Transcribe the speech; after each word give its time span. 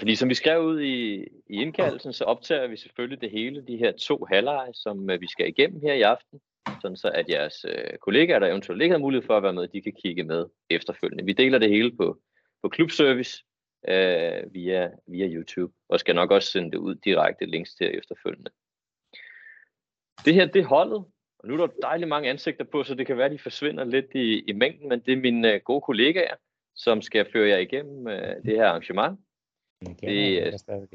fordi 0.00 0.14
som 0.14 0.28
vi 0.28 0.34
skrev 0.34 0.62
ud 0.62 0.80
i, 0.80 1.22
i 1.46 1.62
indkaldelsen, 1.62 2.12
så 2.12 2.24
optager 2.24 2.66
vi 2.66 2.76
selvfølgelig 2.76 3.20
det 3.20 3.30
hele, 3.30 3.66
de 3.66 3.76
her 3.76 3.92
to 3.92 4.24
halvleje, 4.32 4.74
som 4.74 5.10
øh, 5.10 5.20
vi 5.20 5.26
skal 5.28 5.48
igennem 5.48 5.80
her 5.80 5.92
i 5.92 6.02
aften, 6.02 6.40
sådan 6.82 6.96
så 6.96 7.10
at 7.14 7.28
jeres 7.28 7.64
øh, 7.68 7.98
kollegaer, 7.98 8.38
der 8.38 8.46
eventuelt 8.46 8.82
ikke 8.82 8.92
har 8.92 8.98
mulighed 8.98 9.26
for 9.26 9.36
at 9.36 9.42
være 9.42 9.52
med, 9.52 9.68
de 9.68 9.82
kan 9.82 9.92
kigge 10.02 10.24
med 10.24 10.46
efterfølgende. 10.70 11.24
Vi 11.24 11.32
deler 11.32 11.58
det 11.58 11.68
hele 11.68 11.96
på, 11.96 12.18
på 12.62 12.68
klubservice 12.68 13.44
øh, 13.88 14.54
via, 14.54 14.90
via 15.06 15.26
YouTube, 15.26 15.72
og 15.88 16.00
skal 16.00 16.14
nok 16.14 16.30
også 16.30 16.50
sende 16.50 16.70
det 16.70 16.78
ud 16.78 16.94
direkte 16.94 17.46
links 17.46 17.74
til 17.74 17.98
efterfølgende. 17.98 18.50
Det 20.24 20.34
her, 20.34 20.46
det 20.46 20.60
er 20.60 20.66
holdet, 20.66 21.04
og 21.38 21.48
nu 21.48 21.54
er 21.54 21.66
der 21.66 21.72
dejligt 21.82 22.08
mange 22.08 22.30
ansigter 22.30 22.64
på, 22.64 22.82
så 22.82 22.94
det 22.94 23.06
kan 23.06 23.16
være, 23.16 23.26
at 23.26 23.32
de 23.32 23.38
forsvinder 23.38 23.84
lidt 23.84 24.14
i, 24.14 24.40
i 24.40 24.52
mængden, 24.52 24.88
men 24.88 25.00
det 25.00 25.12
er 25.12 25.16
mine 25.16 25.54
øh, 25.54 25.60
gode 25.64 25.80
kollegaer, 25.80 26.34
som 26.74 27.02
skal 27.02 27.32
føre 27.32 27.48
jer 27.48 27.58
igennem 27.58 28.08
øh, 28.08 28.36
det 28.44 28.56
her 28.56 28.66
arrangement. 28.66 29.20
Det 29.80 30.46
er 30.46 30.56
stadigvæk 30.56 30.90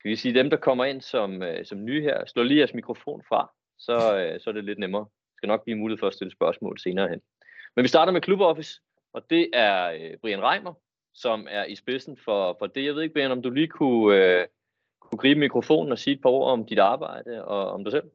Kan 0.00 0.10
vi 0.10 0.16
sige, 0.16 0.34
dem, 0.34 0.50
der 0.50 0.56
kommer 0.56 0.84
ind 0.84 1.00
som, 1.00 1.42
øh, 1.42 1.64
som 1.64 1.84
nye 1.84 2.02
her, 2.02 2.26
slå 2.26 2.42
lige 2.42 2.58
jeres 2.58 2.74
mikrofon 2.74 3.22
fra, 3.28 3.52
så, 3.78 4.18
øh, 4.18 4.40
så 4.40 4.50
er 4.50 4.54
det 4.54 4.64
lidt 4.64 4.78
nemmere. 4.78 5.02
Det 5.02 5.36
skal 5.36 5.46
nok 5.46 5.64
blive 5.64 5.78
muligt 5.78 6.00
for 6.00 6.06
at 6.06 6.14
stille 6.14 6.32
spørgsmål 6.32 6.78
senere 6.78 7.08
hen. 7.08 7.20
Men 7.76 7.82
vi 7.82 7.88
starter 7.88 8.12
med 8.12 8.22
Club 8.22 8.40
Office, 8.40 8.80
og 9.12 9.30
det 9.30 9.50
er 9.52 9.90
øh, 9.90 10.18
Brian 10.20 10.42
Reimer, 10.42 10.74
som 11.14 11.46
er 11.50 11.64
i 11.64 11.76
spidsen 11.76 12.16
for, 12.16 12.56
for 12.58 12.66
det. 12.66 12.84
Jeg 12.84 12.94
ved 12.94 13.02
ikke, 13.02 13.12
Brian, 13.12 13.30
om 13.30 13.42
du 13.42 13.50
lige 13.50 13.68
kunne, 13.68 14.16
øh, 14.16 14.46
kunne 15.00 15.18
gribe 15.18 15.40
mikrofonen 15.40 15.92
og 15.92 15.98
sige 15.98 16.14
et 16.14 16.22
par 16.22 16.30
ord 16.30 16.52
om 16.52 16.66
dit 16.66 16.78
arbejde 16.78 17.44
og 17.44 17.70
om 17.70 17.84
dig 17.84 17.92
selv? 17.92 18.10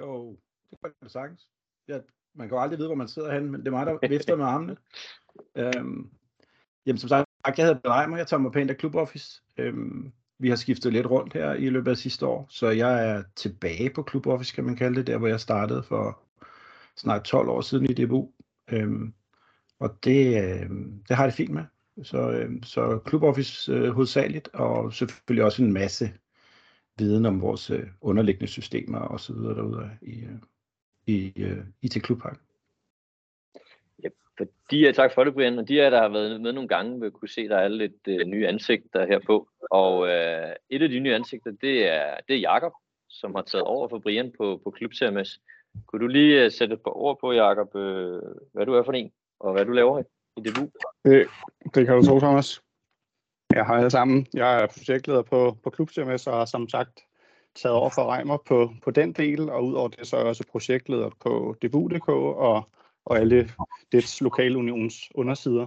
Jo, 0.00 0.36
det 0.70 0.78
kan 0.80 0.92
jeg 1.02 1.10
sagtens. 1.10 1.48
Jeg, 1.88 2.02
man 2.34 2.48
kan 2.48 2.56
jo 2.56 2.62
aldrig 2.62 2.78
vide, 2.78 2.88
hvor 2.88 2.96
man 2.96 3.08
sidder 3.08 3.34
hen, 3.34 3.50
men 3.50 3.60
det 3.60 3.66
er 3.66 3.70
mig, 3.70 3.86
der 3.86 4.08
vifter 4.08 4.36
med 4.36 4.44
armene. 4.44 4.76
Øhm, 5.56 6.10
jamen, 6.86 6.98
som 6.98 7.08
sagt, 7.08 7.26
jeg 7.58 7.66
hedder 7.66 7.90
Reimer, 7.90 8.16
jeg 8.16 8.26
tager 8.26 8.40
mig 8.40 8.52
pænt 8.52 8.70
af 8.70 8.76
Club 8.78 8.94
Office. 8.94 9.42
Øhm, 9.58 10.12
vi 10.38 10.48
har 10.48 10.56
skiftet 10.56 10.92
lidt 10.92 11.06
rundt 11.06 11.32
her 11.32 11.54
i 11.54 11.68
løbet 11.68 11.90
af 11.90 11.96
sidste 11.96 12.26
år, 12.26 12.46
så 12.50 12.70
jeg 12.70 13.10
er 13.10 13.22
tilbage 13.36 13.90
på 13.90 14.06
Club 14.10 14.26
Office, 14.26 14.54
kan 14.54 14.64
man 14.64 14.76
kalde 14.76 14.96
det, 14.96 15.06
der 15.06 15.18
hvor 15.18 15.28
jeg 15.28 15.40
startede 15.40 15.82
for 15.82 16.20
snart 16.96 17.24
12 17.24 17.48
år 17.48 17.60
siden 17.60 17.90
i 17.90 17.94
DBU. 17.94 18.32
Øhm, 18.70 19.14
og 19.78 20.04
det, 20.04 20.44
øh, 20.44 20.70
det 21.08 21.16
har 21.16 21.24
jeg 21.24 21.30
det 21.30 21.36
fint 21.36 21.50
med. 21.50 21.64
Så, 22.02 22.30
øh, 22.30 22.50
så 22.62 23.00
Club 23.08 23.22
Office 23.22 23.72
øh, 23.72 23.90
hovedsageligt, 23.90 24.48
og 24.54 24.92
selvfølgelig 24.92 25.44
også 25.44 25.62
en 25.62 25.72
masse 25.72 26.12
viden 26.98 27.26
om 27.26 27.40
vores 27.40 27.70
øh, 27.70 27.86
underliggende 28.00 28.46
systemer 28.46 28.98
og 28.98 29.20
så 29.20 29.32
videre 29.32 29.54
derude 29.54 29.90
i, 30.02 30.20
øh, 30.20 30.38
i 31.06 31.42
øh, 31.42 31.64
IT 31.82 32.02
Klubpakken. 32.02 32.45
Ja, 34.40 34.44
for 34.44 34.50
de, 34.70 34.92
tak 34.92 35.14
for 35.14 35.24
det, 35.24 35.34
Brian. 35.34 35.58
Og 35.58 35.68
de 35.68 35.80
er, 35.80 35.90
der 35.90 36.02
har 36.02 36.08
været 36.08 36.40
med 36.40 36.52
nogle 36.52 36.68
gange, 36.68 37.00
vil 37.00 37.10
kunne 37.10 37.28
se, 37.28 37.40
at 37.40 37.50
der 37.50 37.56
er 37.56 37.68
lidt 37.68 38.08
øh, 38.08 38.26
nye 38.26 38.48
ansigter 38.48 39.06
her 39.06 39.18
på. 39.26 39.48
Og 39.70 40.08
øh, 40.08 40.52
et 40.70 40.82
af 40.82 40.88
de 40.88 41.00
nye 41.00 41.14
ansigter, 41.14 41.50
det 41.60 41.88
er, 41.94 42.14
det 42.28 42.36
er 42.36 42.40
Jakob, 42.40 42.72
som 43.08 43.34
har 43.34 43.42
taget 43.42 43.64
over 43.64 43.88
for 43.88 43.98
Brian 43.98 44.32
på, 44.38 44.60
på 44.64 44.70
Klub 44.70 44.92
CMS. 44.94 45.40
Kunne 45.86 46.02
du 46.02 46.06
lige 46.06 46.46
uh, 46.46 46.52
sætte 46.52 46.74
et 46.74 46.80
par 46.80 46.96
ord 46.96 47.18
på, 47.20 47.32
Jakob, 47.32 47.76
øh, 47.76 48.22
hvad 48.52 48.66
du 48.66 48.74
er 48.74 48.82
for 48.82 48.92
en, 48.92 49.12
og 49.40 49.52
hvad 49.52 49.64
du 49.64 49.72
laver 49.72 50.02
i 50.36 50.40
DBU? 50.40 50.70
Det, 51.04 51.26
det 51.74 51.86
kan 51.86 51.96
du 51.96 52.06
tro, 52.06 52.18
Thomas. 52.18 52.62
Jeg 53.54 53.66
har 53.66 53.74
alle 53.74 53.90
sammen. 53.90 54.26
Jeg 54.34 54.62
er 54.62 54.66
projektleder 54.66 55.22
på, 55.22 55.56
på 55.64 55.70
Klub 55.70 55.90
CMS 55.90 56.26
og 56.26 56.34
har 56.34 56.44
som 56.44 56.68
sagt 56.68 57.00
taget 57.56 57.76
over 57.76 57.90
for 57.90 58.14
Reimer 58.14 58.36
på, 58.46 58.70
på 58.84 58.90
den 58.90 59.12
del, 59.12 59.50
og 59.50 59.64
udover 59.64 59.88
det 59.88 60.06
så 60.06 60.16
er 60.16 60.20
jeg 60.20 60.28
også 60.28 60.44
projektleder 60.50 61.10
på 61.20 61.56
DBU.dk 61.62 62.08
og, 62.08 62.68
og 63.04 63.18
alle 63.18 63.50
dets 63.92 64.20
lokale 64.20 64.58
unions 64.58 65.10
undersider. 65.14 65.66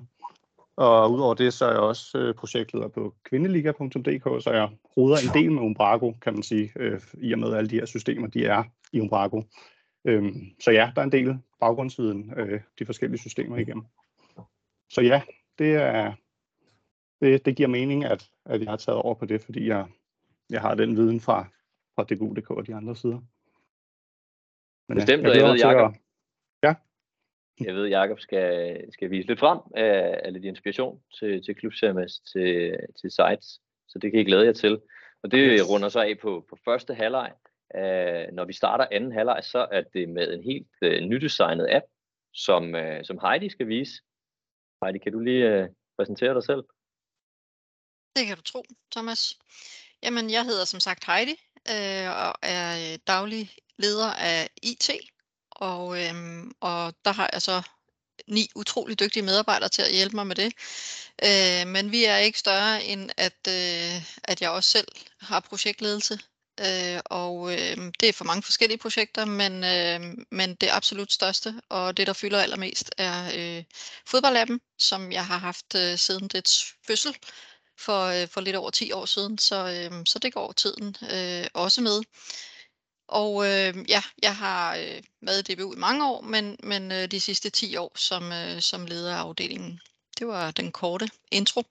Og 0.75 1.11
udover 1.11 1.33
det, 1.33 1.53
så 1.53 1.65
er 1.65 1.71
jeg 1.71 1.79
også 1.79 2.17
øh, 2.17 2.35
projektleder 2.35 2.87
på 2.87 3.15
kvindeliga.dk, 3.23 4.43
så 4.43 4.51
jeg 4.53 4.69
roder 4.97 5.17
en 5.17 5.43
del 5.43 5.51
med 5.51 5.61
Umbrago, 5.63 6.11
kan 6.11 6.33
man 6.33 6.43
sige, 6.43 6.71
øh, 6.75 7.01
i 7.21 7.33
og 7.33 7.39
med 7.39 7.53
alle 7.53 7.69
de 7.69 7.75
her 7.75 7.85
systemer, 7.85 8.27
de 8.27 8.45
er 8.45 8.63
i 8.93 8.99
Umbrago. 8.99 9.41
Øhm, 10.05 10.35
så 10.59 10.71
ja, 10.71 10.91
der 10.95 11.01
er 11.01 11.05
en 11.05 11.11
del 11.11 11.37
baggrundsviden, 11.59 12.33
øh, 12.37 12.61
de 12.79 12.85
forskellige 12.85 13.19
systemer 13.19 13.57
igennem. 13.57 13.85
Så 14.89 15.01
ja, 15.01 15.21
det 15.57 15.75
er 15.75 16.13
det, 17.21 17.45
det 17.45 17.55
giver 17.55 17.69
mening, 17.69 18.05
at, 18.05 18.29
at 18.45 18.61
jeg 18.61 18.69
har 18.69 18.77
taget 18.77 18.97
over 19.01 19.15
på 19.15 19.25
det, 19.25 19.41
fordi 19.43 19.67
jeg, 19.67 19.87
jeg 20.49 20.61
har 20.61 20.75
den 20.75 20.97
viden 20.97 21.19
fra, 21.19 21.45
fra 21.95 22.03
DGU.dk 22.03 22.49
og 22.49 22.67
de 22.67 22.75
andre 22.75 22.95
sider. 22.95 23.19
Men, 24.87 24.95
Bestemt, 24.97 25.23
jeg, 25.23 25.35
jeg 25.35 25.45
ved, 25.45 25.55
Jacob, 25.55 25.93
at. 25.93 26.01
Jeg 27.65 27.75
ved, 27.75 27.87
Jacob 27.87 28.19
skal, 28.19 28.77
skal 28.93 29.11
vise 29.11 29.27
lidt 29.27 29.39
frem 29.39 29.59
af, 29.75 30.21
af 30.23 30.33
lidt 30.33 30.45
inspiration 30.45 31.01
til, 31.19 31.43
til 31.45 31.55
Klub 31.55 31.73
CMS, 31.73 32.19
til, 32.19 32.77
til 33.01 33.11
sites, 33.11 33.59
så 33.87 33.99
det 34.01 34.11
kan 34.11 34.19
I 34.19 34.23
glæde 34.23 34.45
jer 34.45 34.53
til. 34.53 34.81
Og 35.23 35.31
det 35.31 35.51
yes. 35.53 35.69
runder 35.69 35.89
så 35.89 35.99
af 35.99 36.17
på, 36.21 36.45
på 36.49 36.57
første 36.65 36.93
halvleg. 36.93 37.31
Uh, 37.75 38.35
når 38.35 38.45
vi 38.45 38.53
starter 38.53 38.87
anden 38.91 39.11
halvleg, 39.11 39.39
så 39.43 39.67
er 39.71 39.81
det 39.93 40.09
med 40.09 40.33
en 40.33 40.43
helt 40.43 40.73
uh, 40.81 41.09
nydesignet 41.09 41.67
app, 41.69 41.85
som, 42.33 42.73
uh, 42.73 42.99
som 43.03 43.19
Heidi 43.21 43.49
skal 43.49 43.67
vise. 43.67 43.93
Heidi, 44.83 44.99
kan 44.99 45.11
du 45.11 45.19
lige 45.19 45.63
uh, 45.63 45.67
præsentere 45.97 46.33
dig 46.33 46.43
selv? 46.43 46.63
Det 48.15 48.27
kan 48.27 48.35
du 48.35 48.41
tro, 48.41 48.63
Thomas. 48.91 49.39
Jamen, 50.03 50.29
jeg 50.29 50.43
hedder 50.45 50.65
som 50.65 50.79
sagt 50.79 51.05
Heidi 51.05 51.35
øh, 51.73 52.07
og 52.23 52.33
er 52.41 52.97
daglig 53.07 53.51
leder 53.77 54.11
af 54.13 54.49
IT. 54.63 54.89
Og, 55.59 56.03
øhm, 56.03 56.51
og 56.61 56.93
der 57.05 57.11
har 57.11 57.29
jeg 57.33 57.41
så 57.41 57.61
ni 58.27 58.49
utrolig 58.55 58.99
dygtige 58.99 59.23
medarbejdere 59.23 59.69
til 59.69 59.81
at 59.81 59.91
hjælpe 59.91 60.15
mig 60.15 60.27
med 60.27 60.35
det. 60.35 60.53
Øh, 61.23 61.67
men 61.67 61.91
vi 61.91 62.05
er 62.05 62.17
ikke 62.17 62.39
større 62.39 62.83
end, 62.83 63.09
at, 63.17 63.47
øh, 63.47 64.01
at 64.23 64.41
jeg 64.41 64.49
også 64.49 64.69
selv 64.69 64.87
har 65.21 65.39
projektledelse. 65.39 66.19
Øh, 66.59 66.99
og 67.05 67.51
øh, 67.51 67.77
det 67.99 68.09
er 68.09 68.13
for 68.13 68.25
mange 68.25 68.43
forskellige 68.43 68.77
projekter, 68.77 69.25
men, 69.25 69.63
øh, 69.63 70.25
men 70.31 70.55
det 70.55 70.69
absolut 70.71 71.11
største, 71.11 71.53
og 71.69 71.97
det 71.97 72.07
der 72.07 72.13
fylder 72.13 72.41
allermest, 72.41 72.91
er 72.97 73.31
øh, 73.35 73.63
fodboldlappen, 74.07 74.61
som 74.79 75.11
jeg 75.11 75.25
har 75.25 75.37
haft 75.37 75.75
øh, 75.75 75.97
siden 75.97 76.27
dets 76.27 76.73
fødsel 76.87 77.15
for, 77.79 78.05
øh, 78.05 78.27
for 78.27 78.41
lidt 78.41 78.55
over 78.55 78.69
10 78.69 78.91
år 78.91 79.05
siden, 79.05 79.37
så, 79.37 79.55
øh, 79.55 80.05
så 80.05 80.19
det 80.19 80.33
går 80.33 80.51
tiden 80.51 80.95
øh, 81.13 81.47
også 81.53 81.81
med. 81.81 82.01
Og 83.09 83.31
øh, 83.49 83.71
ja, 83.95 84.01
jeg 84.27 84.35
har 84.35 84.75
øh, 84.75 84.99
været 85.21 85.49
i 85.49 85.55
DBU 85.55 85.73
i 85.73 85.79
mange 85.87 86.01
år, 86.11 86.21
men, 86.21 86.57
men 86.63 86.91
øh, 86.91 87.11
de 87.11 87.19
sidste 87.19 87.49
10 87.49 87.77
år 87.77 87.91
som, 87.95 88.23
øh, 88.23 88.59
som 88.69 88.85
leder 88.85 89.15
af 89.15 89.19
afdelingen. 89.25 89.79
Det 90.19 90.27
var 90.27 90.51
den 90.51 90.71
korte 90.71 91.05
intro. 91.31 91.61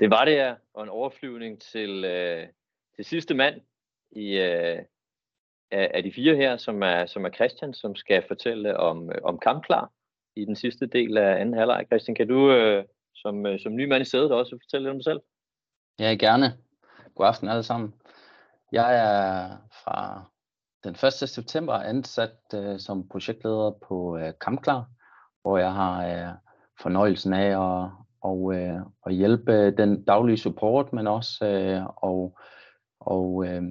Det 0.00 0.10
var 0.10 0.24
det, 0.24 0.36
ja. 0.36 0.54
Og 0.74 0.82
en 0.82 0.88
overflyvning 0.88 1.62
til, 1.62 2.04
øh, 2.04 2.48
til 2.96 3.04
sidste 3.04 3.34
mand 3.34 3.60
i, 4.10 4.26
øh, 4.38 4.78
af, 5.70 5.90
af 5.94 6.02
de 6.02 6.12
fire 6.12 6.36
her, 6.36 6.56
som 6.56 6.82
er, 6.82 7.06
som 7.06 7.24
er 7.24 7.30
Christian, 7.30 7.74
som 7.74 7.96
skal 7.96 8.24
fortælle 8.28 8.76
om, 8.76 9.10
om 9.24 9.38
kampklar 9.38 9.92
i 10.36 10.44
den 10.44 10.56
sidste 10.56 10.86
del 10.86 11.18
af 11.18 11.40
anden 11.40 11.54
halvleg. 11.54 11.86
Christian, 11.86 12.14
kan 12.14 12.28
du 12.28 12.52
øh, 12.52 12.84
som, 13.14 13.46
øh, 13.46 13.60
som 13.60 13.76
ny 13.76 13.84
mand 13.88 14.02
i 14.02 14.10
sædet 14.10 14.32
også 14.32 14.58
fortælle 14.62 14.84
lidt 14.84 14.90
om 14.90 14.98
dig 14.98 15.04
selv? 15.04 15.20
Ja, 15.98 16.14
gerne. 16.14 16.58
God 17.14 17.26
aften 17.26 17.48
alle 17.48 17.62
sammen. 17.62 17.99
Jeg 18.72 18.96
er 18.96 19.56
fra 19.84 20.22
den 20.84 20.92
1. 20.92 21.12
september 21.12 21.72
ansat 21.72 22.36
øh, 22.54 22.78
som 22.78 23.08
projektleder 23.08 23.70
på 23.88 24.16
øh, 24.16 24.32
Kampklar, 24.40 24.86
hvor 25.42 25.58
jeg 25.58 25.72
har 25.72 26.06
øh, 26.06 26.34
fornøjelsen 26.82 27.32
af 27.32 27.82
at, 27.82 27.90
og, 28.22 28.54
øh, 28.54 28.80
at 29.06 29.14
hjælpe 29.14 29.70
den 29.70 30.04
daglige 30.04 30.38
support, 30.38 30.92
men 30.92 31.06
også 31.06 31.46
øh, 31.46 31.86
og, 31.96 32.38
og 33.00 33.46
øh, 33.46 33.62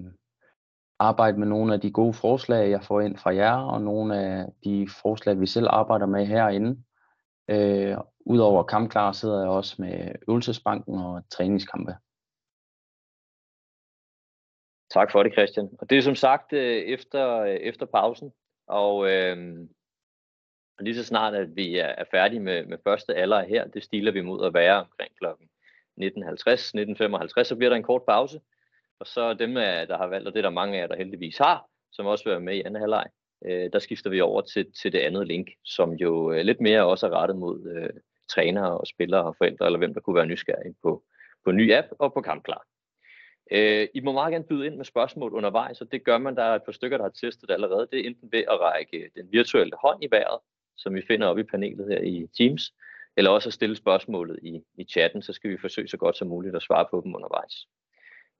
arbejde 0.99 1.39
med 1.39 1.47
nogle 1.47 1.73
af 1.73 1.81
de 1.81 1.91
gode 1.91 2.13
forslag, 2.13 2.69
jeg 2.69 2.83
får 2.83 3.01
ind 3.01 3.17
fra 3.17 3.35
jer, 3.35 3.55
og 3.55 3.81
nogle 3.81 4.19
af 4.19 4.45
de 4.63 4.87
forslag, 5.01 5.39
vi 5.39 5.45
selv 5.47 5.67
arbejder 5.69 6.05
med 6.05 6.25
herinde. 6.25 6.83
Øh, 7.49 7.97
Udover 8.25 8.63
kampklar 8.63 9.11
sidder 9.11 9.39
jeg 9.39 9.49
også 9.49 9.75
med 9.79 10.11
øvelsesbanken 10.27 10.99
og 10.99 11.21
træningskampe. 11.31 11.95
Tak 14.93 15.11
for 15.11 15.23
det, 15.23 15.33
Christian. 15.33 15.69
Og 15.79 15.89
det 15.89 15.97
er 15.97 16.01
som 16.01 16.15
sagt 16.15 16.53
øh, 16.53 16.75
efter, 16.75 17.39
øh, 17.39 17.55
efter 17.55 17.85
pausen, 17.85 18.31
og 18.67 19.11
øh, 19.11 19.37
lige 20.79 20.95
så 20.95 21.03
snart, 21.03 21.35
at 21.35 21.55
vi 21.55 21.77
er 21.77 22.03
færdige 22.11 22.39
med, 22.39 22.65
med 22.65 22.77
første 22.83 23.15
alder 23.15 23.43
her, 23.43 23.67
det 23.67 23.83
stiler 23.83 24.11
vi 24.11 24.21
mod 24.21 24.45
at 24.45 24.53
være 24.53 24.79
omkring 24.79 25.11
kl. 25.17 25.25
19.50, 25.25 26.09
19.55, 27.37 27.43
så 27.43 27.55
bliver 27.57 27.69
der 27.69 27.75
en 27.75 27.83
kort 27.83 28.01
pause. 28.07 28.39
Og 28.99 29.07
så 29.07 29.33
dem, 29.33 29.55
der 29.55 29.97
har 29.97 30.07
valgt, 30.07 30.27
og 30.27 30.33
det 30.33 30.39
er 30.39 30.43
der 30.43 30.49
mange 30.49 30.77
af 30.77 30.81
jer, 30.81 30.87
der 30.87 30.95
heldigvis 30.95 31.37
har, 31.37 31.65
som 31.91 32.05
også 32.05 32.23
vil 32.23 32.31
være 32.31 32.39
med 32.39 32.55
i 32.55 32.61
anden 32.61 32.81
halvleg, 32.81 33.05
øh, 33.45 33.69
der 33.73 33.79
skifter 33.79 34.09
vi 34.09 34.21
over 34.21 34.41
til, 34.41 34.71
til 34.81 34.91
det 34.91 34.99
andet 34.99 35.27
link, 35.27 35.49
som 35.65 35.93
jo 35.93 36.31
øh, 36.31 36.41
lidt 36.41 36.61
mere 36.61 36.85
også 36.85 37.07
er 37.07 37.11
rettet 37.11 37.37
mod 37.37 37.75
øh, 37.75 37.89
trænere 38.29 38.77
og 38.77 38.87
spillere 38.87 39.23
og 39.23 39.35
forældre, 39.37 39.65
eller 39.65 39.79
hvem 39.79 39.93
der 39.93 40.01
kunne 40.01 40.15
være 40.15 40.25
nysgerrige 40.25 40.75
på, 40.83 41.03
på 41.45 41.51
ny 41.51 41.73
app 41.73 41.87
og 41.99 42.13
på 42.13 42.21
Kampklar. 42.21 42.65
Øh, 43.51 43.87
I 43.93 43.99
må 43.99 44.11
meget 44.11 44.31
gerne 44.31 44.45
byde 44.45 44.65
ind 44.65 44.75
med 44.75 44.85
spørgsmål 44.85 45.33
undervejs, 45.33 45.81
og 45.81 45.91
det 45.91 46.03
gør 46.03 46.17
man. 46.17 46.35
Der 46.35 46.43
er 46.43 46.55
et 46.55 46.63
par 46.63 46.71
stykker, 46.71 46.97
der 46.97 47.05
har 47.05 47.11
testet 47.11 47.47
det 47.47 47.53
allerede. 47.53 47.87
Det 47.91 47.99
er 47.99 48.07
enten 48.07 48.31
ved 48.31 48.39
at 48.39 48.59
række 48.59 49.09
den 49.15 49.31
virtuelle 49.31 49.75
hånd 49.81 50.03
i 50.03 50.07
vejret, 50.11 50.39
som 50.77 50.95
vi 50.95 51.01
finder 51.07 51.27
oppe 51.27 51.41
i 51.41 51.45
panelet 51.45 51.87
her 51.87 52.01
i 52.01 52.27
Teams, 52.37 52.73
eller 53.17 53.31
også 53.31 53.49
at 53.49 53.53
stille 53.53 53.75
spørgsmålet 53.75 54.39
i, 54.41 54.61
i 54.77 54.83
chatten, 54.83 55.21
så 55.21 55.33
skal 55.33 55.49
vi 55.49 55.57
forsøge 55.57 55.87
så 55.87 55.97
godt 55.97 56.17
som 56.17 56.27
muligt 56.27 56.55
at 56.55 56.61
svare 56.61 56.85
på 56.91 57.01
dem 57.05 57.15
undervejs. 57.15 57.67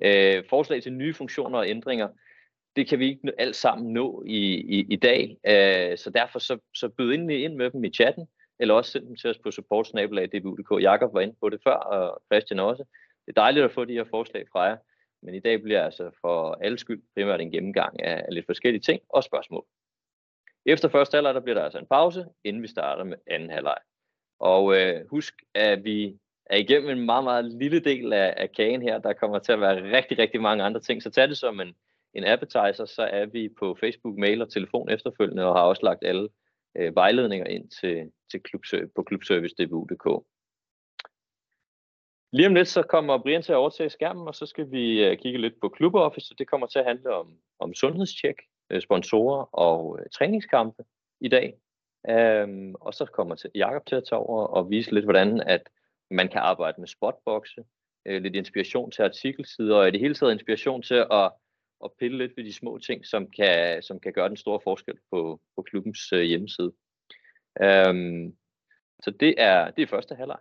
Øh, 0.03 0.43
forslag 0.49 0.83
til 0.83 0.93
nye 0.93 1.13
funktioner 1.13 1.59
og 1.59 1.69
ændringer, 1.69 2.07
det 2.75 2.87
kan 2.87 2.99
vi 2.99 3.07
ikke 3.07 3.31
alt 3.37 3.55
sammen 3.55 3.93
nå 3.93 4.23
i, 4.25 4.55
i, 4.55 4.85
i 4.89 4.95
dag, 4.95 5.37
øh, 5.47 5.97
så 5.97 6.09
derfor 6.09 6.39
så, 6.39 6.57
så 6.75 6.89
byd 6.89 7.11
ind, 7.11 7.31
ind 7.31 7.55
med 7.55 7.69
dem 7.69 7.83
i 7.83 7.89
chatten, 7.89 8.27
eller 8.59 8.73
også 8.73 8.91
send 8.91 9.07
dem 9.07 9.15
til 9.15 9.29
os 9.29 9.37
på 9.37 9.51
supportsnabelag.dbu.dk. 9.51 10.81
Jakob 10.81 11.13
var 11.13 11.21
inde 11.21 11.35
på 11.39 11.49
det 11.49 11.59
før, 11.63 11.75
og 11.75 12.21
Christian 12.31 12.59
også. 12.59 12.83
Det 13.25 13.37
er 13.37 13.41
dejligt 13.41 13.65
at 13.65 13.71
få 13.71 13.85
de 13.85 13.93
her 13.93 14.03
forslag 14.03 14.45
fra 14.51 14.61
jer, 14.61 14.77
men 15.21 15.35
i 15.35 15.39
dag 15.39 15.61
bliver 15.61 15.83
altså 15.83 16.11
for 16.21 16.57
alle 16.61 16.77
skyld 16.77 17.01
primært 17.15 17.41
en 17.41 17.51
gennemgang 17.51 18.03
af, 18.03 18.23
af 18.27 18.33
lidt 18.33 18.45
forskellige 18.45 18.81
ting 18.81 19.01
og 19.09 19.23
spørgsmål. 19.23 19.65
Efter 20.65 20.89
første 20.89 21.15
halvleg, 21.15 21.33
der 21.33 21.41
bliver 21.41 21.55
der 21.55 21.63
altså 21.63 21.79
en 21.79 21.85
pause, 21.85 22.25
inden 22.43 22.63
vi 22.63 22.67
starter 22.67 23.03
med 23.03 23.17
anden 23.27 23.49
halvleg. 23.49 23.77
Og 24.39 24.75
øh, 24.75 25.05
husk, 25.09 25.33
at 25.53 25.83
vi 25.83 26.19
er 26.45 26.57
igennem 26.57 26.89
en 26.89 27.05
meget, 27.05 27.23
meget 27.23 27.45
lille 27.45 27.79
del 27.79 28.13
af, 28.13 28.33
af 28.37 28.51
kagen 28.51 28.81
her. 28.81 28.99
Der 28.99 29.13
kommer 29.13 29.39
til 29.39 29.51
at 29.51 29.61
være 29.61 29.97
rigtig, 29.97 30.19
rigtig 30.19 30.41
mange 30.41 30.63
andre 30.63 30.79
ting. 30.79 31.03
Så 31.03 31.09
tag 31.09 31.27
det 31.27 31.37
som 31.37 31.59
en, 31.59 31.73
en 32.13 32.23
appetizer, 32.23 32.85
så 32.85 33.01
er 33.01 33.25
vi 33.25 33.49
på 33.59 33.77
Facebook, 33.79 34.17
mail 34.17 34.41
og 34.41 34.51
telefon 34.51 34.89
efterfølgende, 34.89 35.45
og 35.45 35.55
har 35.55 35.63
også 35.63 35.85
lagt 35.85 36.03
alle 36.03 36.29
øh, 36.77 36.95
vejledninger 36.95 37.47
ind 37.47 37.69
til, 37.69 38.11
til 38.31 38.41
klub, 38.41 38.61
på 38.95 39.03
klubservice.dbu.dk. 39.03 40.25
Lige 42.31 42.47
om 42.47 42.55
lidt 42.55 42.67
så 42.67 42.83
kommer 42.83 43.17
Brian 43.17 43.41
til 43.41 43.51
at 43.51 43.57
overtage 43.57 43.89
skærmen, 43.89 44.27
og 44.27 44.35
så 44.35 44.45
skal 44.45 44.71
vi 44.71 45.05
øh, 45.05 45.17
kigge 45.17 45.41
lidt 45.41 45.53
på 45.61 45.69
kluboffice, 45.69 46.33
og 46.33 46.39
det 46.39 46.47
kommer 46.47 46.67
til 46.67 46.79
at 46.79 46.85
handle 46.85 47.13
om, 47.13 47.37
om 47.59 47.73
sundhedstjek, 47.73 48.35
øh, 48.69 48.81
sponsorer 48.81 49.43
og 49.55 49.99
øh, 49.99 50.05
træningskampe 50.13 50.83
i 51.21 51.27
dag. 51.27 51.53
Um, 52.09 52.75
og 52.75 52.93
så 52.93 53.05
kommer 53.05 53.35
til 53.35 53.49
Jakob 53.55 53.85
til 53.85 53.95
at 53.95 54.03
tage 54.09 54.19
over 54.19 54.45
og 54.45 54.69
vise 54.69 54.93
lidt, 54.93 55.05
hvordan 55.05 55.41
at 55.41 55.69
man 56.11 56.27
kan 56.27 56.41
arbejde 56.41 56.81
med 56.81 56.87
spotboxe, 56.87 57.61
uh, 58.09 58.15
lidt 58.15 58.35
inspiration 58.35 58.91
til 58.91 59.01
artikelsider, 59.01 59.75
og 59.75 59.87
i 59.87 59.91
det 59.91 59.99
hele 59.99 60.15
taget 60.15 60.33
inspiration 60.33 60.81
til 60.81 61.05
at, 61.11 61.31
at 61.83 61.91
pille 61.99 62.17
lidt 62.17 62.37
ved 62.37 62.43
de 62.43 62.53
små 62.53 62.77
ting, 62.77 63.05
som 63.05 63.29
kan, 63.29 63.81
som 63.81 63.99
kan 63.99 64.13
gøre 64.13 64.29
den 64.29 64.37
store 64.37 64.59
forskel 64.63 64.95
på, 65.11 65.41
på 65.55 65.61
klubbens 65.61 66.13
uh, 66.13 66.19
hjemmeside. 66.19 66.73
Um, 67.61 68.35
så 69.03 69.11
det 69.19 69.35
er, 69.37 69.71
det 69.71 69.81
er 69.81 69.87
første 69.87 70.15
halvleg. 70.15 70.39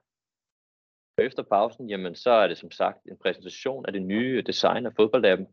Efter 1.19 1.43
pausen, 1.43 1.91
jamen 1.91 2.15
så 2.15 2.31
er 2.31 2.49
det 2.49 2.59
som 2.59 2.71
sagt 2.71 3.07
en 3.07 3.17
præsentation 3.17 3.87
af 3.87 3.93
det 3.93 4.03
nye 4.03 4.43
design 4.47 4.87
af 4.87 4.93
fodboldappen. 4.97 5.47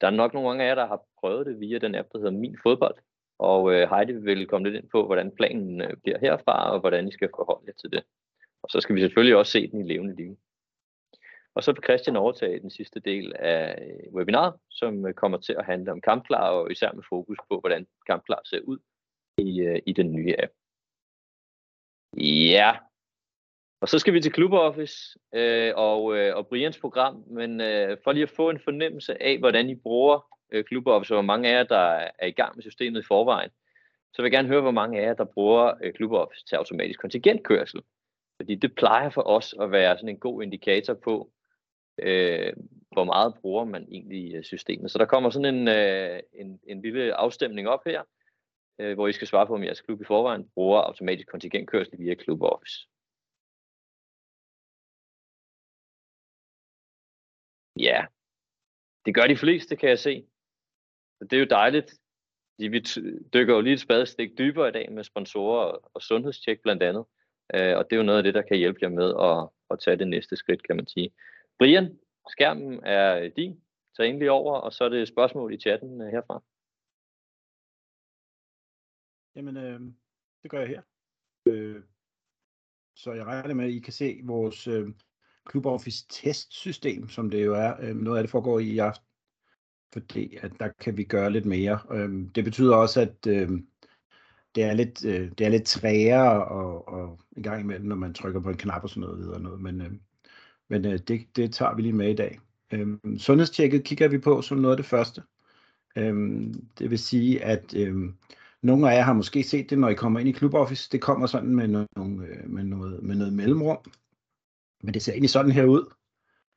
Der 0.00 0.06
er 0.06 0.10
nok 0.10 0.34
nogle 0.34 0.62
af 0.62 0.68
jer, 0.68 0.74
der 0.74 0.86
har 0.86 1.02
prøvet 1.20 1.46
det 1.46 1.60
via 1.60 1.78
den 1.78 1.94
app, 1.94 2.08
der 2.12 2.18
hedder 2.18 2.30
Min 2.30 2.58
Fodbold. 2.62 2.94
Og 3.38 3.72
øh, 3.74 3.90
Heidi 3.90 4.12
vil 4.12 4.46
komme 4.46 4.68
lidt 4.68 4.82
ind 4.82 4.90
på, 4.90 5.06
hvordan 5.06 5.30
planen 5.30 5.80
øh, 5.80 5.96
bliver 6.02 6.18
herfra, 6.18 6.72
og 6.72 6.80
hvordan 6.80 7.08
I 7.08 7.12
skal 7.12 7.30
forholde 7.36 7.64
jer 7.66 7.72
til 7.72 7.90
det. 7.90 8.04
Og 8.62 8.70
så 8.70 8.80
skal 8.80 8.94
vi 8.94 9.00
selvfølgelig 9.00 9.36
også 9.36 9.52
se 9.52 9.70
den 9.70 9.80
i 9.80 9.92
levende 9.92 10.16
liv. 10.16 10.38
Og 11.54 11.64
så 11.64 11.72
vil 11.72 11.82
Christian 11.84 12.16
overtage 12.16 12.60
den 12.60 12.70
sidste 12.70 13.00
del 13.00 13.32
af 13.36 13.82
øh, 13.82 14.14
webinaret, 14.14 14.54
som 14.70 15.06
øh, 15.06 15.14
kommer 15.14 15.38
til 15.38 15.52
at 15.58 15.64
handle 15.64 15.92
om 15.92 16.00
kampklar, 16.00 16.50
og 16.50 16.72
især 16.72 16.92
med 16.92 17.02
fokus 17.08 17.38
på, 17.50 17.60
hvordan 17.60 17.86
kampklar 18.06 18.40
ser 18.44 18.60
ud 18.60 18.78
i, 19.38 19.60
øh, 19.60 19.82
i 19.86 19.92
den 19.92 20.12
nye 20.12 20.34
app. 20.38 20.52
Ja, 22.52 22.76
og 23.80 23.88
så 23.88 23.98
skal 23.98 24.14
vi 24.14 24.20
til 24.20 24.34
Club 24.34 24.52
Office 24.52 25.18
øh, 25.34 25.72
og, 25.76 26.16
øh, 26.16 26.36
og 26.36 26.46
Brians 26.46 26.78
program, 26.78 27.24
men 27.26 27.60
øh, 27.60 27.96
for 28.04 28.12
lige 28.12 28.22
at 28.22 28.30
få 28.30 28.50
en 28.50 28.60
fornemmelse 28.64 29.22
af, 29.22 29.38
hvordan 29.38 29.70
I 29.70 29.74
bruger 29.74 30.26
øh, 30.52 30.64
Club 30.64 30.86
Office, 30.86 31.14
og 31.14 31.16
hvor 31.16 31.26
mange 31.26 31.48
af 31.48 31.52
jer, 31.52 31.62
der 31.62 32.08
er 32.18 32.26
i 32.26 32.30
gang 32.30 32.56
med 32.56 32.62
systemet 32.62 33.00
i 33.00 33.06
forvejen, 33.06 33.50
så 34.12 34.22
vil 34.22 34.24
jeg 34.24 34.32
gerne 34.32 34.48
høre, 34.48 34.60
hvor 34.60 34.70
mange 34.70 35.00
af 35.00 35.06
jer, 35.06 35.14
der 35.14 35.24
bruger 35.24 35.72
øh, 35.82 35.92
Club 35.94 36.12
Office 36.12 36.44
til 36.44 36.56
automatisk 36.56 37.00
kontingentkørsel. 37.00 37.80
Fordi 38.36 38.54
det 38.54 38.74
plejer 38.74 39.10
for 39.10 39.22
os 39.22 39.54
at 39.60 39.70
være 39.70 39.96
sådan 39.96 40.08
en 40.08 40.18
god 40.18 40.42
indikator 40.42 40.94
på, 40.94 41.30
øh, 41.98 42.52
hvor 42.92 43.04
meget 43.04 43.34
bruger 43.40 43.64
man 43.64 43.86
egentlig 43.90 44.34
øh, 44.34 44.44
systemet. 44.44 44.90
Så 44.90 44.98
der 44.98 45.04
kommer 45.04 45.30
sådan 45.30 45.54
en, 45.54 45.68
øh, 45.68 46.20
en, 46.32 46.60
en 46.66 46.82
lille 46.82 47.14
afstemning 47.14 47.68
op 47.68 47.80
her, 47.86 48.02
øh, 48.78 48.94
hvor 48.94 49.08
I 49.08 49.12
skal 49.12 49.26
svare 49.26 49.46
på, 49.46 49.54
om 49.54 49.64
jeres 49.64 49.80
klub 49.80 50.00
i 50.00 50.04
forvejen 50.04 50.48
bruger 50.54 50.80
automatisk 50.80 51.28
kontingentkørsel 51.28 51.98
via 51.98 52.14
Club 52.14 52.42
Office. 52.42 52.88
Ja, 57.78 58.06
det 59.04 59.14
gør 59.14 59.26
de 59.26 59.36
fleste, 59.36 59.76
kan 59.76 59.88
jeg 59.88 59.98
se. 59.98 60.26
Så 61.18 61.24
det 61.24 61.32
er 61.32 61.40
jo 61.40 61.46
dejligt. 61.50 61.94
Vi 62.58 62.80
dykker 63.34 63.54
jo 63.54 63.60
lige 63.60 63.74
et 63.74 63.80
spadestik 63.80 64.38
dybere 64.38 64.68
i 64.68 64.72
dag 64.72 64.92
med 64.92 65.04
sponsorer 65.04 65.90
og 65.94 66.02
sundhedstjek 66.02 66.62
blandt 66.62 66.82
andet. 66.82 67.04
Øh, 67.54 67.76
og 67.76 67.84
det 67.84 67.92
er 67.92 67.96
jo 67.96 68.02
noget 68.02 68.18
af 68.18 68.24
det, 68.24 68.34
der 68.34 68.42
kan 68.42 68.56
hjælpe 68.56 68.78
jer 68.82 68.88
med 68.88 69.08
at, 69.28 69.48
at 69.70 69.80
tage 69.80 69.96
det 69.96 70.08
næste 70.08 70.36
skridt, 70.36 70.62
kan 70.62 70.76
man 70.76 70.86
sige. 70.86 71.10
Brian, 71.58 71.98
skærmen 72.28 72.84
er 72.84 73.28
din. 73.28 73.62
Tag 73.96 74.08
endelig 74.08 74.30
over, 74.30 74.54
og 74.54 74.72
så 74.72 74.84
er 74.84 74.88
det 74.88 75.08
spørgsmål 75.08 75.54
i 75.54 75.60
chatten 75.60 76.00
øh, 76.00 76.08
herfra. 76.08 76.42
Jamen, 79.34 79.56
øh, 79.56 79.80
det 80.42 80.50
gør 80.50 80.58
jeg 80.58 80.68
her. 80.68 80.82
Øh, 81.46 81.82
så 82.96 83.12
jeg 83.12 83.24
regner 83.24 83.54
med, 83.54 83.64
at 83.64 83.70
I 83.70 83.78
kan 83.78 83.92
se 83.92 84.20
vores 84.24 84.66
øh, 84.66 84.88
ClubOffice 85.50 86.06
testsystem, 86.10 87.08
som 87.08 87.30
det 87.30 87.44
jo 87.44 87.54
er. 87.54 87.74
Øh, 87.80 87.96
noget 87.96 88.18
af 88.18 88.22
det 88.22 88.30
foregår 88.30 88.58
i 88.58 88.78
aften, 88.78 89.06
fordi 89.92 90.36
at 90.42 90.52
der 90.60 90.68
kan 90.80 90.96
vi 90.96 91.04
gøre 91.04 91.30
lidt 91.30 91.46
mere. 91.46 91.78
Øh, 91.92 92.10
det 92.34 92.44
betyder 92.44 92.76
også, 92.76 93.00
at 93.00 93.26
øh, 93.26 93.50
det 94.54 94.64
er 94.64 94.72
lidt, 94.72 95.04
øh, 95.04 95.30
det 95.38 95.46
er 95.46 95.50
lidt 95.50 95.64
træere 95.64 96.44
og, 96.44 96.88
og 96.88 97.20
en 97.36 97.42
gang 97.42 97.60
imellem, 97.60 97.86
når 97.86 97.96
man 97.96 98.14
trykker 98.14 98.40
på 98.40 98.50
en 98.50 98.56
knap 98.56 98.82
og 98.82 98.90
sådan 98.90 99.00
noget 99.00 99.18
videre 99.18 99.40
noget. 99.40 99.60
Men, 99.60 99.80
øh, 99.80 99.92
men 100.68 100.84
øh, 100.84 100.98
det, 101.08 101.36
det 101.36 101.52
tager 101.52 101.74
vi 101.74 101.82
lige 101.82 101.92
med 101.92 102.10
i 102.10 102.16
dag. 102.16 102.38
Øh, 102.72 102.88
sundhedstjekket 103.18 103.84
kigger 103.84 104.08
vi 104.08 104.18
på 104.18 104.42
som 104.42 104.58
noget 104.58 104.72
af 104.72 104.76
det 104.76 104.86
første. 104.86 105.22
Øh, 105.96 106.14
det 106.78 106.90
vil 106.90 106.98
sige, 106.98 107.44
at 107.44 107.74
øh, 107.76 107.96
nogle 108.62 108.90
af 108.90 108.96
jer 108.96 109.02
har 109.02 109.12
måske 109.12 109.42
set 109.42 109.70
det, 109.70 109.78
når 109.78 109.88
I 109.88 109.94
kommer 109.94 110.20
ind 110.20 110.28
i 110.28 110.32
ClubOffice. 110.32 110.88
Det 110.92 111.00
kommer 111.00 111.26
sådan 111.26 111.54
med, 111.54 111.68
nogle, 111.68 112.26
øh, 112.26 112.50
med, 112.50 112.64
noget, 112.64 113.02
med 113.02 113.16
noget 113.16 113.32
mellemrum. 113.32 113.78
Men 114.82 114.94
det 114.94 115.02
ser 115.02 115.12
egentlig 115.12 115.30
sådan 115.30 115.50
her 115.50 115.64
ud, 115.64 115.94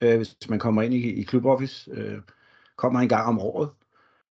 øh, 0.04 0.18
hvis 0.18 0.50
man 0.50 0.60
kommer 0.60 0.82
ind 0.82 0.94
i, 0.94 1.22
i 1.22 1.24
ClubOffice. 1.24 1.92
Øh, 1.92 2.22
kommer 2.76 3.00
en 3.00 3.10
gang 3.10 3.28
om 3.28 3.40
året. 3.40 3.70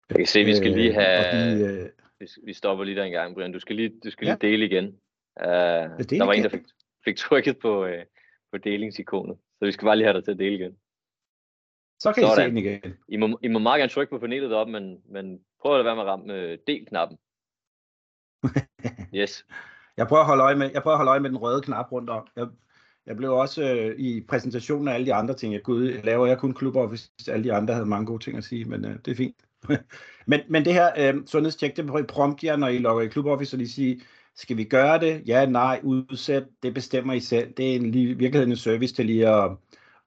Jeg 0.09 0.18
kan 0.18 0.25
se, 0.25 0.44
vi 0.44 0.56
skal 0.56 0.71
lige 0.71 0.89
øh, 0.89 0.95
have... 0.95 1.59
De, 1.59 1.83
øh, 1.83 1.89
vi, 2.19 2.27
vi 2.44 2.53
stopper 2.53 2.83
lige 2.83 2.95
der 2.95 3.03
en 3.03 3.12
gang, 3.12 3.33
Brian. 3.33 3.53
Du 3.53 3.59
skal 3.59 3.75
lige, 3.75 4.00
du 4.03 4.09
skal 4.09 4.25
ja. 4.25 4.33
lige 4.33 4.51
dele 4.51 4.65
igen. 4.65 4.85
Uh, 4.85 5.45
dele 5.45 6.19
der 6.19 6.25
var 6.25 6.33
igen. 6.33 6.45
en, 6.45 6.51
der 6.51 6.57
fik, 6.57 6.65
fik 7.06 7.18
trykket 7.18 7.59
på, 7.59 7.85
uh, 7.85 7.91
på 8.51 8.57
delingsikonet. 8.57 9.38
Så 9.60 9.65
vi 9.65 9.72
skal 9.72 9.86
bare 9.86 9.96
lige 9.96 10.05
have 10.05 10.17
dig 10.17 10.24
til 10.24 10.31
at 10.31 10.39
dele 10.39 10.55
igen. 10.55 10.77
Så 12.00 12.13
kan 12.13 12.24
Sådan. 12.24 12.34
I 12.34 12.41
se 12.41 12.50
den 12.50 12.57
igen. 12.57 12.98
I 13.07 13.17
må, 13.17 13.39
I 13.41 13.48
må 13.48 13.60
meget 13.60 13.79
gerne 13.79 13.89
trykke 13.89 14.12
på 14.12 14.19
panelet 14.19 14.50
deroppe, 14.50 14.72
men, 14.72 15.01
men 15.05 15.39
prøv 15.62 15.79
at 15.79 15.86
være 15.86 15.96
med 15.96 16.03
at 16.03 16.07
ramme 16.07 16.34
uh, 16.34 16.57
del-knappen. 16.67 17.17
yes. 19.19 19.46
Jeg 19.98 20.07
prøver, 20.07 20.22
at 20.22 20.27
holde 20.27 20.43
øje 20.43 20.55
med, 20.55 20.72
jeg 20.74 20.84
prøver 20.84 20.96
at 20.96 21.00
holde 21.00 21.10
øje 21.10 21.19
med 21.19 21.29
den 21.29 21.38
røde 21.38 21.62
knap 21.62 21.91
rundt 21.91 22.10
om. 22.10 22.27
Jeg, 22.36 22.48
jeg 23.05 23.17
blev 23.17 23.33
også 23.33 23.63
øh, 23.63 24.00
i 24.00 24.22
præsentationen 24.22 24.88
af 24.88 24.93
alle 24.93 25.05
de 25.05 25.13
andre 25.13 25.33
ting. 25.33 25.53
Jeg 25.53 25.63
kunne 25.63 26.01
laver 26.01 26.27
jeg 26.27 26.38
kun 26.38 26.53
klubber, 26.53 26.88
hvis 26.88 27.12
alle 27.27 27.43
de 27.43 27.53
andre 27.53 27.74
havde 27.74 27.86
mange 27.86 28.05
gode 28.05 28.24
ting 28.24 28.38
at 28.38 28.43
sige, 28.43 28.65
men 28.65 28.86
øh, 28.86 28.95
det 29.05 29.12
er 29.12 29.15
fint. 29.15 29.36
men, 30.27 30.39
men 30.50 30.65
det 30.65 30.74
her 30.74 30.89
øh, 30.98 31.22
sundhedstjek, 31.25 31.77
det 31.77 32.07
prompt 32.07 32.43
jer, 32.43 32.55
når 32.55 32.67
I 32.67 32.77
logger 32.77 33.03
i 33.03 33.07
kluboffice, 33.07 33.55
og 33.55 33.60
de 33.60 33.72
siger, 33.72 33.95
skal 34.36 34.57
vi 34.57 34.63
gøre 34.63 35.00
det? 35.00 35.24
Ja, 35.27 35.45
nej, 35.45 35.79
udsæt, 35.83 36.43
det 36.63 36.74
bestemmer 36.74 37.13
I 37.13 37.19
selv. 37.19 37.53
Det 37.57 37.72
er 37.72 37.75
en, 37.75 37.93
virkeligheden 37.93 38.51
en 38.51 38.57
service 38.57 38.93
til 38.93 39.05
lige 39.05 39.29
at, 39.29 39.51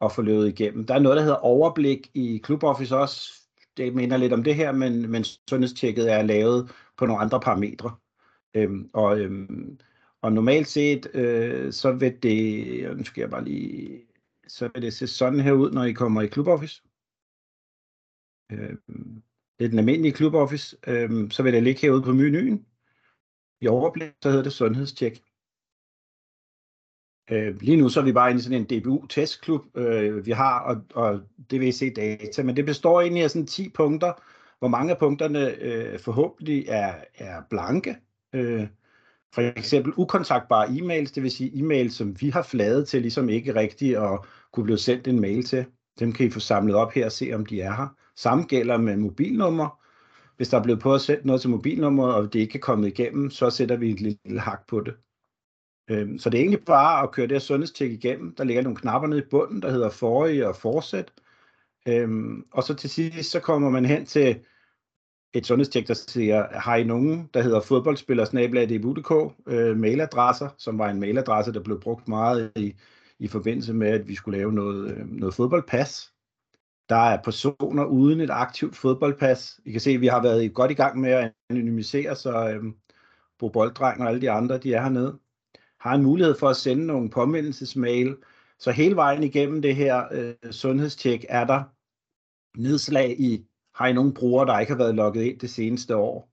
at 0.00 0.12
få 0.12 0.22
løbet 0.22 0.48
igennem. 0.48 0.86
Der 0.86 0.94
er 0.94 0.98
noget, 0.98 1.16
der 1.16 1.22
hedder 1.22 1.36
overblik 1.36 2.10
i 2.14 2.40
kluboffice 2.44 2.96
også. 2.96 3.32
Det 3.76 3.94
minder 3.94 4.16
lidt 4.16 4.32
om 4.32 4.44
det 4.44 4.54
her, 4.54 4.72
men, 4.72 5.10
men 5.10 5.24
sundhedstjekket 5.50 6.12
er 6.12 6.22
lavet 6.22 6.70
på 6.96 7.06
nogle 7.06 7.22
andre 7.22 7.40
parametre. 7.40 7.94
Øhm, 8.54 8.90
og 8.92 9.18
øhm, 9.18 9.78
og 10.26 10.32
normalt 10.32 10.68
set, 10.68 11.06
øh, 11.14 11.72
så 11.72 11.92
vil 11.92 12.22
det, 12.22 12.66
øh, 12.84 12.96
nu 12.96 13.04
skal 13.04 13.20
jeg 13.20 13.30
bare 13.30 13.44
lige, 13.44 14.06
så 14.48 14.70
vil 14.74 14.82
det 14.82 14.92
se 14.92 15.06
sådan 15.06 15.40
her 15.40 15.52
ud, 15.52 15.70
når 15.70 15.84
I 15.84 15.92
kommer 15.92 16.22
i 16.22 16.26
kluboffice. 16.26 16.82
Øh, 18.52 18.76
det 19.58 19.64
er 19.64 19.68
den 19.68 19.78
almindelige 19.78 20.12
kluboffice. 20.12 20.76
Øh, 20.86 21.30
så 21.30 21.42
vil 21.42 21.52
det 21.52 21.62
ligge 21.62 21.80
herude 21.80 22.02
på 22.02 22.12
menuen. 22.12 22.66
I 23.60 23.66
overblik, 23.66 24.12
så 24.22 24.28
hedder 24.28 24.42
det 24.42 24.52
sundhedstjek. 24.52 25.22
Øh, 27.30 27.60
lige 27.60 27.76
nu 27.76 27.88
så 27.88 28.00
er 28.00 28.04
vi 28.04 28.12
bare 28.12 28.30
inde 28.30 28.40
i 28.40 28.42
sådan 28.42 28.60
en 28.60 28.80
DBU-testklub, 28.80 29.76
øh, 29.76 30.26
vi 30.26 30.30
har, 30.30 30.60
og, 30.60 30.84
og 30.94 31.20
DVC-data, 31.50 32.42
men 32.42 32.56
det 32.56 32.66
består 32.66 33.00
egentlig 33.00 33.22
af 33.22 33.30
sådan 33.30 33.46
10 33.46 33.68
punkter, 33.68 34.12
hvor 34.58 34.68
mange 34.68 34.92
af 34.92 34.98
punkterne 34.98 35.54
øh, 35.54 35.98
forhåbentlig 35.98 36.64
er, 36.68 36.94
er 37.14 37.42
blanke. 37.50 37.96
Øh, 38.32 38.68
for 39.36 39.42
eksempel 39.42 39.92
ukontaktbare 39.96 40.66
e-mails, 40.68 41.12
det 41.14 41.22
vil 41.22 41.30
sige 41.30 41.50
e-mails, 41.54 41.90
som 41.90 42.20
vi 42.20 42.30
har 42.30 42.42
fladet 42.42 42.88
til 42.88 43.02
ligesom 43.02 43.28
ikke 43.28 43.54
rigtigt 43.54 43.98
at 43.98 44.18
kunne 44.52 44.64
blive 44.64 44.78
sendt 44.78 45.08
en 45.08 45.20
mail 45.20 45.44
til. 45.44 45.66
Dem 45.98 46.12
kan 46.12 46.26
I 46.26 46.30
få 46.30 46.40
samlet 46.40 46.74
op 46.74 46.92
her 46.92 47.04
og 47.04 47.12
se, 47.12 47.32
om 47.32 47.46
de 47.46 47.60
er 47.60 47.72
her. 47.72 47.96
Samme 48.16 48.44
gælder 48.44 48.76
med 48.76 48.96
mobilnummer. 48.96 49.82
Hvis 50.36 50.48
der 50.48 50.58
er 50.58 50.62
blevet 50.62 50.80
på 50.80 50.94
at 50.94 51.00
sende 51.00 51.26
noget 51.26 51.40
til 51.40 51.50
mobilnummer, 51.50 52.06
og 52.06 52.32
det 52.32 52.38
ikke 52.38 52.58
er 52.58 52.60
kommet 52.60 52.88
igennem, 52.88 53.30
så 53.30 53.50
sætter 53.50 53.76
vi 53.76 53.90
et 53.90 54.00
lille 54.00 54.40
hak 54.40 54.66
på 54.68 54.80
det. 54.80 54.94
Øhm, 55.90 56.18
så 56.18 56.30
det 56.30 56.38
er 56.38 56.42
egentlig 56.42 56.64
bare 56.64 57.02
at 57.02 57.12
køre 57.12 57.26
det 57.26 57.34
her 57.34 57.38
sundhedstjek 57.38 57.92
igennem. 57.92 58.34
Der 58.34 58.44
ligger 58.44 58.62
nogle 58.62 58.76
knapper 58.76 59.08
nede 59.08 59.20
i 59.20 59.28
bunden, 59.30 59.62
der 59.62 59.70
hedder 59.70 59.90
forrige 59.90 60.48
og 60.48 60.56
fortsæt. 60.56 61.12
Øhm, 61.88 62.44
og 62.52 62.62
så 62.62 62.74
til 62.74 62.90
sidst, 62.90 63.30
så 63.30 63.40
kommer 63.40 63.70
man 63.70 63.84
hen 63.84 64.06
til 64.06 64.40
et 65.36 65.46
sundhedstjek, 65.46 65.88
der 65.88 65.94
siger, 65.94 66.58
har 66.58 66.76
I 66.76 66.84
nogen, 66.84 67.30
der 67.34 67.42
hedder 67.42 67.60
fodboldspillersnablag.dk, 67.60 69.34
øh, 69.46 69.76
mailadresser, 69.76 70.48
som 70.58 70.78
var 70.78 70.90
en 70.90 71.00
mailadresse, 71.00 71.52
der 71.52 71.62
blev 71.62 71.80
brugt 71.80 72.08
meget 72.08 72.52
i, 72.56 72.74
i 73.18 73.28
forbindelse 73.28 73.74
med, 73.74 73.88
at 73.88 74.08
vi 74.08 74.14
skulle 74.14 74.38
lave 74.38 74.52
noget, 74.52 74.90
øh, 74.90 75.06
noget 75.06 75.34
fodboldpas. 75.34 76.12
Der 76.88 76.96
er 76.96 77.22
personer 77.22 77.84
uden 77.84 78.20
et 78.20 78.30
aktivt 78.30 78.76
fodboldpas. 78.76 79.60
I 79.64 79.72
kan 79.72 79.80
se, 79.80 79.90
at 79.90 80.00
vi 80.00 80.06
har 80.06 80.22
været 80.22 80.54
godt 80.54 80.70
i 80.70 80.74
gang 80.74 81.00
med 81.00 81.10
at 81.10 81.32
anonymisere, 81.50 82.16
så 82.16 82.48
øh, 82.48 82.64
Bo 83.38 83.48
Bolddreng 83.48 84.02
og 84.02 84.08
alle 84.08 84.20
de 84.20 84.30
andre, 84.30 84.58
de 84.58 84.74
er 84.74 84.82
hernede. 84.82 85.18
Har 85.80 85.94
en 85.94 86.02
mulighed 86.02 86.34
for 86.38 86.48
at 86.48 86.56
sende 86.56 86.86
nogle 86.86 87.10
påmindelsesmail. 87.10 88.16
Så 88.58 88.70
hele 88.70 88.96
vejen 88.96 89.22
igennem 89.22 89.62
det 89.62 89.76
her 89.76 90.04
øh, 90.12 90.52
sundhedstjek 90.52 91.24
er 91.28 91.44
der 91.44 91.62
nedslag 92.58 93.20
i, 93.20 93.46
har 93.76 93.86
I 93.86 93.92
nogle 93.92 94.14
brugere, 94.14 94.46
der 94.46 94.58
ikke 94.58 94.72
har 94.72 94.78
været 94.78 94.94
logget 94.94 95.22
ind 95.22 95.38
det 95.38 95.50
seneste 95.50 95.96
år? 95.96 96.30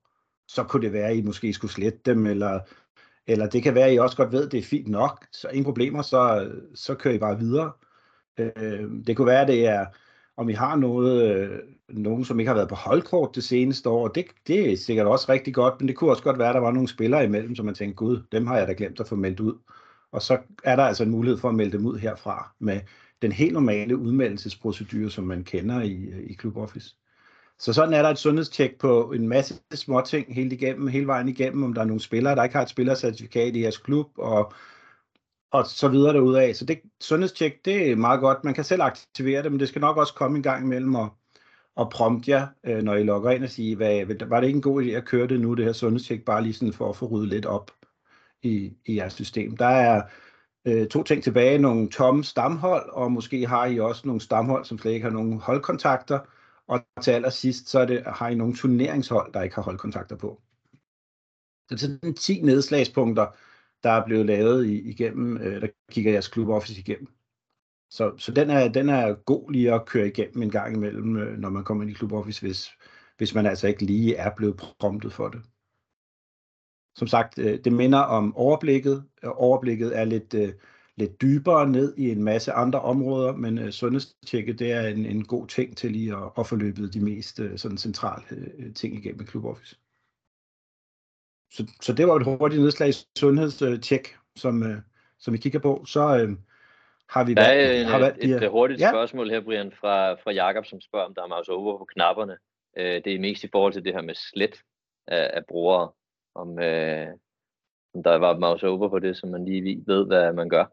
Så 0.47 0.63
kunne 0.63 0.81
det 0.81 0.93
være, 0.93 1.09
at 1.09 1.17
I 1.17 1.21
måske 1.21 1.53
skulle 1.53 1.71
slette 1.71 2.00
dem, 2.05 2.25
eller, 2.25 2.59
eller 3.27 3.50
det 3.50 3.63
kan 3.63 3.75
være, 3.75 3.88
at 3.88 3.93
I 3.93 3.97
også 3.97 4.17
godt 4.17 4.31
ved, 4.31 4.45
at 4.45 4.51
det 4.51 4.57
er 4.57 4.63
fint 4.63 4.88
nok. 4.88 5.25
Så 5.31 5.47
ingen 5.47 5.63
problemer, 5.63 6.01
så, 6.01 6.51
så 6.75 6.95
kører 6.95 7.13
I 7.13 7.19
bare 7.19 7.39
videre. 7.39 7.71
Øh, 8.38 8.89
det 9.07 9.17
kunne 9.17 9.27
være, 9.27 9.41
at 9.41 9.47
det 9.47 9.67
er 9.67 9.85
om 10.38 10.50
I 10.50 10.53
har 10.53 10.75
noget, 10.75 11.35
øh, 11.35 11.59
nogen, 11.89 12.25
som 12.25 12.39
ikke 12.39 12.47
har 12.47 12.55
været 12.55 12.69
på 12.69 12.75
holdkort 12.75 13.35
det 13.35 13.43
seneste 13.43 13.89
år. 13.89 14.07
Det, 14.07 14.25
det 14.47 14.71
er 14.71 14.77
sikkert 14.77 15.07
også 15.07 15.31
rigtig 15.31 15.53
godt, 15.53 15.73
men 15.79 15.88
det 15.88 15.95
kunne 15.95 16.09
også 16.09 16.23
godt 16.23 16.39
være, 16.39 16.50
at 16.50 16.55
der 16.55 16.62
var 16.62 16.71
nogle 16.71 16.88
spillere 16.88 17.23
imellem, 17.23 17.55
som 17.55 17.65
man 17.65 17.75
tænkte, 17.75 17.95
gud, 17.95 18.23
dem 18.31 18.47
har 18.47 18.57
jeg 18.57 18.67
da 18.67 18.73
glemt 18.77 19.00
at 19.00 19.07
få 19.07 19.15
meldt 19.15 19.39
ud. 19.39 19.53
Og 20.12 20.21
så 20.21 20.38
er 20.63 20.75
der 20.75 20.83
altså 20.83 21.03
en 21.03 21.09
mulighed 21.09 21.39
for 21.39 21.50
at 21.50 21.55
melde 21.55 21.77
dem 21.77 21.85
ud 21.85 21.97
herfra 21.97 22.55
med 22.59 22.81
den 23.21 23.31
helt 23.31 23.53
normale 23.53 23.97
udmeldelsesprocedure, 23.97 25.09
som 25.09 25.23
man 25.23 25.43
kender 25.43 25.81
i, 25.81 26.03
øh, 26.03 26.23
i 26.23 26.35
Club 26.35 26.57
Office. 26.57 26.95
Så 27.63 27.74
sådan 27.74 27.93
er 27.93 28.01
der 28.01 28.10
et 28.10 28.17
sundhedstjek 28.17 28.79
på 28.79 29.12
en 29.12 29.27
masse 29.27 29.55
små 29.74 30.01
ting 30.01 30.36
hele 30.36 30.55
igennem, 30.55 30.88
hele 30.88 31.08
vejen 31.08 31.29
igennem, 31.29 31.63
om 31.63 31.74
der 31.74 31.82
er 31.82 31.86
nogle 31.86 32.01
spillere, 32.01 32.36
der 32.36 32.43
ikke 32.43 32.55
har 32.55 32.63
et 32.63 32.70
spillercertifikat 32.70 33.55
i 33.55 33.62
jeres 33.62 33.77
klub, 33.77 34.08
og 34.17 34.53
og 35.53 35.65
så 35.67 35.88
videre 35.88 36.13
derudaf. 36.13 36.55
Så 36.55 36.65
det 36.65 36.82
sundhedstjek, 37.01 37.65
det 37.65 37.91
er 37.91 37.96
meget 37.96 38.20
godt. 38.20 38.43
Man 38.43 38.53
kan 38.53 38.63
selv 38.63 38.82
aktivere 38.82 39.43
det, 39.43 39.51
men 39.51 39.60
det 39.60 39.67
skal 39.67 39.82
nok 39.82 39.98
også 39.98 40.13
komme 40.13 40.38
en 40.38 40.43
gang 40.43 40.65
imellem 40.65 40.96
og, 40.96 41.10
og 41.75 41.89
prompte 41.89 42.32
jer, 42.32 42.48
øh, 42.63 42.84
når 42.84 42.96
I 42.96 43.03
logger 43.03 43.32
ind 43.32 43.43
og 43.43 43.50
sige, 43.50 43.75
hvad, 43.75 44.27
var 44.27 44.39
det 44.39 44.48
ikke 44.48 44.58
en 44.58 44.62
god 44.62 44.84
idé 44.84 44.89
at 44.89 45.05
køre 45.05 45.27
det 45.27 45.41
nu, 45.41 45.53
det 45.53 45.65
her 45.65 45.74
sundhedstjek, 45.74 46.25
bare 46.25 46.43
lige 46.43 46.53
sådan 46.53 46.74
for 46.74 46.89
at 46.89 46.96
få 46.96 47.05
ryddet 47.05 47.29
lidt 47.29 47.46
op 47.46 47.72
i, 48.43 48.74
i 48.86 48.96
jeres 48.96 49.13
system. 49.13 49.58
Der 49.58 49.65
er 49.65 50.01
øh, 50.67 50.88
to 50.88 51.03
ting 51.03 51.24
tilbage, 51.24 51.58
nogle 51.58 51.89
tomme 51.89 52.24
stamhold, 52.24 52.89
og 52.89 53.12
måske 53.12 53.48
har 53.48 53.65
I 53.65 53.79
også 53.79 54.01
nogle 54.08 54.22
stamhold, 54.22 54.65
som 54.65 54.77
slet 54.77 54.91
ikke 54.91 55.03
har 55.03 55.13
nogen 55.13 55.39
holdkontakter, 55.39 56.20
og 56.67 56.86
til 57.01 57.12
allersidst, 57.12 57.70
så 57.70 57.79
er 57.79 57.86
det, 57.86 58.03
har 58.05 58.29
I 58.29 58.36
nogle 58.36 58.55
turneringshold, 58.55 59.34
der 59.34 59.41
ikke 59.41 59.55
har 59.55 59.62
holdkontakter 59.62 60.15
på. 60.15 60.41
Så 61.70 61.88
det 61.88 62.10
er 62.10 62.13
10 62.13 62.41
nedslagspunkter, 62.41 63.27
der 63.84 63.89
er 63.89 64.05
blevet 64.05 64.25
lavet 64.25 64.65
i, 64.65 64.89
igennem, 64.89 65.38
øh, 65.38 65.62
der 65.62 65.67
kigger 65.91 66.12
jeres 66.12 66.27
kluboffice 66.27 66.79
igennem. 66.79 67.08
Så, 67.89 68.17
så 68.17 68.32
den, 68.32 68.50
er, 68.50 68.67
den 68.67 68.89
er 68.89 69.13
god 69.13 69.51
lige 69.51 69.74
at 69.74 69.86
køre 69.86 70.08
igennem 70.08 70.41
en 70.41 70.51
gang 70.51 70.75
imellem, 70.75 71.17
øh, 71.17 71.38
når 71.38 71.50
man 71.50 71.63
kommer 71.63 71.84
ind 71.84 71.91
i 71.91 71.93
kluboffice, 71.93 72.41
hvis, 72.41 72.70
hvis 73.17 73.36
man 73.36 73.46
altså 73.46 73.67
ikke 73.67 73.86
lige 73.86 74.15
er 74.15 74.36
blevet 74.36 74.75
promptet 74.79 75.13
for 75.13 75.29
det. 75.29 75.41
Som 76.96 77.08
sagt, 77.08 77.39
øh, 77.39 77.60
det 77.63 77.74
minder 77.74 78.00
om 78.00 78.36
overblikket. 78.36 79.05
Overblikket 79.24 79.98
er 80.00 80.05
lidt, 80.05 80.34
øh, 80.34 80.53
lidt 80.97 81.21
dybere 81.21 81.69
ned 81.69 81.97
i 81.97 82.12
en 82.12 82.23
masse 82.23 82.51
andre 82.51 82.81
områder, 82.81 83.33
men 83.33 83.57
øh, 83.57 83.71
sundhedstjekket 83.71 84.59
det 84.59 84.71
er 84.71 84.88
en, 84.88 85.05
en 85.05 85.25
god 85.25 85.47
ting 85.47 85.77
til 85.77 85.91
lige 85.91 86.15
at, 86.15 86.31
at 86.38 86.47
få 86.47 86.55
løbet 86.55 86.93
de 86.93 87.00
mest 87.00 87.39
øh, 87.39 87.57
sådan 87.57 87.77
centrale 87.77 88.23
øh, 88.31 88.73
ting 88.73 88.95
igennem 88.95 89.25
klub 89.25 89.45
office 89.45 89.75
så, 91.53 91.67
så 91.81 91.93
det 91.93 92.07
var 92.07 92.15
et 92.15 92.25
hurtigt 92.25 92.62
nedslag 92.62 92.89
i 92.89 92.93
sundhedstjek, 93.19 94.17
som, 94.35 94.63
øh, 94.63 94.77
som 95.19 95.33
vi 95.33 95.38
kigger 95.38 95.59
på. 95.59 95.85
Så 95.85 96.17
øh, 96.17 96.29
har 97.09 97.23
vi 97.23 97.33
der 97.33 97.41
er 97.41 97.81
en, 97.81 97.85
har 97.85 98.00
været, 98.00 98.17
et, 98.21 98.43
et 98.43 98.50
hurtigt 98.50 98.81
ja. 98.81 98.91
spørgsmål 98.91 99.29
her, 99.29 99.41
Brian, 99.41 99.71
fra, 99.71 100.13
fra 100.13 100.31
Jakob, 100.31 100.65
som 100.65 100.81
spørger, 100.81 101.05
om 101.05 101.13
der 101.15 101.23
er 101.23 101.27
mouse 101.27 101.51
over 101.51 101.77
på 101.77 101.85
knapperne. 101.85 102.38
Øh, 102.77 103.03
det 103.05 103.15
er 103.15 103.19
mest 103.19 103.43
i 103.43 103.50
forhold 103.51 103.73
til 103.73 103.83
det 103.83 103.93
her 103.93 104.01
med 104.01 104.15
slet 104.15 104.62
af, 105.07 105.31
af 105.33 105.45
brugere. 105.45 105.91
Om, 106.35 106.59
øh, 106.59 107.07
om 107.93 108.03
der 108.03 108.15
var 108.15 108.39
mouse 108.39 108.67
over 108.67 108.89
på 108.89 109.00
det, 109.00 109.17
så 109.17 109.27
man 109.27 109.45
lige 109.45 109.83
ved, 109.88 110.05
hvad 110.05 110.33
man 110.33 110.50
gør. 110.50 110.65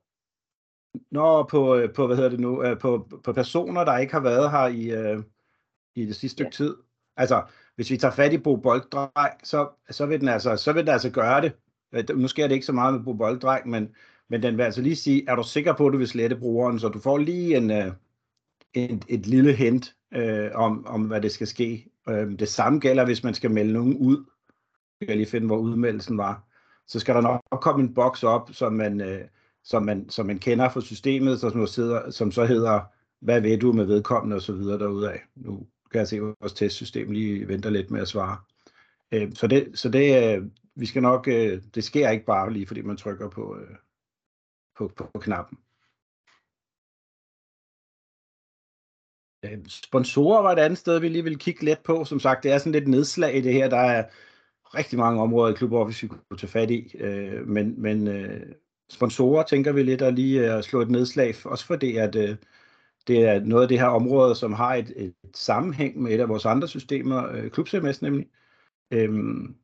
Nå, 1.11 1.43
på, 1.43 1.77
øh, 1.77 1.93
på 1.93 2.07
hvad 2.07 2.17
hedder 2.17 2.31
det 2.31 2.41
nu, 2.41 2.63
øh, 2.63 2.79
på, 2.79 3.09
på 3.25 3.33
personer, 3.33 3.85
der 3.85 3.99
ikke 3.99 4.13
har 4.13 4.21
været 4.21 4.51
her 4.51 4.67
i, 4.67 4.91
øh, 4.91 5.23
i 5.95 6.07
det 6.07 6.17
sidste 6.17 6.35
stykke 6.35 6.51
ja. 6.53 6.65
tid. 6.65 6.77
Altså, 7.17 7.43
hvis 7.77 7.91
vi 7.91 7.97
tager 7.97 8.13
fat 8.13 8.33
i 8.33 8.39
Bo 8.39 8.57
Bolddreng, 8.57 9.35
så, 9.43 9.69
så, 9.91 10.07
vil 10.07 10.21
den 10.21 10.29
altså, 10.29 10.57
så 10.57 10.73
vil 10.73 10.87
den 10.87 10.93
altså 10.93 11.11
gøre 11.11 11.41
det. 11.41 11.53
Øh, 11.93 12.19
nu 12.19 12.29
sker 12.29 12.47
det 12.47 12.55
ikke 12.55 12.67
så 12.67 12.73
meget 12.73 12.95
med 12.95 13.05
Bo 13.05 13.13
Bolddreng, 13.13 13.69
men, 13.69 13.89
men 14.29 14.43
den 14.43 14.57
vil 14.57 14.63
altså 14.63 14.83
lige 14.83 14.97
sige, 14.97 15.25
er 15.29 15.35
du 15.35 15.43
sikker 15.43 15.73
på, 15.73 15.87
at 15.87 15.93
du 15.93 15.99
vil 15.99 16.09
slette 16.09 16.37
brugeren, 16.37 16.79
så 16.79 16.89
du 16.89 16.99
får 16.99 17.19
lige 17.19 17.57
en, 17.57 17.71
en, 18.75 19.03
et 19.09 19.27
lille 19.27 19.53
hint 19.53 19.95
uh, 20.17 20.61
om, 20.61 20.87
om, 20.87 21.03
hvad 21.03 21.21
det 21.21 21.33
skal 21.33 21.47
ske. 21.47 21.91
Uh, 22.07 22.15
det 22.15 22.49
samme 22.49 22.79
gælder, 22.79 23.05
hvis 23.05 23.25
man 23.25 23.35
skal 23.35 23.51
melde 23.51 23.73
nogen 23.73 23.97
ud. 23.97 24.25
Jeg 25.01 25.09
kan 25.09 25.17
lige 25.17 25.31
finde, 25.31 25.47
hvor 25.47 25.59
udmeldelsen 25.59 26.19
var. 26.19 26.45
Så 26.87 27.01
skal 27.01 27.15
der 27.15 27.21
nok 27.21 27.41
komme 27.61 27.83
en 27.83 27.95
boks 27.95 28.23
op, 28.23 28.51
som 28.53 28.73
man, 28.73 29.01
uh, 29.01 29.21
som 29.65 29.83
man, 29.83 30.11
som 30.11 30.27
man 30.27 30.39
kender 30.39 30.69
fra 30.69 30.81
systemet, 30.81 31.41
som, 31.41 31.67
sidder, 31.67 32.11
som 32.11 32.33
så 32.33 32.45
hedder, 32.45 32.81
hvad 33.21 33.41
ved 33.41 33.59
du 33.59 33.73
med 33.73 33.85
vedkommende 33.85 34.37
og 34.37 34.43
så 34.43 34.53
videre 34.53 34.79
derudaf. 34.79 35.19
Nu 35.35 35.67
kan 35.91 35.99
jeg 35.99 36.09
se, 36.09 36.17
at 36.17 36.23
vores 36.23 36.53
testsystem 36.53 37.11
lige 37.11 37.49
venter 37.49 37.71
lidt 37.71 37.91
med 37.91 38.01
at 38.01 38.09
svare. 38.09 38.39
Øh, 39.13 39.33
så 39.35 39.47
det, 39.47 39.79
så 39.79 39.89
det, 39.89 40.37
øh, 40.37 40.47
vi 40.75 40.87
skal 40.87 41.03
nok, 41.03 41.29
øh, 41.29 41.63
det 41.75 41.85
sker 41.85 42.11
ikke 42.11 42.25
bare 42.25 42.53
lige, 42.53 42.67
fordi 42.67 42.83
man 42.83 42.97
trykker 42.97 43.29
på, 43.29 43.59
på, 44.77 44.93
på, 44.97 45.11
på 45.15 45.21
knappen. 45.21 45.59
Øh, 49.45 49.67
sponsorer 49.69 50.43
var 50.43 50.53
et 50.53 50.59
andet 50.59 50.79
sted, 50.79 51.01
vi 51.01 51.09
lige 51.09 51.25
vil 51.25 51.39
kigge 51.39 51.65
lidt 51.65 51.83
på. 51.83 52.05
Som 52.05 52.21
sagt, 52.21 52.43
det 52.43 52.53
er 52.53 52.59
sådan 52.59 52.73
lidt 52.73 52.89
nedslag 52.89 53.37
i 53.37 53.41
det 53.41 53.53
her. 53.53 53.69
Der 53.69 53.77
er 53.77 54.09
rigtig 54.75 54.99
mange 54.99 55.23
områder 55.23 55.53
i 55.53 55.57
Klub 55.57 55.73
Office, 55.73 56.03
vi 56.03 56.09
kunne 56.09 56.39
tage 56.39 56.51
fat 56.51 56.71
i. 56.71 56.97
Øh, 56.97 57.49
men, 57.49 57.83
men 57.83 58.09
sponsorer 58.91 59.43
tænker 59.43 59.73
vi 59.73 59.83
lidt 59.83 60.03
at 60.03 60.15
lige 60.15 60.53
at 60.53 60.65
slå 60.65 60.81
et 60.81 60.91
nedslag, 60.91 61.35
også 61.45 61.67
fordi 61.67 61.97
at 61.97 62.15
øh, 62.17 62.37
det 63.07 63.25
er 63.25 63.41
noget 63.41 63.63
af 63.63 63.69
det 63.69 63.79
her 63.79 63.87
område, 63.87 64.35
som 64.35 64.53
har 64.53 64.75
et, 64.75 64.93
et 64.97 65.15
sammenhæng 65.35 66.03
med 66.03 66.13
et 66.13 66.21
af 66.21 66.29
vores 66.29 66.47
andre 66.47 66.69
systemer, 66.69 67.29
øh, 67.33 67.51
ClubCMS 67.51 68.03
nemlig. 68.03 68.27
Øhm, 68.91 69.57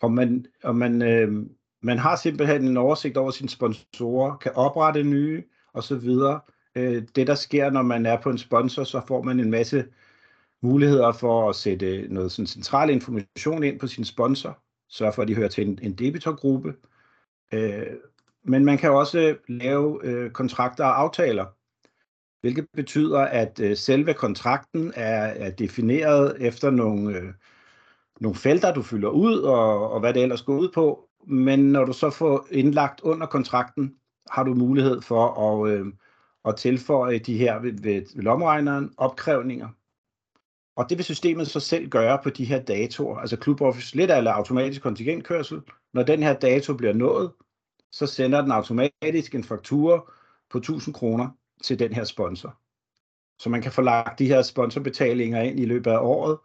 og 0.00 0.12
man, 0.12 0.46
og 0.62 0.76
man, 0.76 1.02
øh, 1.02 1.46
man 1.82 1.98
har 1.98 2.16
simpelthen 2.16 2.64
en 2.64 2.76
oversigt 2.76 3.16
over 3.16 3.30
sine 3.30 3.48
sponsorer, 3.48 4.36
kan 4.36 4.52
oprette 4.54 5.02
nye 5.02 5.42
osv. 5.74 6.08
Øh, 6.74 7.02
det 7.16 7.26
der 7.26 7.34
sker, 7.34 7.70
når 7.70 7.82
man 7.82 8.06
er 8.06 8.20
på 8.20 8.30
en 8.30 8.38
sponsor, 8.38 8.84
så 8.84 9.00
får 9.08 9.22
man 9.22 9.40
en 9.40 9.50
masse 9.50 9.86
muligheder 10.62 11.12
for 11.12 11.48
at 11.48 11.56
sætte 11.56 12.08
noget 12.08 12.32
sådan 12.32 12.46
central 12.46 12.90
information 12.90 13.62
ind 13.64 13.80
på 13.80 13.86
sin 13.86 14.04
sponsor, 14.04 14.62
sørge 14.88 15.12
for, 15.12 15.22
at 15.22 15.28
de 15.28 15.34
hører 15.34 15.48
til 15.48 15.68
en, 15.68 15.78
en 15.82 15.94
debitorgruppe. 15.94 16.74
Øh, 17.54 17.86
men 18.48 18.64
man 18.64 18.78
kan 18.78 18.90
også 18.90 19.36
lave 19.48 20.00
øh, 20.04 20.30
kontrakter 20.30 20.84
og 20.84 21.00
aftaler, 21.00 21.46
hvilket 22.40 22.66
betyder, 22.74 23.20
at 23.20 23.60
øh, 23.60 23.76
selve 23.76 24.14
kontrakten 24.14 24.92
er, 24.96 25.22
er 25.22 25.50
defineret 25.50 26.36
efter 26.40 26.70
nogle, 26.70 27.18
øh, 27.18 27.32
nogle 28.20 28.36
felter, 28.36 28.74
du 28.74 28.82
fylder 28.82 29.08
ud, 29.08 29.38
og, 29.38 29.92
og 29.92 30.00
hvad 30.00 30.14
det 30.14 30.22
ellers 30.22 30.42
går 30.42 30.58
ud 30.58 30.68
på. 30.74 31.08
Men 31.26 31.72
når 31.72 31.84
du 31.84 31.92
så 31.92 32.10
får 32.10 32.46
indlagt 32.50 33.00
under 33.00 33.26
kontrakten, 33.26 33.94
har 34.30 34.44
du 34.44 34.54
mulighed 34.54 35.00
for 35.00 35.26
at, 35.26 35.70
øh, 35.72 35.86
at 36.44 36.56
tilføje 36.56 37.18
de 37.18 37.38
her 37.38 37.58
ved, 37.58 37.72
ved, 37.72 38.22
lommeregneren 38.22 38.94
opkrævninger. 38.96 39.68
Og 40.76 40.88
det 40.88 40.98
vil 40.98 41.04
systemet 41.04 41.48
så 41.48 41.60
selv 41.60 41.88
gøre 41.88 42.18
på 42.22 42.30
de 42.30 42.44
her 42.44 42.62
datoer. 42.62 43.18
Altså 43.18 43.36
Club 43.42 43.60
Office 43.60 43.96
lidt 43.96 44.10
eller 44.10 44.32
automatisk 44.32 44.82
kontingentkørsel. 44.82 45.60
Når 45.94 46.02
den 46.02 46.22
her 46.22 46.32
dato 46.32 46.74
bliver 46.74 46.92
nået, 46.92 47.32
så 47.92 48.06
sender 48.06 48.40
den 48.40 48.52
automatisk 48.52 49.34
en 49.34 49.44
faktura 49.44 50.12
på 50.50 50.58
1000 50.58 50.94
kroner 50.94 51.30
til 51.62 51.78
den 51.78 51.92
her 51.92 52.04
sponsor. 52.04 52.58
Så 53.38 53.50
man 53.50 53.62
kan 53.62 53.72
få 53.72 53.82
lagt 53.82 54.18
de 54.18 54.26
her 54.26 54.42
sponsorbetalinger 54.42 55.42
ind 55.42 55.60
i 55.60 55.64
løbet 55.64 55.90
af 55.90 55.98
året, 56.00 56.38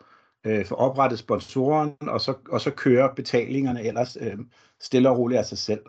øh, 0.46 0.66
få 0.66 0.76
oprettet 0.76 1.20
sponsoren, 1.20 1.96
og 2.02 2.22
så, 2.22 2.34
og 2.50 2.62
så 2.62 2.72
kører 2.72 3.16
betalingerne 3.16 3.84
ellers 3.84 4.18
øh, 4.22 4.40
stille 4.80 5.10
og 5.10 5.18
roligt 5.18 5.40
af 5.40 5.46
sig 5.46 5.58
selv. 5.58 5.86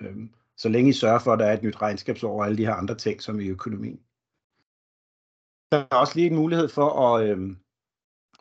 Øh, 0.00 0.16
så 0.56 0.68
længe 0.68 0.90
I 0.90 0.92
sørger 0.92 1.18
for, 1.18 1.32
at 1.32 1.38
der 1.38 1.46
er 1.46 1.52
et 1.52 1.62
nyt 1.62 1.82
regnskabsår 1.82 2.38
og 2.38 2.46
alle 2.46 2.58
de 2.58 2.66
her 2.66 2.74
andre 2.74 2.94
ting, 2.94 3.22
som 3.22 3.40
i 3.40 3.48
økonomien. 3.48 4.00
Der 5.72 5.86
er 5.90 5.96
også 5.96 6.12
lige 6.16 6.26
en 6.26 6.36
mulighed 6.36 6.68
for 6.68 6.90
at, 6.90 7.28
øh, 7.28 7.56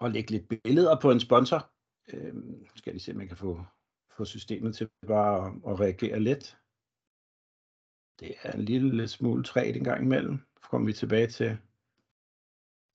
at 0.02 0.12
lægge 0.12 0.32
lidt 0.32 0.48
billeder 0.64 1.00
på 1.00 1.12
en 1.12 1.20
sponsor. 1.20 1.70
Øh, 2.14 2.34
skal 2.76 2.90
jeg 2.90 2.94
lige 2.94 3.00
se, 3.00 3.12
om 3.12 3.20
jeg 3.20 3.28
kan 3.28 3.38
få, 3.38 3.66
få 4.18 4.26
systemet 4.26 4.76
til 4.76 4.90
bare 5.08 5.54
at, 5.68 5.80
reagere 5.80 6.20
let. 6.20 6.58
det 8.20 8.36
er 8.44 8.52
en 8.52 8.66
lille 8.66 9.08
smule 9.08 9.44
træt 9.44 9.76
en 9.76 9.84
gang 9.84 10.04
imellem. 10.04 10.40
Så 10.64 10.70
kommer 10.70 10.86
vi 10.86 10.94
tilbage 10.94 11.28
til, 11.28 11.58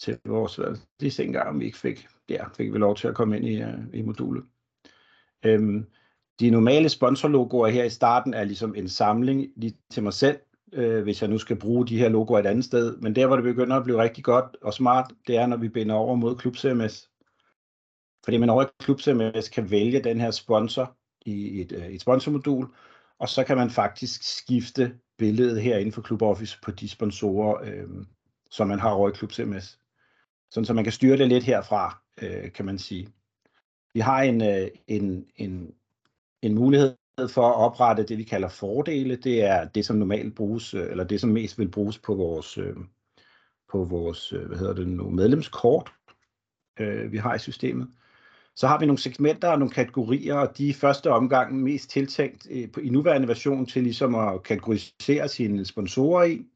til 0.00 0.18
vores 0.24 0.60
det 1.00 1.20
en 1.20 1.32
gang, 1.32 1.60
vi 1.60 1.64
ikke 1.64 1.78
fik, 1.78 2.08
der 2.28 2.48
fik 2.56 2.72
vi 2.72 2.78
lov 2.78 2.96
til 2.96 3.08
at 3.08 3.14
komme 3.14 3.36
ind 3.36 3.46
i, 3.46 3.62
øh, 3.62 3.78
i 3.92 4.02
modulet. 4.02 4.44
Øhm, 5.44 5.86
de 6.40 6.50
normale 6.50 6.88
sponsorlogoer 6.88 7.68
her 7.68 7.84
i 7.84 7.90
starten 7.90 8.34
er 8.34 8.44
ligesom 8.44 8.74
en 8.74 8.88
samling 8.88 9.52
lige 9.56 9.78
til 9.90 10.02
mig 10.02 10.12
selv, 10.12 10.38
øh, 10.72 11.02
hvis 11.02 11.22
jeg 11.22 11.30
nu 11.30 11.38
skal 11.38 11.58
bruge 11.58 11.86
de 11.86 11.98
her 11.98 12.08
logoer 12.08 12.38
et 12.38 12.46
andet 12.46 12.64
sted. 12.64 12.96
Men 12.96 13.16
der, 13.16 13.26
hvor 13.26 13.36
det 13.36 13.44
begynder 13.44 13.76
at 13.76 13.84
blive 13.84 14.02
rigtig 14.02 14.24
godt 14.24 14.56
og 14.62 14.74
smart, 14.74 15.12
det 15.26 15.36
er, 15.36 15.46
når 15.46 15.56
vi 15.56 15.68
binder 15.68 15.94
over 15.94 16.14
mod 16.14 16.36
Klub 16.36 16.56
CMS. 16.56 17.10
Fordi 18.24 18.36
man 18.36 18.50
over 18.50 18.64
i 18.64 18.66
Klub 18.78 19.00
CMS 19.00 19.48
kan 19.48 19.70
vælge 19.70 20.04
den 20.04 20.20
her 20.20 20.30
sponsor 20.30 20.97
i 21.26 21.60
et, 21.60 21.72
øh, 21.72 21.86
et 21.86 22.00
sponsormodul, 22.00 22.66
og 23.18 23.28
så 23.28 23.44
kan 23.44 23.56
man 23.56 23.70
faktisk 23.70 24.22
skifte 24.22 24.98
billedet 25.18 25.62
her 25.62 25.78
inden 25.78 25.92
for 25.92 26.02
Club 26.02 26.22
Office 26.22 26.58
på 26.62 26.70
de 26.70 26.88
sponsorer, 26.88 27.62
øh, 27.62 27.88
som 28.50 28.68
man 28.68 28.80
har 28.80 28.90
over 28.90 29.08
i 29.08 29.12
Klub 29.12 29.32
CMS. 29.32 29.78
Sådan 30.50 30.64
så 30.64 30.72
man 30.72 30.84
kan 30.84 30.92
styre 30.92 31.16
det 31.16 31.28
lidt 31.28 31.44
herfra, 31.44 32.02
øh, 32.22 32.52
kan 32.52 32.64
man 32.64 32.78
sige. 32.78 33.08
Vi 33.94 34.00
har 34.00 34.22
en, 34.22 34.42
øh, 34.42 34.68
en, 34.86 35.26
en, 35.36 35.74
en 36.42 36.54
mulighed 36.54 36.96
for 37.28 37.48
at 37.48 37.54
oprette 37.54 38.02
det, 38.02 38.18
vi 38.18 38.22
kalder 38.22 38.48
fordele. 38.48 39.16
Det 39.16 39.44
er 39.44 39.68
det, 39.68 39.86
som 39.86 39.96
normalt 39.96 40.34
bruges, 40.34 40.74
øh, 40.74 40.90
eller 40.90 41.04
det, 41.04 41.20
som 41.20 41.30
mest 41.30 41.58
vil 41.58 41.70
bruges 41.70 41.98
på 41.98 42.14
vores, 42.14 42.58
øh, 42.58 42.76
på 43.68 43.84
vores 43.84 44.32
øh, 44.32 44.46
hvad 44.46 44.58
hedder 44.58 44.74
det 44.74 44.88
nu, 44.88 45.10
medlemskort, 45.10 45.92
øh, 46.80 47.12
vi 47.12 47.16
har 47.16 47.34
i 47.34 47.38
systemet. 47.38 47.88
Så 48.58 48.66
har 48.66 48.78
vi 48.78 48.86
nogle 48.86 48.98
segmenter 48.98 49.48
og 49.48 49.58
nogle 49.58 49.74
kategorier, 49.74 50.34
og 50.34 50.58
de 50.58 50.70
er 50.70 50.74
første 50.74 51.10
omgang 51.10 51.62
mest 51.62 51.90
tiltænkt 51.90 52.46
øh, 52.50 52.68
i 52.82 52.88
nuværende 52.88 53.28
version 53.28 53.66
til 53.66 53.82
ligesom 53.82 54.14
at 54.14 54.42
kategorisere 54.42 55.28
sine 55.28 55.64
sponsorer 55.64 56.24
i. 56.24 56.46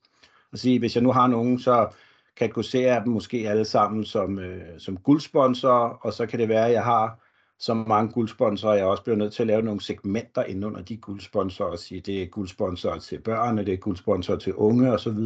Og 0.52 0.58
sige, 0.58 0.78
hvis 0.78 0.94
jeg 0.94 1.02
nu 1.02 1.12
har 1.12 1.26
nogen, 1.26 1.58
så 1.58 1.88
kategoriserer 2.36 2.92
jeg 2.92 3.04
dem 3.04 3.12
måske 3.12 3.50
alle 3.50 3.64
sammen 3.64 4.04
som, 4.04 4.38
øh, 4.38 4.78
som 4.78 4.96
guldsponsorer, 4.96 5.88
og 5.88 6.12
så 6.12 6.26
kan 6.26 6.38
det 6.38 6.48
være, 6.48 6.66
at 6.66 6.72
jeg 6.72 6.84
har 6.84 7.18
så 7.58 7.74
mange 7.74 8.12
guldsponsorer, 8.12 8.74
jeg 8.74 8.86
også 8.86 9.02
bliver 9.02 9.16
nødt 9.16 9.32
til 9.32 9.42
at 9.42 9.46
lave 9.46 9.62
nogle 9.62 9.80
segmenter 9.80 10.44
ind 10.44 10.64
under 10.64 10.82
de 10.82 10.96
guldsponsorer 10.96 11.70
og 11.70 11.78
sige, 11.78 12.00
det 12.00 12.22
er 12.22 12.26
guldsponsorer 12.26 12.98
til 12.98 13.18
børn, 13.18 13.58
det 13.58 13.68
er 13.68 13.76
guldsponsorer 13.76 14.38
til 14.38 14.54
unge 14.54 14.92
osv. 14.92 15.18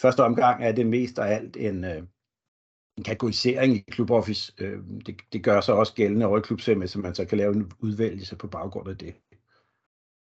Første 0.00 0.24
omgang 0.24 0.64
er 0.64 0.72
det 0.72 0.86
mest 0.86 1.18
af 1.18 1.34
alt 1.34 1.56
en, 1.56 1.84
øh, 1.84 2.02
en 2.98 3.04
kategorisering 3.04 3.76
i 3.76 3.84
Club 3.92 4.10
Office. 4.10 4.52
Øh, 4.58 4.78
det, 5.06 5.20
det 5.32 5.44
gør 5.44 5.60
sig 5.60 5.74
også 5.74 5.94
gældende 5.94 6.26
over 6.26 6.38
i 6.38 6.40
klubsemmet, 6.40 6.90
så 6.90 6.98
man 6.98 7.14
så 7.14 7.24
kan 7.24 7.38
lave 7.38 7.54
en 7.54 7.72
udvælgelse 7.78 8.36
på 8.36 8.46
baggrund 8.46 8.88
af 8.88 8.98
det. 8.98 9.14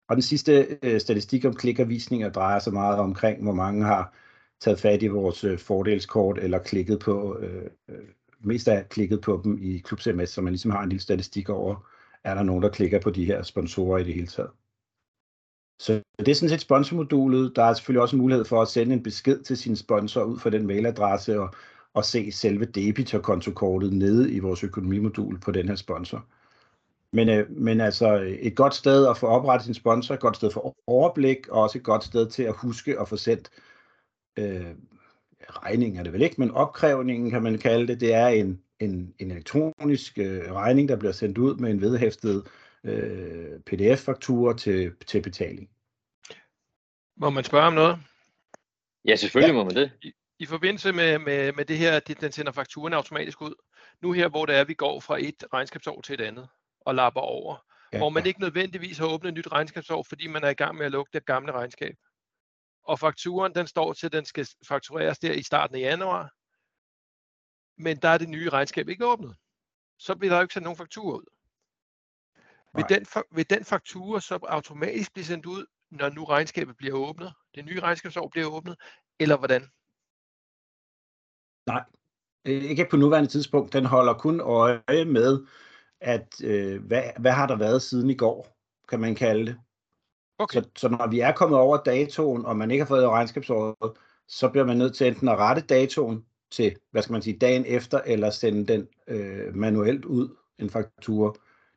Og 0.08 0.16
den 0.16 0.22
sidste 0.22 0.78
øh, 0.82 1.00
statistik 1.00 1.44
om 1.44 1.54
klikkervisninger 1.54 2.30
drejer 2.30 2.58
sig 2.58 2.72
meget 2.72 2.98
omkring, 2.98 3.42
hvor 3.42 3.52
mange 3.52 3.84
har 3.84 4.14
taget 4.60 4.80
fat 4.80 5.02
i 5.02 5.06
vores 5.06 5.44
øh, 5.44 5.58
fordelskort 5.58 6.38
eller 6.38 6.58
klikket 6.58 6.98
på 6.98 7.38
øh, 7.38 7.70
øh 7.88 8.08
mest 8.46 8.68
af 8.68 8.88
klikket 8.88 9.20
på 9.20 9.40
dem 9.44 9.58
i 9.62 9.78
Klub 9.78 10.00
CMS, 10.00 10.30
så 10.30 10.40
man 10.40 10.52
ligesom 10.52 10.70
har 10.70 10.82
en 10.82 10.88
lille 10.88 11.02
statistik 11.02 11.48
over, 11.48 11.88
er 12.24 12.34
der 12.34 12.42
nogen, 12.42 12.62
der 12.62 12.68
klikker 12.68 13.00
på 13.00 13.10
de 13.10 13.24
her 13.24 13.42
sponsorer 13.42 13.98
i 13.98 14.04
det 14.04 14.14
hele 14.14 14.26
taget. 14.26 14.50
Så 15.78 16.02
det 16.18 16.28
er 16.28 16.34
sådan 16.34 16.48
set 16.48 16.60
sponsormodulet. 16.60 17.56
Der 17.56 17.64
er 17.64 17.74
selvfølgelig 17.74 18.02
også 18.02 18.16
en 18.16 18.22
mulighed 18.22 18.44
for 18.44 18.62
at 18.62 18.68
sende 18.68 18.94
en 18.94 19.02
besked 19.02 19.42
til 19.42 19.56
sin 19.56 19.76
sponsor 19.76 20.22
ud 20.22 20.38
fra 20.38 20.50
den 20.50 20.66
mailadresse 20.66 21.40
og, 21.40 21.54
og 21.94 22.04
se 22.04 22.32
selve 22.32 22.64
debitorkontokortet 22.64 23.92
nede 23.92 24.32
i 24.32 24.38
vores 24.38 24.64
økonomimodul 24.64 25.40
på 25.40 25.50
den 25.50 25.68
her 25.68 25.76
sponsor. 25.76 26.26
Men, 27.12 27.28
øh, 27.28 27.50
men 27.50 27.80
altså 27.80 28.36
et 28.40 28.56
godt 28.56 28.74
sted 28.74 29.06
at 29.06 29.16
få 29.16 29.26
oprettet 29.26 29.64
sin 29.64 29.74
sponsor, 29.74 30.14
et 30.14 30.20
godt 30.20 30.36
sted 30.36 30.50
for 30.50 30.76
overblik, 30.86 31.48
og 31.48 31.62
også 31.62 31.78
et 31.78 31.84
godt 31.84 32.04
sted 32.04 32.30
til 32.30 32.42
at 32.42 32.54
huske 32.56 33.00
at 33.00 33.08
få 33.08 33.16
sendt 33.16 33.50
øh, 34.38 34.74
regning 35.50 35.98
er 35.98 36.02
det 36.02 36.12
vel 36.12 36.22
ikke, 36.22 36.36
men 36.38 36.50
opkrævningen 36.50 37.30
kan 37.30 37.42
man 37.42 37.58
kalde 37.58 37.86
det, 37.86 38.00
det 38.00 38.14
er 38.14 38.26
en, 38.26 38.62
en, 38.80 39.14
en 39.18 39.30
elektronisk 39.30 40.18
øh, 40.18 40.52
regning, 40.52 40.88
der 40.88 40.96
bliver 40.96 41.12
sendt 41.12 41.38
ud 41.38 41.56
med 41.56 41.70
en 41.70 41.80
vedhæftet 41.80 42.46
øh, 42.84 43.60
pdf-faktura 43.60 44.56
til, 44.56 44.92
til 45.06 45.22
betaling. 45.22 45.70
Må 47.16 47.30
man 47.30 47.44
spørge 47.44 47.66
om 47.66 47.72
noget? 47.72 47.98
Ja, 49.04 49.16
selvfølgelig 49.16 49.52
ja. 49.52 49.58
må 49.58 49.64
man 49.64 49.74
det. 49.74 50.14
I, 50.44 50.46
forbindelse 50.46 50.92
med, 50.92 51.18
med, 51.18 51.52
med 51.52 51.64
det 51.64 51.78
her, 51.78 52.00
det, 52.00 52.20
den 52.20 52.32
sender 52.32 52.52
fakturen 52.52 52.92
automatisk 52.92 53.42
ud. 53.42 53.54
Nu 54.02 54.12
her, 54.12 54.28
hvor 54.28 54.46
det 54.46 54.56
er, 54.56 54.64
vi 54.64 54.74
går 54.74 55.00
fra 55.00 55.18
et 55.20 55.44
regnskabsår 55.52 56.00
til 56.00 56.14
et 56.14 56.20
andet 56.20 56.48
og 56.80 56.94
lapper 56.94 57.20
over, 57.20 57.56
ja, 57.92 57.98
hvor 57.98 58.08
man 58.08 58.22
ja. 58.22 58.28
ikke 58.28 58.40
nødvendigvis 58.40 58.98
har 58.98 59.06
åbnet 59.06 59.28
et 59.28 59.34
nyt 59.34 59.52
regnskabsår, 59.52 60.02
fordi 60.02 60.26
man 60.26 60.44
er 60.44 60.48
i 60.48 60.54
gang 60.54 60.76
med 60.76 60.86
at 60.86 60.92
lukke 60.92 61.10
det 61.12 61.26
gamle 61.26 61.52
regnskab 61.52 61.94
og 62.84 62.98
fakturen 62.98 63.54
den 63.54 63.66
står 63.66 63.92
til, 63.92 64.06
at 64.06 64.12
den 64.12 64.24
skal 64.24 64.48
faktureres 64.68 65.18
der 65.18 65.32
i 65.32 65.42
starten 65.42 65.76
af 65.76 65.80
januar, 65.80 66.30
men 67.82 67.96
der 67.96 68.08
er 68.08 68.18
det 68.18 68.28
nye 68.28 68.50
regnskab 68.50 68.88
ikke 68.88 69.06
åbnet. 69.06 69.36
Så 69.98 70.14
bliver 70.16 70.32
der 70.32 70.38
jo 70.38 70.42
ikke 70.42 70.54
sendt 70.54 70.64
nogen 70.64 70.76
faktur 70.76 71.16
ud. 71.16 71.24
Vil 72.74 72.84
den, 72.88 73.06
vil 73.30 73.50
den 73.50 73.64
faktura 73.64 74.20
så 74.20 74.38
automatisk 74.48 75.12
blive 75.12 75.24
sendt 75.24 75.46
ud, 75.46 75.66
når 75.90 76.08
nu 76.08 76.24
regnskabet 76.24 76.76
bliver 76.76 76.94
åbnet, 76.94 77.32
det 77.54 77.64
nye 77.64 77.80
regnskabsår 77.80 78.28
bliver 78.28 78.46
åbnet, 78.46 78.76
eller 79.18 79.36
hvordan? 79.36 79.70
Nej, 81.66 81.82
ikke 82.44 82.86
på 82.90 82.96
nuværende 82.96 83.30
tidspunkt. 83.30 83.72
Den 83.72 83.84
holder 83.84 84.14
kun 84.14 84.40
øje 84.40 85.04
med, 85.04 85.46
at 86.00 86.34
øh, 86.44 86.84
hvad, 86.84 87.02
hvad 87.18 87.32
har 87.32 87.46
der 87.46 87.56
været 87.56 87.82
siden 87.82 88.10
i 88.10 88.14
går, 88.14 88.56
kan 88.88 89.00
man 89.00 89.14
kalde 89.14 89.46
det. 89.46 89.56
Okay. 90.38 90.62
Så, 90.62 90.68
så 90.76 90.88
når 90.88 91.06
vi 91.06 91.20
er 91.20 91.32
kommet 91.32 91.58
over 91.58 91.76
datoen, 91.76 92.46
og 92.46 92.56
man 92.56 92.70
ikke 92.70 92.84
har 92.84 92.88
fået 92.88 93.08
regnskabsåret, 93.08 93.92
så 94.28 94.48
bliver 94.48 94.64
man 94.64 94.76
nødt 94.76 94.94
til 94.94 95.06
enten 95.06 95.28
at 95.28 95.38
rette 95.38 95.62
datoen 95.62 96.24
til, 96.50 96.76
hvad 96.90 97.02
skal 97.02 97.12
man 97.12 97.22
sige, 97.22 97.38
dagen 97.38 97.64
efter, 97.66 98.00
eller 98.06 98.30
sende 98.30 98.72
den 98.72 98.88
øh, 99.08 99.56
manuelt 99.56 100.04
ud, 100.04 100.28
en 100.58 100.70
faktura. 100.70 101.32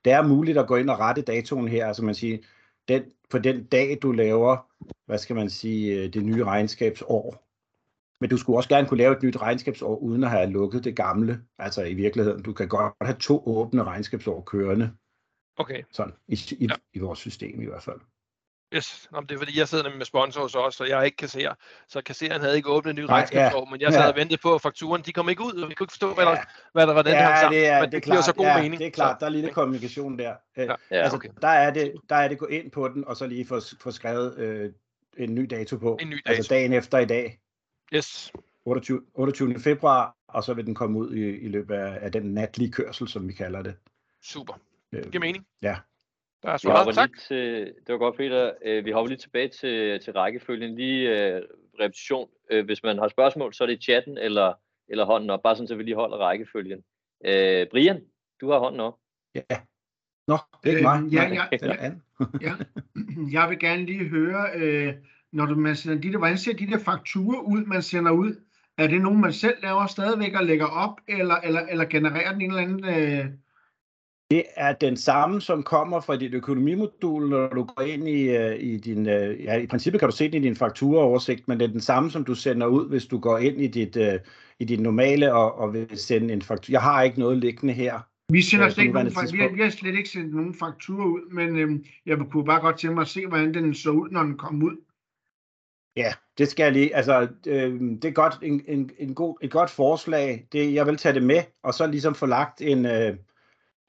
Det 0.06 0.14
er 0.14 0.22
muligt 0.22 0.58
at 0.58 0.68
gå 0.68 0.76
ind 0.76 0.90
og 0.90 1.00
rette 1.00 1.22
datoen 1.22 1.68
her, 1.68 1.88
altså 1.88 2.04
man 2.04 2.16
siger, 2.16 2.38
den, 2.88 3.04
på 3.30 3.38
den 3.38 3.64
dag, 3.64 3.98
du 4.02 4.12
laver, 4.12 4.58
hvad 5.06 5.18
skal 5.18 5.36
man 5.36 5.50
sige, 5.50 6.04
øh, 6.04 6.14
det 6.14 6.26
nye 6.26 6.44
regnskabsår. 6.44 7.47
Men 8.22 8.30
du 8.30 8.38
skulle 8.38 8.58
også 8.60 8.70
gerne 8.70 8.88
kunne 8.88 8.98
lave 8.98 9.18
et 9.18 9.24
nyt 9.24 9.42
regnskabsår, 9.42 9.96
uden 9.98 10.24
at 10.24 10.30
have 10.30 10.50
lukket 10.50 10.84
det 10.84 10.96
gamle. 10.96 11.42
Altså 11.60 11.84
i 11.84 11.94
virkeligheden, 11.94 12.44
du 12.44 12.54
kan 12.54 12.68
godt 12.68 12.94
have 13.02 13.18
to 13.20 13.44
åbne 13.46 13.84
regnskabsår 13.84 14.42
kørende. 14.42 14.92
Okay. 15.58 15.84
Sådan, 15.92 16.14
i, 16.28 16.40
i, 16.60 16.66
ja. 16.66 16.76
i 16.94 17.00
vores 17.00 17.20
system 17.20 17.62
i 17.62 17.66
hvert 17.66 17.84
fald. 17.84 18.00
Yes, 18.76 19.08
Nå, 19.12 19.22
det 19.22 19.32
er 19.32 19.38
fordi, 19.38 19.60
jeg 19.60 19.68
sidder 19.68 19.96
med 19.98 20.06
sponsor 20.06 20.42
hos 20.42 20.56
os, 20.56 20.76
så 20.76 20.86
jeg 20.86 21.00
er 21.00 21.04
ikke 21.04 21.18
kasserer. 21.18 21.54
Så 21.88 22.02
kassereren 22.02 22.42
havde 22.42 22.56
ikke 22.56 22.70
åbnet 22.70 22.90
en 22.90 22.96
ny 22.96 23.06
regnskabsår, 23.10 23.60
ja, 23.60 23.72
men 23.72 23.82
jeg 23.82 23.94
sad 23.94 24.02
ja. 24.02 24.08
og 24.08 24.16
ventede 24.16 24.40
på, 24.44 24.56
at 24.56 24.62
fakturen 24.62 25.02
de 25.02 25.14
kom 25.14 25.30
ikke 25.30 25.44
ud, 25.44 25.52
og 25.52 25.70
vi 25.70 25.74
kunne 25.74 25.84
ikke 25.84 25.92
forstå, 25.92 26.14
hvad 26.14 26.26
der, 26.26 26.38
hvad 26.74 26.88
der 26.88 26.94
var 26.94 27.02
den 27.02 27.14
ja, 27.14 27.40
her 27.40 27.50
det 27.50 27.68
er, 27.68 27.82
men 27.82 27.92
det, 27.92 27.98
er 27.98 28.02
klart, 28.02 28.26
så 28.26 28.34
god 28.34 28.46
ja, 28.46 28.62
mening. 28.62 28.80
det 28.80 28.88
er 28.88 28.92
klart, 28.92 29.20
der 29.20 29.26
er 29.26 29.30
lille 29.30 29.50
kommunikation 29.50 30.20
der. 30.20 30.36
Ja. 30.58 30.64
Ja, 30.64 30.76
altså, 30.92 31.16
okay. 31.16 31.30
der, 31.42 31.48
er 31.48 31.74
det, 31.74 31.94
der 32.10 32.16
er 32.16 32.28
det 32.28 32.38
gå 32.38 32.46
ind 32.46 32.72
på 32.72 32.88
den, 32.88 33.08
og 33.08 33.18
så 33.18 33.28
lige 33.28 33.46
få, 33.46 33.60
få 33.82 33.92
skrevet 33.92 34.38
øh, 34.38 34.72
en 35.18 35.36
ny 35.36 35.48
dato 35.50 35.78
på. 35.78 35.98
En 36.02 36.10
ny 36.10 36.14
altså, 36.14 36.24
dato. 36.26 36.38
Altså 36.38 36.54
dagen 36.54 36.74
efter 36.74 36.98
i 36.98 37.06
dag. 37.06 37.40
Yes. 37.94 38.32
28, 38.66 39.02
28. 39.14 39.60
februar, 39.60 40.16
og 40.28 40.44
så 40.44 40.54
vil 40.54 40.66
den 40.66 40.76
komme 40.76 41.00
ud 41.00 41.14
i, 41.14 41.38
i 41.38 41.48
løbet 41.48 41.76
af, 41.76 42.00
af 42.02 42.12
den 42.12 42.34
natlige 42.34 42.72
kørsel, 42.72 43.08
som 43.08 43.28
vi 43.28 43.34
kalder 43.34 43.62
det. 43.62 43.76
Super. 44.22 44.54
Det 44.92 45.12
giver 45.12 45.20
mening. 45.20 45.46
Ja. 45.62 45.78
Der 46.44 46.50
er 46.50 46.58
svaret, 46.58 46.96
tak. 46.96 47.10
Lige 47.10 47.20
til, 47.28 47.66
det 47.66 47.94
var 47.94 47.98
godt, 47.98 48.18
Peter. 48.18 48.52
Øh, 48.66 48.86
vi 48.86 48.92
hopper 48.92 49.08
lige 49.08 49.18
tilbage 49.18 49.48
til, 49.48 50.00
til 50.00 50.14
rækkefølgen. 50.14 50.76
Lige 50.76 51.10
uh, 51.10 51.42
repetition. 51.80 52.30
Uh, 52.54 52.66
hvis 52.66 52.84
man 52.84 52.98
har 52.98 53.08
spørgsmål, 53.08 53.54
så 53.54 53.64
er 53.64 53.68
det 53.68 53.78
i 53.78 53.82
chatten 53.82 54.18
eller, 54.18 54.54
eller 54.88 55.06
hånden 55.06 55.30
op. 55.30 55.44
Bare 55.44 55.56
sådan, 55.56 55.68
så 55.68 55.76
vi 55.76 55.84
lige 55.84 55.96
holder 55.96 56.18
rækkefølgen. 56.18 56.80
Uh, 57.20 57.70
Brian, 57.72 58.02
du 58.42 58.52
har 58.52 58.60
hånden 58.60 58.80
op. 58.80 58.94
Ja. 59.36 59.42
Nå, 60.28 60.38
det 60.64 60.72
er 60.72 60.78
ikke 60.78 60.82
mig. 60.82 61.04
Øh, 61.06 61.14
ja, 61.14 61.24
ja, 61.24 61.48
ja, 61.62 61.92
ja. 62.42 62.54
Jeg 63.32 63.50
vil 63.50 63.60
gerne 63.60 63.86
lige 63.86 64.08
høre, 64.08 64.50
øh, 64.56 64.94
når 65.38 65.46
du, 65.46 65.56
man 65.56 65.76
sender 65.76 66.02
de 66.02 66.12
der, 66.12 66.18
hvordan 66.18 66.38
ser 66.38 66.54
de 66.54 66.68
der 66.68 66.80
fakturer 66.80 67.40
ud, 67.40 67.66
man 67.66 67.82
sender 67.82 68.12
ud? 68.12 68.36
Er 68.78 68.88
det 68.88 69.02
nogen, 69.02 69.22
man 69.22 69.34
selv 69.34 69.56
laver 69.64 69.88
stadigvæk 69.88 70.34
og 70.34 70.46
lægger 70.46 70.66
op, 70.66 70.92
eller, 71.08 71.36
eller, 71.36 71.62
eller 71.62 71.86
genererer 71.86 72.32
den 72.32 72.42
en 72.42 72.50
eller 72.50 72.62
anden... 72.62 72.86
Øh, 72.86 73.26
det 74.32 74.44
er 74.56 74.74
den 74.74 74.98
samme, 74.98 75.42
som 75.42 75.64
kommer 75.64 76.02
fra 76.02 76.16
dit 76.16 76.34
økonomimodul, 76.34 77.30
når 77.30 77.48
du 77.48 77.64
går 77.64 77.84
ind 77.84 78.08
i, 78.08 78.38
uh, 78.38 78.56
i 78.60 78.78
din... 78.78 79.00
Uh, 79.00 79.44
ja, 79.44 79.56
i 79.58 79.68
princippet 79.68 80.00
kan 80.00 80.10
du 80.10 80.16
se 80.16 80.32
det 80.32 80.36
i 80.36 80.42
din 80.42 80.56
fakturaoversigt, 80.56 81.48
men 81.48 81.60
det 81.60 81.66
er 81.66 81.72
den 81.72 81.82
samme, 81.82 82.12
som 82.12 82.24
du 82.24 82.36
sender 82.36 82.68
ud, 82.68 82.90
hvis 82.90 83.06
du 83.06 83.20
går 83.20 83.38
ind 83.38 83.62
i 83.62 83.68
dit, 83.68 83.98
uh, 83.98 84.20
i 84.60 84.66
dit 84.66 84.80
normale 84.80 85.34
og, 85.34 85.58
og 85.60 85.74
vil 85.74 85.98
sende 85.98 86.34
en 86.34 86.42
faktura. 86.42 86.74
Jeg 86.74 86.82
har 86.82 87.04
ikke 87.04 87.20
noget 87.20 87.38
liggende 87.38 87.74
her. 87.74 88.00
Vi, 88.30 88.42
sender 88.42 88.70
slet 88.70 88.84
ikke 88.84 88.94
nogen, 88.94 89.08
vi, 89.34 89.40
har, 89.40 89.56
vi 89.56 89.62
har 89.62 89.70
slet 89.70 89.96
ikke 89.96 90.10
sendt 90.10 90.36
nogen 90.36 90.54
faktura 90.54 91.06
ud, 91.06 91.32
men 91.32 91.58
øhm, 91.58 91.86
jeg 92.06 92.18
kunne 92.32 92.46
bare 92.46 92.62
godt 92.62 92.78
tænke 92.78 92.94
mig 92.94 93.02
at 93.02 93.08
se, 93.08 93.28
hvordan 93.28 93.54
den 93.54 93.74
så 93.74 93.90
ud, 93.90 94.10
når 94.10 94.24
den 94.24 94.38
kom 94.38 94.64
ud. 94.64 94.76
Ja, 95.98 96.14
det 96.38 96.48
skal 96.48 96.64
jeg 96.64 96.72
lige. 96.74 96.96
Altså, 96.96 97.28
øh, 97.48 97.80
det 97.82 98.06
er 98.06 98.12
godt, 98.12 98.34
en, 98.42 98.62
en, 98.68 98.92
en 98.98 99.14
god, 99.16 99.38
et 99.42 99.52
godt 99.52 99.70
forslag. 99.70 100.48
Det, 100.52 100.74
jeg 100.74 100.86
vil 100.86 100.98
tage 100.98 101.14
det 101.14 101.24
med, 101.24 101.44
og 101.64 101.74
så 101.74 101.88
ligesom 101.88 102.16
få 102.16 102.26
lagt 102.26 102.62
en, 102.62 102.86
øh, 102.86 103.16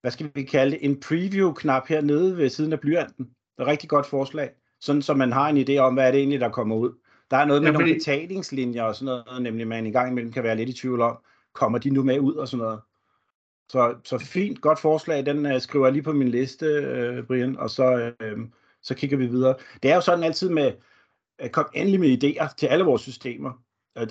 hvad 0.00 0.10
skal 0.10 0.30
vi 0.34 0.42
kalde 0.42 0.70
det, 0.70 0.84
en 0.84 1.00
preview-knap 1.00 1.88
hernede 1.88 2.36
ved 2.36 2.48
siden 2.48 2.72
af 2.72 2.80
blyanten. 2.80 3.24
Det 3.24 3.58
er 3.58 3.62
et 3.62 3.68
rigtig 3.68 3.88
godt 3.88 4.06
forslag. 4.06 4.50
sådan 4.80 5.02
så 5.02 5.14
man 5.14 5.32
har 5.32 5.48
en 5.48 5.68
idé 5.68 5.76
om, 5.78 5.94
hvad 5.94 6.06
er 6.06 6.10
det 6.10 6.18
egentlig, 6.18 6.40
der 6.40 6.48
kommer 6.48 6.76
ud. 6.76 6.92
Der 7.30 7.36
er 7.36 7.44
noget 7.44 7.62
med 7.62 7.68
Ja, 7.68 7.72
nogle 7.72 7.84
fordi- 7.86 7.98
betalingslinjer 7.98 8.82
og 8.82 8.94
sådan 8.94 9.22
noget, 9.26 9.42
nemlig 9.42 9.68
man 9.68 9.86
en 9.86 9.92
gang 9.92 10.10
imellem 10.10 10.32
kan 10.32 10.42
være 10.42 10.56
lidt 10.56 10.68
i 10.68 10.72
tvivl 10.72 11.00
om, 11.00 11.18
kommer 11.54 11.78
de 11.78 11.90
nu 11.90 12.02
med 12.02 12.18
ud 12.20 12.34
og 12.34 12.48
sådan 12.48 12.64
noget. 12.64 12.80
Så, 13.68 13.94
så 14.04 14.18
fint, 14.18 14.60
godt 14.60 14.78
forslag, 14.78 15.26
den 15.26 15.46
uh, 15.46 15.60
skriver 15.60 15.86
jeg 15.86 15.92
lige 15.92 16.02
på 16.02 16.12
min 16.12 16.28
liste, 16.28 16.66
uh, 17.18 17.26
Brian, 17.26 17.56
og 17.58 17.70
så, 17.70 18.12
uh, 18.24 18.42
så 18.82 18.94
kigger 18.94 19.16
vi 19.16 19.26
videre. 19.26 19.54
Det 19.82 19.90
er 19.90 19.94
jo 19.94 20.00
sådan 20.00 20.24
altid 20.24 20.48
med, 20.48 20.72
kom 21.52 21.66
endelig 21.74 22.00
med 22.00 22.24
idéer 22.24 22.54
til 22.54 22.66
alle 22.66 22.84
vores 22.84 23.02
systemer, 23.02 23.52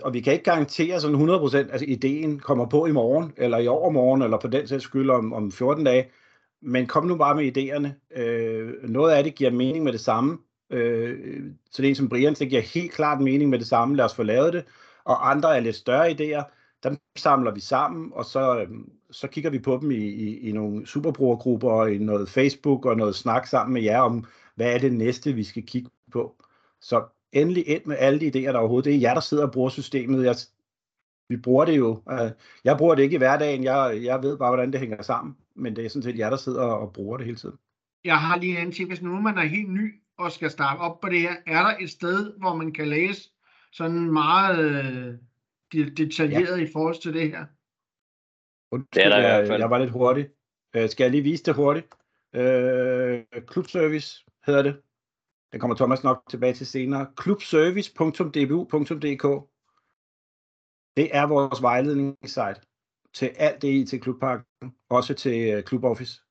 og, 0.04 0.14
vi 0.14 0.22
kan 0.22 0.34
ikke 0.34 0.46
garantere 0.46 1.00
sådan 1.00 1.30
100%, 1.30 1.58
altså 1.58 1.86
ideen 1.88 2.40
kommer 2.40 2.66
på 2.66 2.86
i 2.86 2.92
morgen, 2.92 3.34
eller 3.38 3.58
i 3.58 3.68
overmorgen, 3.68 4.22
eller 4.22 4.38
på 4.40 4.48
den 4.48 4.68
sags 4.68 4.84
skyld 4.84 5.10
om, 5.10 5.34
om 5.34 5.52
14 5.52 5.84
dage, 5.84 6.10
men 6.62 6.88
kom 6.88 7.06
nu 7.06 7.18
bare 7.18 7.36
med 7.36 7.58
idéerne. 7.58 8.20
Øh, 8.22 8.90
noget 8.90 9.14
af 9.14 9.24
det 9.24 9.36
giver 9.36 9.52
mening 9.52 9.84
med 9.84 9.92
det 9.92 10.00
samme. 10.00 10.38
Øh, 10.70 11.44
så 11.72 11.82
det 11.82 11.88
er 11.88 11.90
en 11.90 11.96
som 11.96 12.10
Brian, 12.10 12.34
det 12.34 12.50
giver 12.50 12.62
helt 12.62 12.92
klart 12.92 13.22
mening 13.22 13.50
med 13.50 13.60
det 13.60 13.68
samme. 13.68 13.96
Lad 13.96 14.06
os 14.06 14.16
få 14.16 14.24
lavet 14.24 14.54
det. 14.54 14.66
Og 15.04 15.30
andre 15.30 15.58
er 15.58 15.60
lidt 15.60 15.76
større 15.76 16.10
idéer. 16.10 16.44
Dem 16.84 16.98
samler 17.18 17.52
vi 17.52 17.60
sammen, 17.60 18.12
og 18.14 18.26
så, 18.26 18.60
øh, 18.60 18.68
så 19.12 19.28
kigger 19.28 19.50
vi 19.50 19.60
på 19.60 19.80
dem 19.82 19.92
i, 19.92 19.96
i, 19.96 20.50
i 20.50 20.52
nogle 20.52 20.88
superbrugergrupper, 20.88 21.70
og 21.70 21.94
i 21.94 21.98
noget 21.98 22.30
Facebook 22.30 22.86
og 22.86 22.98
noget 22.98 23.16
snak 23.16 23.48
sammen 23.48 23.74
med 23.74 23.82
jer 23.82 24.00
om, 24.00 24.26
hvad 24.56 24.74
er 24.74 24.78
det 24.78 24.94
næste, 24.94 25.34
vi 25.34 25.44
skal 25.44 25.66
kigge 25.66 25.90
på. 26.12 26.36
Så 26.82 27.17
endelig 27.32 27.68
ind 27.68 27.86
med 27.86 27.96
alle 28.00 28.20
de 28.20 28.28
idéer, 28.28 28.52
der 28.52 28.58
overhovedet. 28.58 28.86
Det 28.86 28.96
er 28.96 29.00
jer, 29.00 29.14
der 29.14 29.22
sidder 29.22 29.46
og 29.46 29.52
bruger 29.52 29.70
systemet. 29.70 30.26
Jeg, 30.26 30.36
vi 31.30 31.38
bruger 31.38 31.66
det 31.66 31.78
jo. 31.78 32.04
Øh, 32.12 32.32
Jeg 32.64 32.78
bruger 32.78 32.96
det 32.96 33.04
ikke 33.04 33.14
i 33.16 33.18
hverdagen. 33.18 33.64
Jeg, 33.64 34.00
jeg 34.04 34.22
ved 34.24 34.38
bare, 34.38 34.50
hvordan 34.50 34.72
det 34.72 34.80
hænger 34.80 35.02
sammen. 35.02 35.38
Men 35.56 35.76
det 35.76 35.86
er 35.86 35.90
sådan 35.90 36.04
set 36.04 36.18
jer, 36.18 36.30
der 36.30 36.38
sidder 36.38 36.62
og 36.64 36.94
bruger 36.94 37.18
det 37.18 37.26
hele 37.26 37.38
tiden. 37.38 37.56
Jeg 38.04 38.18
har 38.20 38.38
lige 38.38 38.52
en 38.52 38.58
anden 38.58 38.72
ting. 38.72 38.88
Hvis 38.90 39.02
nu 39.02 39.22
man 39.22 39.38
er 39.38 39.42
helt 39.46 39.70
ny 39.70 40.02
og 40.18 40.32
skal 40.32 40.50
starte 40.52 40.80
op 40.80 41.00
på 41.00 41.10
det 41.10 41.20
her, 41.22 41.36
er 41.48 41.62
der 41.64 41.74
et 41.80 41.90
sted, 41.90 42.34
hvor 42.38 42.56
man 42.56 42.74
kan 42.74 42.88
læse 42.88 43.30
sådan 43.72 44.12
meget 44.12 44.60
øh, 44.60 45.14
de- 45.74 45.90
detaljeret 45.96 46.58
ja. 46.60 46.64
i 46.64 46.70
forhold 46.74 47.02
til 47.02 47.14
det 47.14 47.22
her? 47.32 47.46
Undskyld, 48.72 48.94
Det 48.94 49.06
er 49.06 49.10
der 49.10 49.18
i 49.18 49.22
hvert 49.22 49.40
jeg, 49.40 49.48
fald. 49.48 49.62
jeg 49.62 49.70
var 49.70 49.78
lidt 49.78 49.92
hurtig. 49.92 50.28
Øh, 50.76 50.90
skal 50.90 51.04
jeg 51.04 51.12
lige 51.12 51.24
vise 51.24 51.44
det 51.44 51.56
hurtigt? 51.56 51.88
Øh, 52.36 53.24
klubservice 53.48 54.26
hedder 54.46 54.62
det. 54.62 54.82
Det 55.52 55.62
kommer 55.62 55.76
Thomas 55.76 56.04
nok 56.04 56.24
tilbage 56.30 56.54
til 56.54 56.68
senere. 56.68 57.08
klubservice.dbu.dk 57.18 59.50
Det 60.98 61.16
er 61.16 61.28
vores 61.28 61.62
vejledningssite 61.62 62.62
til 63.14 63.26
alt 63.26 63.62
det 63.62 63.68
i 63.68 63.86
til 63.86 64.02
Klubparken, 64.02 64.76
også 64.90 65.14
til 65.14 65.54
øh, 65.54 65.64
Club 65.64 65.84
Office. 65.84 66.22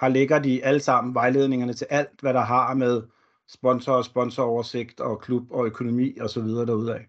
Her 0.00 0.08
ligger 0.08 0.38
de 0.38 0.64
alle 0.64 0.80
sammen 0.80 1.14
vejledningerne 1.14 1.72
til 1.72 1.86
alt, 1.90 2.20
hvad 2.20 2.34
der 2.34 2.40
har 2.40 2.74
med 2.74 3.02
sponsor 3.48 3.92
og 3.92 4.04
sponsoroversigt 4.04 5.00
og 5.00 5.20
klub 5.20 5.50
og 5.50 5.66
økonomi 5.66 6.16
og 6.16 6.30
så 6.30 6.42
videre 6.42 6.66
derudaf. 6.66 7.06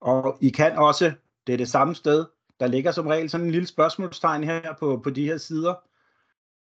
Og 0.00 0.38
I 0.40 0.50
kan 0.50 0.78
også, 0.78 1.12
det 1.46 1.52
er 1.52 1.56
det 1.56 1.68
samme 1.68 1.94
sted, 1.94 2.26
der 2.60 2.66
ligger 2.66 2.92
som 2.92 3.06
regel 3.06 3.30
sådan 3.30 3.46
en 3.46 3.52
lille 3.52 3.66
spørgsmålstegn 3.66 4.44
her 4.44 4.74
på, 4.74 5.00
på 5.04 5.10
de 5.10 5.24
her 5.24 5.36
sider. 5.36 5.74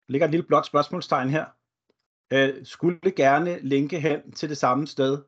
Der 0.06 0.12
ligger 0.12 0.26
et 0.26 0.30
lille 0.30 0.46
blåt 0.46 0.66
spørgsmålstegn 0.66 1.28
her. 1.28 1.46
Øh, 2.32 2.54
skulle 2.64 3.10
gerne 3.16 3.58
linke 3.62 4.00
hen 4.00 4.32
til 4.32 4.48
det 4.48 4.56
samme 4.56 4.86
sted, 4.86 5.22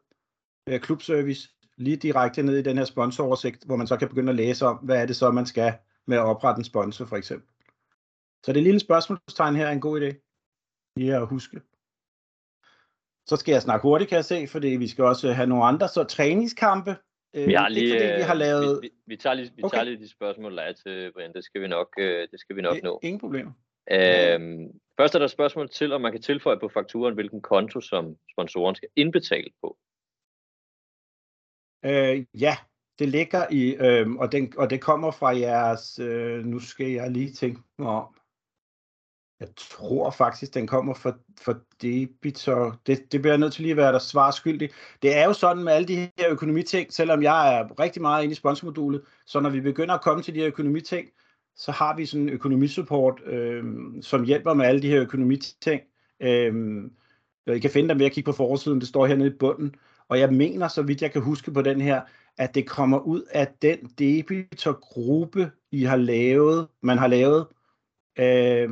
øh, 0.69 0.81
klubservice, 0.81 1.49
lige 1.77 1.97
direkte 1.97 2.43
ned 2.43 2.57
i 2.57 2.63
den 2.63 2.79
her 2.79 2.85
sponsoroversigt, 2.85 3.65
hvor 3.65 3.77
man 3.77 3.87
så 3.87 3.97
kan 3.97 4.09
begynde 4.09 4.31
at 4.31 4.37
læse 4.37 4.67
om, 4.67 4.77
hvad 4.77 5.03
er 5.03 5.07
det 5.07 5.17
så, 5.17 5.31
man 5.31 5.47
skal 5.47 5.73
med 6.07 6.17
at 6.17 6.25
oprette 6.25 6.59
en 6.59 6.65
sponsor 6.65 7.05
for 7.05 7.17
eksempel. 7.17 7.49
Så 8.45 8.53
det 8.53 8.63
lille 8.63 8.81
spørgsmålstegn 8.81 9.57
her 9.57 9.67
er 9.67 9.73
en 9.73 9.81
god 9.81 10.01
idé. 10.01 10.25
Lige 10.97 11.17
at 11.17 11.27
huske. 11.27 11.61
Så 13.27 13.37
skal 13.37 13.53
jeg 13.53 13.63
snakke 13.63 13.83
hurtigt, 13.83 14.09
kan 14.09 14.17
jeg 14.17 14.25
se, 14.25 14.47
fordi 14.47 14.69
vi 14.69 14.89
skal 14.89 15.05
også 15.05 15.33
have 15.33 15.47
nogle 15.49 15.65
andre. 15.65 15.89
Så 15.89 16.05
træningskampe. 16.05 16.97
Øh, 17.35 17.47
Vi 17.47 17.53
har 17.55 17.69
ikke 17.69 17.81
lige, 17.81 17.95
fordi 17.95 18.13
vi 18.17 18.23
har 18.23 18.35
øh, 18.35 18.39
lavet... 18.39 18.83
vi, 18.83 18.89
vi, 18.89 18.95
vi, 19.07 19.17
tager 19.17 19.35
lige, 19.35 19.53
vi 19.57 19.63
Okay. 19.63 19.77
tager 19.77 19.85
lige 19.85 19.99
de 19.99 20.09
spørgsmål, 20.09 20.57
der 20.57 20.63
er 20.63 20.73
til 20.73 21.13
Brian. 21.13 21.33
Det 21.33 21.45
skal 21.45 21.61
vi 21.61 21.69
nok, 21.69 21.89
øh, 21.99 22.29
det 22.31 22.41
skal 22.41 22.57
vi 22.57 22.63
nok 22.63 22.83
nå. 22.83 23.01
Ingen 23.03 23.21
problemer. 23.21 23.53
Øhm, 23.91 24.81
først 25.01 25.15
er 25.15 25.19
der 25.19 25.25
et 25.25 25.31
spørgsmål 25.31 25.69
til, 25.69 25.93
om 25.93 26.01
man 26.01 26.13
kan 26.13 26.23
tilføje 26.23 26.59
på 26.61 26.69
fakturen, 26.69 27.15
hvilken 27.15 27.43
konto, 27.43 27.81
som 27.81 28.17
sponsoren 28.33 28.75
skal 28.75 28.89
indbetale 28.97 29.51
på. 29.63 29.79
Øh, 31.85 32.27
ja, 32.35 32.57
det 32.99 33.09
ligger 33.09 33.47
i, 33.51 33.75
øh, 33.75 34.11
og, 34.11 34.33
den, 34.33 34.53
og 34.59 34.71
det 34.71 34.81
kommer 34.81 35.11
fra 35.11 35.39
jeres, 35.39 35.99
øh, 35.99 36.45
nu 36.45 36.59
skal 36.59 36.91
jeg 36.91 37.11
lige 37.11 37.33
tænke 37.33 37.61
mig 37.79 37.89
om. 37.89 38.15
Jeg 39.41 39.49
tror 39.57 40.11
faktisk, 40.11 40.55
den 40.55 40.67
kommer 40.67 40.95
fra, 40.95 41.13
fra 41.41 41.55
Debitor. 41.83 42.81
Det, 42.87 43.13
det 43.13 43.23
bliver 43.23 43.33
jeg 43.33 43.39
nødt 43.39 43.53
til 43.53 43.63
lige 43.63 43.71
at 43.71 43.77
være 43.77 43.93
der 43.93 43.99
svar 43.99 44.31
skyldig. 44.31 44.71
Det 45.03 45.17
er 45.17 45.25
jo 45.25 45.33
sådan 45.33 45.65
med 45.65 45.73
alle 45.73 45.89
de 45.89 45.97
her 45.97 46.31
økonomiting, 46.31 46.93
selvom 46.93 47.23
jeg 47.23 47.59
er 47.59 47.81
rigtig 47.81 48.03
meget 48.03 48.23
inde 48.23 48.33
i 48.33 48.35
sponsormodulet, 48.35 49.05
så 49.27 49.41
når 49.41 49.51
vi 49.51 49.61
begynder 49.61 49.95
at 49.95 50.03
komme 50.03 50.23
til 50.23 50.35
de 50.35 50.39
her 50.39 50.47
økonomiting, 50.47 51.09
så 51.59 51.73
har 51.73 51.97
vi 51.97 52.07
sådan 52.07 52.23
en 52.23 52.29
økonomisupport, 52.29 53.21
øh, 53.27 53.65
som 54.03 54.25
hjælper 54.25 54.55
med 54.55 54.67
alle 54.67 54.83
de 54.83 54.89
her 54.89 55.01
økonomiting. 55.01 55.81
Øh, 56.21 56.85
I 57.47 57.59
kan 57.59 57.71
finde 57.71 57.89
dem 57.89 57.99
ved 57.99 58.07
at 58.07 58.13
kigge 58.13 58.33
på 58.33 58.37
forsiden, 58.37 58.81
det 58.81 58.89
står 58.89 59.07
hernede 59.07 59.29
i 59.29 59.39
bunden. 59.39 59.75
Og 60.09 60.21
jeg 60.21 60.33
mener, 60.33 60.69
så 60.69 60.83
vidt 60.83 61.03
jeg 61.03 61.13
kan 61.13 61.23
huske 61.23 61.53
på 61.53 61.63
den 61.63 61.81
her, 61.81 62.03
at 62.39 62.55
det 62.55 62.69
kommer 62.69 62.99
ud 62.99 63.23
af 63.31 63.49
den 63.63 63.79
debitorgruppe, 63.99 65.51
I 65.73 65.83
har 65.83 65.97
lavet, 65.97 66.69
man 66.83 66.99
har 66.99 67.07
lavet. 67.07 67.47
Øh, 68.19 68.69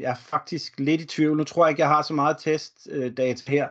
jeg 0.00 0.10
er 0.10 0.14
faktisk 0.14 0.80
lidt 0.80 1.00
i 1.00 1.06
tvivl. 1.06 1.36
Nu 1.36 1.44
tror 1.44 1.64
jeg 1.64 1.70
ikke, 1.70 1.80
jeg 1.80 1.88
har 1.88 2.02
så 2.02 2.14
meget 2.14 2.36
testdata 2.38 3.50
her. 3.50 3.68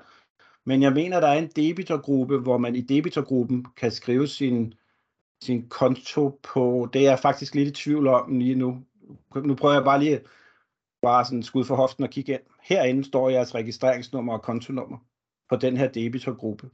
Men 0.65 0.81
jeg 0.81 0.93
mener, 0.93 1.19
der 1.19 1.27
er 1.27 1.37
en 1.37 1.51
debitorgruppe, 1.55 2.37
hvor 2.37 2.57
man 2.57 2.75
i 2.75 2.81
debitorgruppen 2.81 3.65
kan 3.77 3.91
skrive 3.91 4.27
sin, 4.27 4.73
sin 5.45 5.69
konto 5.69 6.39
på. 6.43 6.89
Det 6.93 7.05
er 7.05 7.09
jeg 7.09 7.19
faktisk 7.19 7.55
lidt 7.55 7.67
i 7.67 7.83
tvivl 7.83 8.07
om 8.07 8.39
lige 8.39 8.55
nu. 8.55 8.85
Nu 9.35 9.55
prøver 9.55 9.73
jeg 9.73 9.83
bare 9.83 9.99
lige 9.99 10.21
bare 11.01 11.25
sådan 11.25 11.43
skud 11.43 11.65
for 11.65 11.75
hoften 11.75 12.03
og 12.03 12.09
kigge 12.09 12.33
ind. 12.33 12.41
Herinde 12.63 13.03
står 13.03 13.29
jeres 13.29 13.55
registreringsnummer 13.55 14.33
og 14.33 14.41
kontonummer 14.41 14.97
på 15.49 15.55
den 15.55 15.77
her 15.77 15.87
debitorgruppe. 15.87 16.69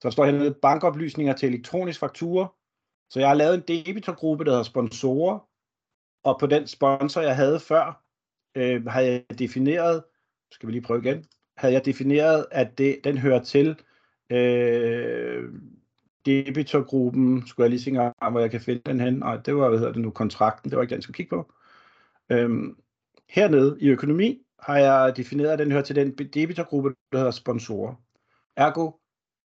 Så 0.00 0.08
der 0.08 0.10
står 0.10 0.24
hernede 0.24 0.54
bankoplysninger 0.62 1.34
til 1.34 1.48
elektronisk 1.48 2.00
faktura. 2.00 2.52
Så 3.10 3.20
jeg 3.20 3.28
har 3.28 3.34
lavet 3.34 3.54
en 3.54 3.84
debitorgruppe, 3.86 4.44
der 4.44 4.50
hedder 4.50 4.62
sponsorer. 4.62 5.38
Og 6.24 6.40
på 6.40 6.46
den 6.46 6.66
sponsor, 6.66 7.20
jeg 7.20 7.36
havde 7.36 7.60
før, 7.60 8.04
øh, 8.54 8.86
havde 8.86 9.12
jeg 9.12 9.38
defineret, 9.38 10.04
skal 10.50 10.66
vi 10.66 10.72
lige 10.72 10.82
prøve 10.82 11.00
igen, 11.00 11.24
havde 11.56 11.74
jeg 11.74 11.84
defineret, 11.84 12.46
at 12.50 12.78
det, 12.78 13.00
den 13.04 13.18
hører 13.18 13.42
til 13.42 13.80
øh, 14.30 15.44
debitorgruppen, 16.26 17.46
skulle 17.46 17.64
jeg 17.64 17.70
lige 17.70 17.80
se 17.80 17.90
engang, 17.90 18.14
hvor 18.30 18.40
jeg 18.40 18.50
kan 18.50 18.60
finde 18.60 18.82
den 18.86 19.00
hen, 19.00 19.22
og 19.22 19.46
det 19.46 19.56
var, 19.56 19.68
hvad 19.68 19.78
hedder 19.78 19.92
det 19.92 20.02
nu, 20.02 20.10
kontrakten, 20.10 20.70
det 20.70 20.76
var 20.76 20.82
ikke 20.82 20.90
den, 20.90 20.96
jeg 20.96 21.02
skulle 21.02 21.16
kigge 21.16 21.36
på. 21.36 21.52
Øhm, 22.30 22.76
hernede 23.28 23.78
i 23.80 23.88
økonomi 23.88 24.42
har 24.58 24.78
jeg 24.78 25.16
defineret, 25.16 25.50
at 25.50 25.58
den 25.58 25.72
hører 25.72 25.82
til 25.82 25.96
den 25.96 26.12
debitorgruppe, 26.12 26.94
der 27.12 27.18
hedder 27.18 27.30
sponsorer. 27.30 27.94
Ergo 28.56 28.92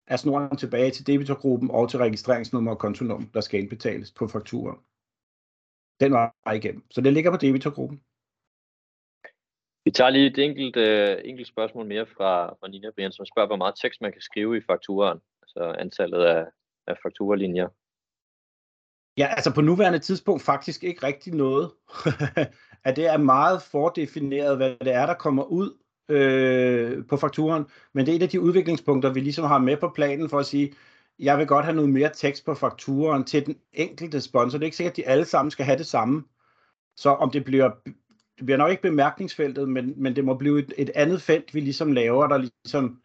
er 0.07 0.17
snoren 0.17 0.57
tilbage 0.57 0.91
til 0.91 1.07
debitorgruppen 1.07 1.71
og 1.71 1.89
til 1.89 1.99
registreringsnummer 1.99 2.71
og 2.71 2.79
kontonummer, 2.79 3.27
der 3.33 3.41
skal 3.41 3.59
indbetales 3.59 4.11
på 4.11 4.27
fakturer. 4.27 4.75
Den 5.99 6.11
var 6.11 6.53
igennem. 6.53 6.83
Så 6.91 7.01
det 7.01 7.13
ligger 7.13 7.31
på 7.31 7.37
debitorgruppen. 7.37 8.01
Vi 9.85 9.91
tager 9.91 10.09
lige 10.09 10.27
et 10.27 10.37
enkelt, 10.37 10.75
øh, 10.75 11.21
enkelt 11.23 11.47
spørgsmål 11.47 11.85
mere 11.85 12.05
fra, 12.05 12.53
fra 12.59 12.67
Nina 12.67 12.91
Brian, 12.91 13.11
som 13.11 13.25
spørger, 13.25 13.47
hvor 13.47 13.55
meget 13.55 13.75
tekst 13.81 14.01
man 14.01 14.11
kan 14.11 14.21
skrive 14.21 14.57
i 14.57 14.61
fakturen 14.61 15.19
så 15.53 15.75
antallet 15.79 16.23
af, 16.23 16.45
af 16.87 16.97
fakturalinjer. 17.03 17.67
Ja, 19.17 19.25
altså 19.25 19.53
på 19.53 19.61
nuværende 19.61 19.99
tidspunkt 19.99 20.41
faktisk 20.41 20.83
ikke 20.83 21.07
rigtig 21.07 21.33
noget. 21.33 21.71
at 22.85 22.95
det 22.95 23.07
er 23.07 23.17
meget 23.17 23.61
fordefineret, 23.61 24.57
hvad 24.57 24.75
det 24.81 24.93
er, 24.93 25.05
der 25.05 25.13
kommer 25.13 25.43
ud 25.43 25.77
øh, 26.09 27.05
på 27.07 27.17
fakturen. 27.17 27.65
Men 27.93 28.05
det 28.05 28.11
er 28.11 28.15
et 28.15 28.23
af 28.23 28.29
de 28.29 28.41
udviklingspunkter, 28.41 29.13
vi 29.13 29.19
ligesom 29.19 29.45
har 29.45 29.57
med 29.57 29.77
på 29.77 29.89
planen 29.95 30.29
for 30.29 30.39
at 30.39 30.45
sige, 30.45 30.73
jeg 31.19 31.37
vil 31.37 31.47
godt 31.47 31.65
have 31.65 31.75
noget 31.75 31.89
mere 31.89 32.11
tekst 32.13 32.45
på 32.45 32.53
fakturen 32.53 33.23
til 33.23 33.45
den 33.45 33.55
enkelte 33.73 34.21
sponsor. 34.21 34.57
Det 34.57 34.63
er 34.63 34.67
ikke 34.67 34.77
sikkert, 34.77 34.91
at 34.91 34.97
de 34.97 35.07
alle 35.07 35.25
sammen 35.25 35.51
skal 35.51 35.65
have 35.65 35.77
det 35.77 35.85
samme. 35.85 36.23
Så 36.95 37.09
om 37.09 37.31
det 37.31 37.45
bliver, 37.45 37.71
det 38.37 38.45
bliver 38.45 38.57
nok 38.57 38.71
ikke 38.71 38.83
bemærkningsfeltet, 38.83 39.69
men, 39.69 39.93
men 39.97 40.15
det 40.15 40.25
må 40.25 40.33
blive 40.33 40.59
et, 40.59 40.73
et 40.77 40.89
andet 40.95 41.21
felt, 41.21 41.53
vi 41.53 41.59
ligesom 41.59 41.91
laver, 41.91 42.27
der 42.27 42.37
ligesom 42.37 43.02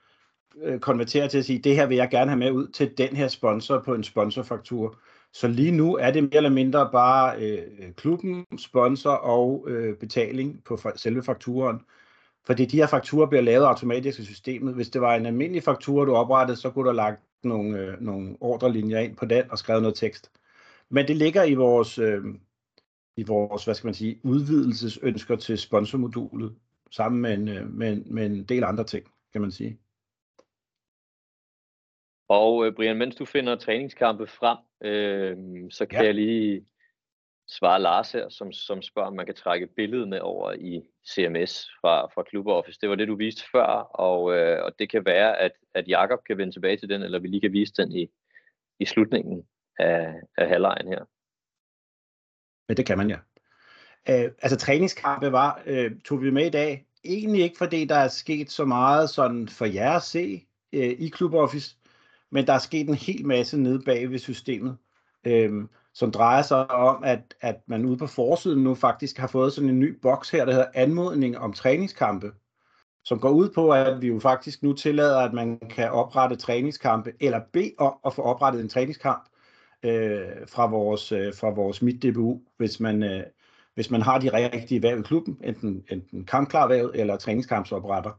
Øh, 0.63 0.81
konvertere 0.81 1.29
til 1.29 1.39
at 1.39 1.45
sige, 1.45 1.59
det 1.59 1.77
her 1.77 1.87
vil 1.87 1.97
jeg 1.97 2.09
gerne 2.11 2.31
have 2.31 2.39
med 2.39 2.51
ud 2.51 2.69
til 2.69 2.99
den 2.99 3.17
her 3.17 3.29
sponsor 3.29 3.83
på 3.85 3.95
en 3.95 4.05
sponsorfaktur. 4.05 4.99
Så 5.33 5.49
lige 5.49 5.73
nu 5.73 5.97
er 5.97 6.11
det 6.11 6.23
mere 6.23 6.37
eller 6.37 6.51
mindre 6.51 6.89
bare 6.93 7.43
øh, 7.43 7.93
klubben, 7.97 8.47
sponsor 8.59 9.11
og 9.11 9.67
øh, 9.69 9.97
betaling 9.97 10.65
på 10.65 10.75
fa- 10.75 10.97
selve 10.97 11.23
fakturen. 11.23 11.81
Fordi 12.47 12.65
de 12.67 12.77
her 12.77 12.87
fakturer 12.87 13.27
bliver 13.27 13.43
lavet 13.43 13.65
automatisk 13.65 14.19
i 14.19 14.25
systemet. 14.25 14.75
Hvis 14.75 14.89
det 14.91 15.01
var 15.01 15.15
en 15.15 15.27
almindelig 15.27 15.63
faktura, 15.63 16.05
du 16.05 16.15
oprettede, 16.15 16.57
så 16.57 16.71
kunne 16.71 16.89
du 16.89 16.95
lagt 16.95 17.21
nogle, 17.45 17.79
øh, 17.79 18.01
nogle 18.01 18.37
ordrelinjer 18.41 18.99
ind 18.99 19.17
på 19.17 19.25
den 19.25 19.51
og 19.51 19.59
skrevet 19.59 19.83
noget 19.83 19.97
tekst. 19.97 20.31
Men 20.91 21.09
det 21.09 21.17
ligger 21.17 21.45
i 21.45 21.55
vores, 21.55 21.99
øh, 21.99 22.25
i 23.17 23.23
vores 23.23 23.65
hvad 23.65 23.75
skal 23.75 23.87
man 23.87 23.95
sige, 23.95 24.21
udvidelsesønsker 24.23 25.37
til 25.37 25.59
sponsormodulet. 25.59 26.55
sammen 26.91 27.23
med 27.23 27.35
en, 27.35 27.49
øh, 27.49 27.71
med, 27.75 27.93
en, 27.93 28.05
med 28.15 28.27
en 28.27 28.45
del 28.45 28.65
andre 28.65 28.85
ting, 28.85 29.05
kan 29.33 29.41
man 29.41 29.51
sige. 29.51 29.79
Og 32.29 32.67
øh, 32.67 32.75
Brian, 32.75 32.97
mens 32.97 33.17
du 33.17 33.25
finder 33.25 33.57
træningskampe 33.57 34.27
frem, 34.27 34.59
øh, 34.81 35.37
så 35.71 35.87
kan 35.87 36.01
ja. 36.01 36.07
jeg 36.07 36.15
lige 36.15 36.67
svare 37.49 37.83
Lars 37.83 38.13
her, 38.13 38.29
som, 38.29 38.53
som 38.53 38.83
spørger, 38.83 39.09
om 39.09 39.17
man 39.17 39.27
kan 39.27 39.35
trække 39.35 39.67
billedet 39.67 40.09
med 40.09 40.21
over 40.21 40.53
i 40.53 40.83
CMS 41.09 41.71
fra, 41.81 42.07
fra 42.07 42.25
Club 42.31 42.47
Office. 42.47 42.79
Det 42.81 42.89
var 42.89 42.95
det, 42.95 43.09
du 43.09 43.17
viste 43.17 43.43
før, 43.53 43.67
og, 43.95 44.37
øh, 44.37 44.65
og 44.65 44.73
det 44.79 44.91
kan 44.91 45.05
være, 45.05 45.39
at, 45.39 45.53
at 45.75 45.89
Jakob 45.89 46.19
kan 46.27 46.39
vende 46.39 46.53
tilbage 46.53 46.77
til 46.77 46.89
den, 46.89 47.03
eller 47.03 47.19
vi 47.19 47.29
lige 47.29 47.41
kan 47.41 47.53
vise 47.53 47.73
den 47.77 47.93
i, 47.93 48.09
i 48.79 48.85
slutningen 48.85 49.47
af, 49.79 50.15
af 50.37 50.49
halvlejen 50.49 50.89
her. 50.89 51.05
Men 52.69 52.77
det 52.77 52.87
kan 52.87 52.99
man 52.99 53.11
ja. 53.11 53.19
Øh, 54.09 54.33
altså 54.43 54.57
træningskampe 54.57 55.33
var, 55.33 55.63
øh, 55.67 56.01
tog 56.05 56.23
vi 56.23 56.31
med 56.31 56.47
i 56.47 56.51
dag, 56.51 56.87
egentlig 57.05 57.43
ikke 57.43 57.59
fordi 57.59 57.85
der 57.85 57.95
er 57.95 58.09
sket 58.09 58.51
så 58.51 58.65
meget 58.65 59.11
sådan 59.11 59.49
for 59.49 59.65
jer 59.65 59.93
at 59.93 60.03
se 60.03 60.47
øh, 60.73 60.91
i 60.91 61.11
Club 61.17 61.35
Office, 61.35 61.77
men 62.33 62.47
der 62.47 62.53
er 62.53 62.59
sket 62.59 62.89
en 62.89 62.95
hel 62.95 63.27
masse 63.27 63.59
nede 63.59 63.83
bag 63.85 64.11
ved 64.11 64.19
systemet. 64.19 64.77
Øh, 65.25 65.53
som 65.95 66.11
drejer 66.11 66.43
sig 66.43 66.71
om, 66.71 67.05
at, 67.05 67.35
at 67.41 67.57
man 67.67 67.85
ude 67.85 67.97
på 67.97 68.07
forsiden 68.07 68.65
nu 68.65 68.75
faktisk 68.75 69.19
har 69.19 69.27
fået 69.27 69.53
sådan 69.53 69.71
en 69.71 69.79
ny 69.79 70.01
boks 70.03 70.31
her, 70.31 70.45
der 70.45 70.53
hedder 70.53 70.69
anmodning 70.75 71.39
om 71.39 71.53
træningskampe, 71.53 72.33
som 73.05 73.19
går 73.19 73.31
ud 73.31 73.49
på, 73.51 73.71
at 73.71 74.03
vi 74.03 74.07
jo 74.07 74.19
faktisk 74.19 74.63
nu 74.63 74.73
tillader, 74.73 75.19
at 75.19 75.33
man 75.33 75.59
kan 75.71 75.91
oprette 75.91 76.37
træningskampe, 76.37 77.13
eller 77.21 77.41
bede 77.53 77.73
om 77.79 77.95
at 78.07 78.15
få 78.15 78.23
oprettet 78.23 78.61
en 78.61 78.69
træningskamp 78.69 79.29
øh, 79.83 80.27
fra 80.49 80.67
vores, 80.67 81.13
øh, 81.13 81.35
fra 81.35 81.51
vores 81.51 81.83
MIT-DBU, 81.83 82.41
hvis 82.57 82.81
man, 82.81 83.03
øh, 83.03 83.23
hvis 83.75 83.91
man 83.91 84.03
har 84.03 84.19
de 84.19 84.49
rigtige 84.53 84.83
værv 84.83 84.99
i 84.99 85.03
klubben, 85.03 85.41
enten, 85.45 85.85
enten 85.91 86.25
kampklar 86.25 86.69
eller 86.95 87.17
træningskampsopretter. 87.17 88.11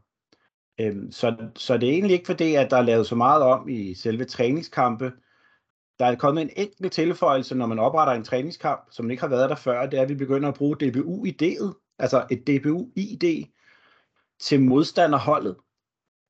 Øhm, 0.80 1.12
så, 1.12 1.36
så 1.56 1.78
det 1.78 1.88
er 1.88 1.92
egentlig 1.92 2.14
ikke 2.14 2.26
fordi, 2.26 2.54
at 2.54 2.70
der 2.70 2.76
er 2.76 2.82
lavet 2.82 3.06
så 3.06 3.14
meget 3.14 3.42
om 3.42 3.68
i 3.68 3.94
selve 3.94 4.24
træningskampe, 4.24 5.12
der 5.98 6.06
er 6.06 6.14
kommet 6.14 6.42
en 6.42 6.50
enkelt 6.56 6.92
tilføjelse, 6.92 7.54
når 7.54 7.66
man 7.66 7.78
opretter 7.78 8.12
en 8.14 8.24
træningskamp, 8.24 8.80
som 8.90 9.10
ikke 9.10 9.20
har 9.20 9.28
været 9.28 9.50
der 9.50 9.56
før, 9.56 9.86
det 9.86 9.98
er, 9.98 10.02
at 10.02 10.08
vi 10.08 10.14
begynder 10.14 10.48
at 10.48 10.54
bruge 10.54 10.76
DBU-ID'et, 10.76 11.94
altså 11.98 12.26
et 12.30 12.46
DBU-ID, 12.46 13.46
til 14.40 14.62
modstanderholdet, 14.62 15.56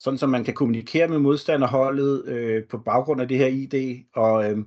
sådan 0.01 0.19
som 0.19 0.31
man 0.31 0.45
kan 0.45 0.55
kommunikere 0.55 1.09
med 1.09 1.19
modstanderholdet 1.19 2.25
øh, 2.27 2.69
på 2.69 2.79
baggrund 2.79 3.21
af 3.21 3.29
det 3.29 3.39
her 3.39 3.47
ID, 3.47 4.05
og, 4.15 4.51
øh, 4.51 4.59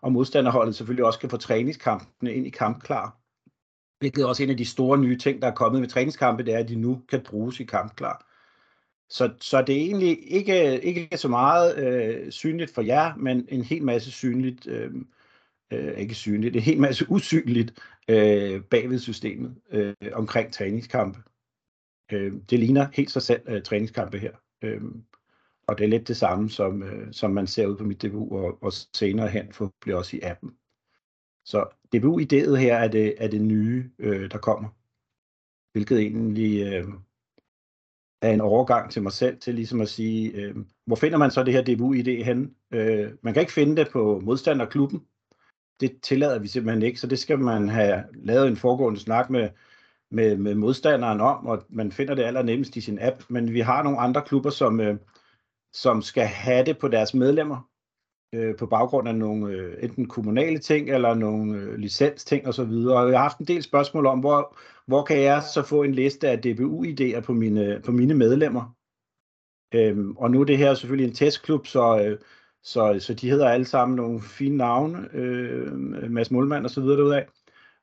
og 0.00 0.12
modstanderholdet 0.12 0.74
selvfølgelig 0.74 1.04
også 1.04 1.18
kan 1.18 1.30
få 1.30 1.36
træningskampene 1.36 2.34
ind 2.34 2.46
i 2.46 2.50
kampklar. 2.50 3.16
Hvilket 3.98 4.22
er 4.22 4.26
også 4.26 4.42
en 4.42 4.50
af 4.50 4.56
de 4.56 4.64
store 4.64 4.98
nye 4.98 5.18
ting, 5.18 5.42
der 5.42 5.48
er 5.48 5.54
kommet 5.54 5.80
med 5.80 5.88
træningskampe, 5.88 6.44
det 6.44 6.54
er, 6.54 6.58
at 6.58 6.68
de 6.68 6.76
nu 6.76 7.02
kan 7.08 7.22
bruges 7.22 7.60
i 7.60 7.64
kampklar. 7.64 8.29
Så, 9.10 9.34
så 9.40 9.62
det 9.62 9.76
er 9.76 9.80
egentlig 9.80 10.32
ikke, 10.32 10.80
ikke 10.80 11.16
så 11.16 11.28
meget 11.28 11.78
øh, 11.78 12.30
synligt 12.30 12.74
for 12.74 12.82
jer, 12.82 13.16
men 13.16 13.46
en 13.48 13.62
hel 13.62 13.82
masse 13.82 14.10
synligt, 14.10 14.66
øh, 14.66 14.94
øh, 15.72 15.98
ikke 15.98 16.14
synligt, 16.14 16.56
en 16.56 16.62
hel 16.62 16.80
masse 16.80 17.06
usynligt 17.16 17.82
øh, 18.08 18.62
bagved 18.62 18.98
systemet 18.98 19.56
øh, 19.70 19.94
omkring 20.12 20.52
træningskampe. 20.52 21.22
Øh, 22.12 22.32
det 22.50 22.58
ligner 22.58 22.88
helt 22.92 23.10
sig 23.10 23.22
selv 23.22 23.40
øh, 23.48 23.62
træningskampe 23.62 24.18
her. 24.18 24.32
Øh, 24.62 24.82
og 25.66 25.78
det 25.78 25.84
er 25.84 25.88
lidt 25.88 26.08
det 26.08 26.16
samme, 26.16 26.50
som, 26.50 26.82
øh, 26.82 27.12
som 27.12 27.30
man 27.30 27.46
ser 27.46 27.66
ud 27.66 27.76
på 27.76 27.84
mit 27.84 28.02
DBU, 28.02 28.36
og, 28.36 28.62
og 28.62 28.72
senere 28.72 29.28
hen 29.28 29.52
forhåbentlig 29.52 29.96
også 29.96 30.16
i 30.16 30.20
appen. 30.22 30.50
Så 31.44 31.64
DBU-idéet 31.96 32.54
her 32.54 32.76
er 32.76 32.88
det, 32.88 33.14
er 33.18 33.28
det 33.28 33.40
nye, 33.40 33.90
øh, 33.98 34.30
der 34.30 34.38
kommer. 34.38 34.68
Hvilket 35.72 35.98
egentlig... 35.98 36.72
Øh, 36.72 36.84
af 38.22 38.30
en 38.30 38.40
overgang 38.40 38.90
til 38.90 39.02
mig 39.02 39.12
selv 39.12 39.38
til 39.38 39.54
ligesom 39.54 39.80
at 39.80 39.88
sige, 39.88 40.32
øh, 40.32 40.54
hvor 40.86 40.96
finder 40.96 41.18
man 41.18 41.30
så 41.30 41.42
det 41.42 41.54
her 41.54 41.62
DBU-ID 41.62 42.24
henne? 42.24 42.50
Øh, 42.70 43.10
man 43.22 43.34
kan 43.34 43.40
ikke 43.40 43.52
finde 43.52 43.76
det 43.76 43.88
på 43.92 44.20
modstanderklubben. 44.24 45.02
Det 45.80 46.00
tillader 46.02 46.38
vi 46.38 46.48
simpelthen 46.48 46.82
ikke, 46.82 47.00
så 47.00 47.06
det 47.06 47.18
skal 47.18 47.38
man 47.38 47.68
have 47.68 48.04
lavet 48.14 48.48
en 48.48 48.56
foregående 48.56 49.00
snak 49.00 49.30
med, 49.30 49.48
med, 50.10 50.36
med 50.36 50.54
modstanderen 50.54 51.20
om, 51.20 51.46
og 51.46 51.64
man 51.68 51.92
finder 51.92 52.14
det 52.14 52.22
allernemmest 52.22 52.76
i 52.76 52.80
sin 52.80 52.98
app. 53.00 53.22
Men 53.28 53.54
vi 53.54 53.60
har 53.60 53.82
nogle 53.82 53.98
andre 53.98 54.22
klubber, 54.22 54.50
som, 54.50 54.80
øh, 54.80 54.96
som 55.72 56.02
skal 56.02 56.26
have 56.26 56.64
det 56.64 56.78
på 56.78 56.88
deres 56.88 57.14
medlemmer, 57.14 57.69
øh, 58.34 58.56
på 58.56 58.66
baggrund 58.66 59.08
af 59.08 59.14
nogle 59.14 59.54
øh, 59.54 59.84
enten 59.84 60.08
kommunale 60.08 60.58
ting 60.58 60.90
eller 60.90 61.14
nogle 61.14 61.58
øh, 61.58 61.74
licensting 61.74 62.48
osv. 62.48 62.62
Og 62.70 63.10
jeg 63.10 63.18
har 63.18 63.22
haft 63.22 63.38
en 63.38 63.46
del 63.46 63.62
spørgsmål 63.62 64.06
om, 64.06 64.20
hvor, 64.20 64.56
hvor 64.86 65.04
kan 65.04 65.20
jeg 65.20 65.42
så 65.54 65.62
få 65.62 65.82
en 65.82 65.94
liste 65.94 66.28
af 66.28 66.36
DBU-idéer 66.36 67.20
på 67.20 67.32
mine, 67.32 67.82
på 67.84 67.92
mine 67.92 68.14
medlemmer? 68.14 68.76
Øhm, 69.74 70.16
og 70.16 70.30
nu 70.30 70.40
er 70.40 70.44
det 70.44 70.58
her 70.58 70.74
selvfølgelig 70.74 71.08
en 71.08 71.14
testklub, 71.14 71.66
så, 71.66 72.02
øh, 72.04 72.18
så, 72.62 72.96
så 73.00 73.14
de 73.14 73.30
hedder 73.30 73.48
alle 73.48 73.66
sammen 73.66 73.96
nogle 73.96 74.22
fine 74.22 74.56
navne, 74.56 75.08
øh, 75.12 75.72
Mads 76.10 76.30
Målmand 76.30 76.64
og 76.64 76.70
så 76.70 76.80
videre 76.80 76.96
derudaf. 76.96 77.26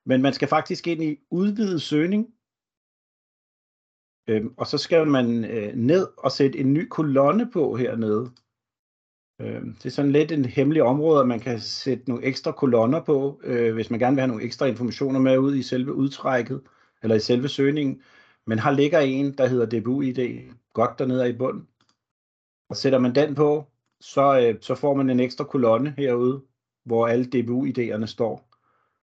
Men 0.05 0.21
man 0.21 0.33
skal 0.33 0.47
faktisk 0.47 0.87
ind 0.87 1.03
i 1.03 1.17
udvidet 1.31 1.81
søgning, 1.81 2.27
øhm, 4.29 4.53
og 4.57 4.67
så 4.67 4.77
skal 4.77 5.07
man 5.07 5.45
øh, 5.45 5.75
ned 5.75 6.07
og 6.17 6.31
sætte 6.31 6.59
en 6.59 6.73
ny 6.73 6.87
kolonne 6.89 7.51
på 7.51 7.75
hernede. 7.75 8.31
Øh, 9.41 9.61
det 9.61 9.85
er 9.85 9.89
sådan 9.89 10.11
lidt 10.11 10.31
en 10.31 10.45
hemmelig 10.45 10.83
område, 10.83 11.21
at 11.21 11.27
man 11.27 11.39
kan 11.39 11.59
sætte 11.59 12.09
nogle 12.09 12.25
ekstra 12.25 12.51
kolonner 12.51 13.03
på, 13.03 13.41
øh, 13.43 13.73
hvis 13.73 13.89
man 13.89 13.99
gerne 13.99 14.15
vil 14.15 14.21
have 14.21 14.27
nogle 14.27 14.43
ekstra 14.43 14.65
informationer 14.65 15.19
med 15.19 15.37
ud 15.37 15.55
i 15.55 15.63
selve 15.63 15.93
udtrækket, 15.93 16.61
eller 17.03 17.15
i 17.15 17.19
selve 17.19 17.47
søgningen. 17.47 18.01
Men 18.45 18.59
her 18.59 18.71
ligger 18.71 18.99
en, 18.99 19.37
der 19.37 19.47
hedder 19.47 19.79
DBU-ID, 19.79 20.51
godt 20.73 20.99
dernede 20.99 21.29
i 21.29 21.37
bunden. 21.37 21.67
Og 22.69 22.75
sætter 22.75 22.99
man 22.99 23.15
den 23.15 23.35
på, 23.35 23.65
så, 24.01 24.39
øh, 24.39 24.61
så 24.61 24.75
får 24.75 24.93
man 24.95 25.09
en 25.09 25.19
ekstra 25.19 25.43
kolonne 25.43 25.93
herude, 25.97 26.43
hvor 26.85 27.07
alle 27.07 27.25
DBU-idéerne 27.25 28.05
står. 28.05 28.49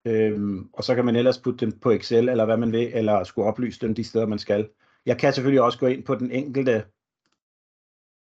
Øhm, 0.04 0.70
og 0.72 0.84
så 0.84 0.94
kan 0.94 1.04
man 1.04 1.16
ellers 1.16 1.38
putte 1.38 1.66
dem 1.66 1.78
på 1.78 1.90
Excel, 1.90 2.28
eller 2.28 2.44
hvad 2.44 2.56
man 2.56 2.72
vil, 2.72 2.90
eller 2.94 3.24
skulle 3.24 3.48
oplyse 3.48 3.80
dem 3.80 3.94
de 3.94 4.04
steder, 4.04 4.26
man 4.26 4.38
skal. 4.38 4.68
Jeg 5.06 5.18
kan 5.18 5.32
selvfølgelig 5.32 5.62
også 5.62 5.78
gå 5.78 5.86
ind 5.86 6.04
på 6.04 6.14
den 6.14 6.30
enkelte 6.30 6.84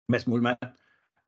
Mads 0.09 0.27
Mulmann, 0.27 0.57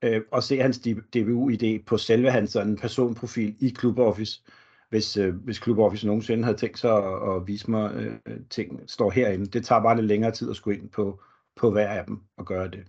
øh, 0.04 0.22
og 0.30 0.42
se 0.42 0.58
hans 0.58 0.78
DBU-ID 1.14 1.84
på 1.86 1.98
selve 1.98 2.30
hans 2.30 2.50
sådan, 2.50 2.76
personprofil 2.76 3.54
i 3.60 3.74
Club 3.78 3.98
Office, 3.98 4.42
hvis, 4.88 5.16
øh, 5.16 5.34
hvis 5.34 5.56
Club 5.56 5.78
Office 5.78 6.06
nogensinde 6.06 6.44
havde 6.44 6.56
tænkt 6.56 6.78
sig 6.78 6.96
at, 6.96 7.36
at 7.36 7.46
vise 7.46 7.70
mig 7.70 7.94
øh, 7.94 8.40
ting, 8.50 8.90
står 8.90 9.10
herinde. 9.10 9.46
Det 9.46 9.64
tager 9.64 9.82
bare 9.82 9.96
lidt 9.96 10.06
længere 10.06 10.30
tid 10.30 10.50
at 10.50 10.56
skulle 10.56 10.78
ind 10.78 10.90
på, 10.90 11.20
på 11.56 11.70
hver 11.70 11.88
af 11.88 12.04
dem 12.04 12.20
og 12.36 12.46
gøre 12.46 12.70
det. 12.70 12.86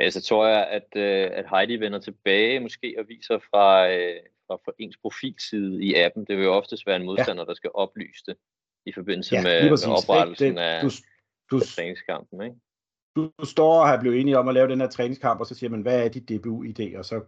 Ja, 0.00 0.10
så 0.10 0.22
tror 0.22 0.46
jeg, 0.46 0.66
at, 0.66 0.88
øh, 0.96 1.30
at 1.32 1.46
Heidi 1.50 1.76
vender 1.76 1.98
tilbage 1.98 2.60
måske 2.60 2.94
og 2.98 3.04
viser 3.08 3.38
fra, 3.38 3.90
øh, 3.90 4.16
fra, 4.46 4.54
fra 4.64 4.72
ens 4.78 4.96
profilside 4.96 5.84
i 5.84 5.94
appen. 5.94 6.24
Det 6.24 6.36
vil 6.36 6.44
jo 6.44 6.52
oftest 6.52 6.86
være 6.86 6.96
en 6.96 7.04
modstander, 7.04 7.42
ja. 7.42 7.46
der 7.46 7.54
skal 7.54 7.70
oplyse 7.74 8.22
det 8.26 8.36
i 8.86 8.92
forbindelse 8.92 9.34
ja, 9.34 9.42
med, 9.42 9.70
med 9.70 9.96
oprettelsen 9.98 10.56
det, 10.56 10.62
af, 10.62 10.82
du, 10.82 10.90
du, 11.50 11.60
træningskampen. 11.60 12.42
Ikke? 12.42 12.56
Du, 13.16 13.30
står 13.44 13.80
og 13.80 13.88
har 13.88 14.00
blevet 14.00 14.20
enige 14.20 14.38
om 14.38 14.48
at 14.48 14.54
lave 14.54 14.68
den 14.68 14.80
her 14.80 14.88
træningskamp, 14.88 15.40
og 15.40 15.46
så 15.46 15.54
siger 15.54 15.70
man, 15.70 15.82
hvad 15.82 16.04
er 16.04 16.08
dit 16.08 16.30
DBU-idé? 16.30 16.98
Og 16.98 17.04
så 17.04 17.20